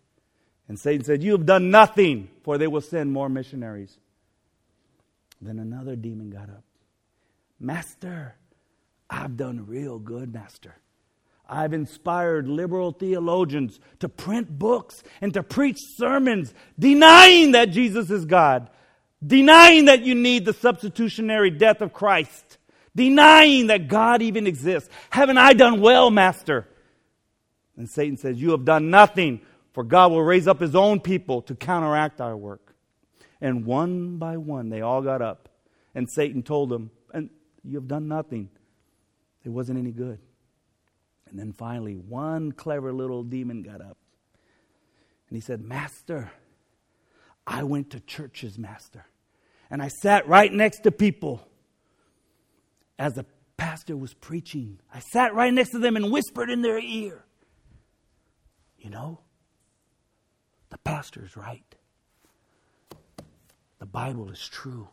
And 0.68 0.80
Satan 0.80 1.04
said, 1.04 1.22
You 1.22 1.34
have 1.34 1.46
done 1.46 1.70
nothing, 1.70 2.30
for 2.44 2.58
they 2.58 2.68
will 2.68 2.82
send 2.82 3.12
more 3.12 3.30
missionaries. 3.30 3.96
Then 5.42 5.60
another 5.60 5.96
demon 5.96 6.30
got 6.30 6.50
up. 6.50 6.64
Master, 7.60 8.36
I've 9.10 9.36
done 9.36 9.68
real 9.68 10.00
good, 10.00 10.34
Master. 10.34 10.76
I've 11.48 11.74
inspired 11.74 12.48
liberal 12.48 12.94
theologians 12.94 13.80
to 14.00 14.08
print 14.08 14.58
books 14.58 15.04
and 15.20 15.34
to 15.34 15.44
preach 15.44 15.78
sermons 15.98 16.54
denying 16.80 17.52
that 17.52 17.72
Jesus 17.72 18.10
is 18.10 18.24
God, 18.24 18.70
denying 19.26 19.86
that 19.86 20.04
you 20.04 20.16
need 20.16 20.46
the 20.46 20.54
substitutionary 20.54 21.50
death 21.50 21.82
of 21.82 21.92
Christ, 21.92 22.58
denying 22.96 23.68
that 23.68 23.90
God 23.90 24.22
even 24.22 24.48
exists. 24.48 24.90
Haven't 25.10 25.38
I 25.38 25.52
done 25.52 25.82
well, 25.82 26.10
Master? 26.10 26.68
And 27.82 27.90
Satan 27.90 28.16
says, 28.16 28.40
You 28.40 28.52
have 28.52 28.64
done 28.64 28.92
nothing, 28.92 29.42
for 29.74 29.84
God 29.84 30.12
will 30.12 30.22
raise 30.22 30.48
up 30.48 30.60
his 30.60 30.76
own 30.76 31.00
people 31.00 31.42
to 31.42 31.56
counteract 31.56 32.22
our 32.22 32.38
work. 32.38 32.76
And 33.42 33.66
one 33.66 34.18
by 34.18 34.38
one, 34.38 34.70
they 34.70 34.82
all 34.82 35.02
got 35.02 35.24
up. 35.24 35.50
And 35.96 36.08
Satan 36.08 36.44
told 36.44 36.70
them, 36.70 36.92
And 37.12 37.32
you 37.64 37.80
have 37.80 37.88
done 37.88 38.08
nothing. 38.08 38.50
It 39.44 39.50
wasn't 39.50 39.80
any 39.80 39.90
good. 39.90 40.20
And 41.28 41.40
then 41.40 41.54
finally, 41.54 41.96
one 41.96 42.52
clever 42.52 42.94
little 42.94 43.24
demon 43.24 43.64
got 43.64 43.82
up. 43.82 43.98
And 45.28 45.36
he 45.36 45.42
said, 45.42 45.64
Master, 45.64 46.32
I 47.48 47.64
went 47.64 47.90
to 47.90 48.00
churches, 48.00 48.60
Master. 48.60 49.08
And 49.72 49.82
I 49.82 49.88
sat 49.88 50.28
right 50.28 50.54
next 50.54 50.84
to 50.84 50.92
people 50.92 51.48
as 53.00 53.16
the 53.16 53.26
pastor 53.58 53.98
was 53.98 54.14
preaching. 54.14 54.80
I 54.94 55.00
sat 55.00 55.34
right 55.34 55.52
next 55.52 55.72
to 55.72 55.80
them 55.80 55.96
and 55.96 56.12
whispered 56.12 56.52
in 56.52 56.62
their 56.62 56.78
ear. 56.78 57.26
You 58.82 58.90
know, 58.90 59.20
the 60.70 60.78
pastor 60.80 61.24
is 61.24 61.38
right. 61.38 61.64
The 63.78 63.86
Bible 63.86 64.30
is 64.32 64.48
true. 64.48 64.88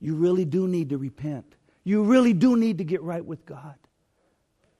You 0.00 0.14
really 0.14 0.46
do 0.46 0.66
need 0.66 0.90
to 0.90 0.98
repent. 0.98 1.54
You 1.84 2.02
really 2.02 2.32
do 2.32 2.56
need 2.56 2.78
to 2.78 2.84
get 2.84 3.02
right 3.02 3.24
with 3.24 3.44
God. 3.44 3.76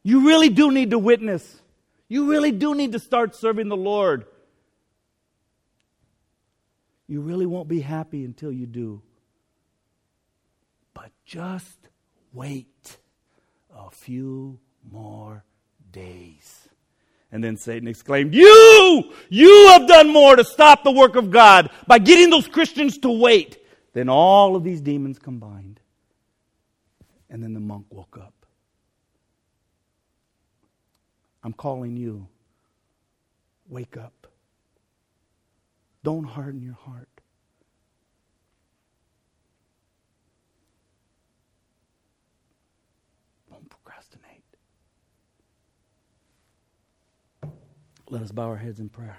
You 0.02 0.26
really 0.26 0.48
do 0.48 0.70
need 0.70 0.90
to 0.90 0.98
witness. 0.98 1.60
You 2.08 2.30
really 2.30 2.52
do 2.52 2.74
need 2.74 2.92
to 2.92 2.98
start 2.98 3.34
serving 3.34 3.68
the 3.68 3.76
Lord. 3.76 4.26
You 7.06 7.20
really 7.20 7.46
won't 7.46 7.68
be 7.68 7.80
happy 7.80 8.24
until 8.24 8.50
you 8.52 8.66
do. 8.66 9.02
But 10.94 11.10
just 11.24 11.78
wait 12.32 12.98
a 13.74 13.90
few 13.90 14.58
more 14.90 15.44
days. 15.92 16.65
And 17.32 17.42
then 17.42 17.56
Satan 17.56 17.88
exclaimed, 17.88 18.34
You! 18.34 19.12
You 19.28 19.68
have 19.68 19.88
done 19.88 20.08
more 20.08 20.36
to 20.36 20.44
stop 20.44 20.84
the 20.84 20.92
work 20.92 21.16
of 21.16 21.30
God 21.30 21.70
by 21.86 21.98
getting 21.98 22.30
those 22.30 22.46
Christians 22.46 22.98
to 22.98 23.10
wait 23.10 23.58
than 23.92 24.08
all 24.08 24.56
of 24.56 24.62
these 24.62 24.80
demons 24.80 25.18
combined. 25.18 25.80
And 27.28 27.42
then 27.42 27.54
the 27.54 27.60
monk 27.60 27.86
woke 27.90 28.16
up. 28.16 28.32
I'm 31.42 31.52
calling 31.52 31.96
you. 31.96 32.28
Wake 33.68 33.96
up. 33.96 34.26
Don't 36.02 36.24
harden 36.24 36.62
your 36.62 36.74
heart. 36.74 37.08
Don't 43.50 43.68
procrastinate. 43.68 44.44
Let 48.08 48.22
us 48.22 48.30
bow 48.30 48.44
our 48.44 48.56
heads 48.56 48.78
in 48.78 48.88
prayer. 48.88 49.18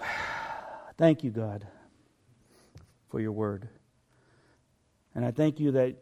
Thank 0.96 1.22
you, 1.22 1.30
God, 1.30 1.66
for 3.10 3.20
your 3.20 3.32
word. 3.32 3.68
And 5.14 5.22
I 5.22 5.32
thank 5.32 5.60
you 5.60 5.72
that 5.72 5.96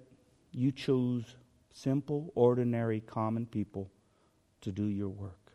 you 0.53 0.71
chose 0.71 1.25
simple, 1.73 2.31
ordinary, 2.35 3.01
common 3.01 3.47
people 3.47 3.91
to 4.61 4.71
do 4.71 4.87
your 4.87 5.09
work. 5.09 5.53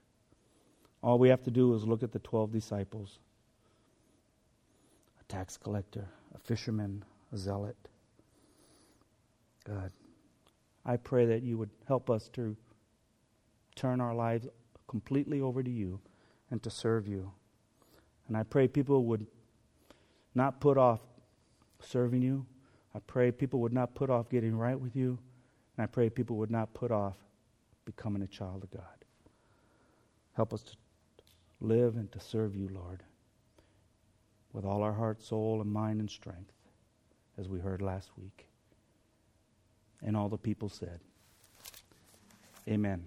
All 1.02 1.18
we 1.18 1.30
have 1.30 1.44
to 1.44 1.52
do 1.52 1.74
is 1.76 1.86
look 1.86 2.04
at 2.04 2.12
the 2.12 2.20
12 2.20 2.52
disciples 2.52 3.20
a 5.20 5.24
tax 5.32 5.58
collector, 5.58 6.08
a 6.36 6.40
fisherman, 6.40 7.04
a 7.32 7.38
zealot. 7.38 7.78
God, 9.64 9.92
I 10.86 10.98
pray 10.98 11.26
that 11.28 11.44
you 11.44 11.58
would 11.58 11.70
help 11.88 12.10
us 12.10 12.30
to 12.34 12.56
turn 13.76 14.02
our 14.02 14.14
lives 14.14 14.48
completely 14.88 15.42
over 15.42 15.64
to 15.64 15.70
you 15.70 16.00
and 16.50 16.62
to 16.64 16.70
serve 16.70 17.08
you. 17.08 17.32
And 18.28 18.36
I 18.36 18.44
pray 18.44 18.68
people 18.68 19.06
would 19.06 19.28
not 20.34 20.60
put 20.60 20.78
off 20.78 21.02
serving 21.82 22.22
you, 22.22 22.46
I 22.94 23.00
pray 23.00 23.32
people 23.32 23.60
would 23.62 23.74
not 23.74 23.96
put 23.96 24.10
off 24.10 24.30
getting 24.30 24.56
right 24.56 24.80
with 24.80 24.96
you. 24.96 25.18
And 25.78 25.84
I 25.84 25.88
pray 25.88 26.10
people 26.10 26.36
would 26.38 26.52
not 26.52 26.74
put 26.74 26.92
off 26.92 27.18
becoming 27.86 28.22
a 28.22 28.28
child 28.28 28.64
of 28.64 28.72
God. 28.72 29.06
Help 30.34 30.54
us 30.54 30.64
to 30.64 30.76
live 31.60 31.96
and 31.96 32.12
to 32.12 32.20
serve 32.20 32.56
you, 32.56 32.70
Lord, 32.70 33.04
with 34.54 34.66
all 34.66 34.84
our 34.84 34.94
heart, 34.94 35.22
soul, 35.22 35.62
and 35.62 35.72
mind 35.72 36.00
and 36.00 36.10
strength, 36.10 36.52
as 37.38 37.48
we 37.48 37.60
heard 37.60 37.82
last 37.82 38.12
week. 38.18 38.51
And 40.04 40.18
all 40.18 40.30
the 40.30 40.38
people 40.38 40.70
said, 40.70 41.00
Amen. 42.68 43.06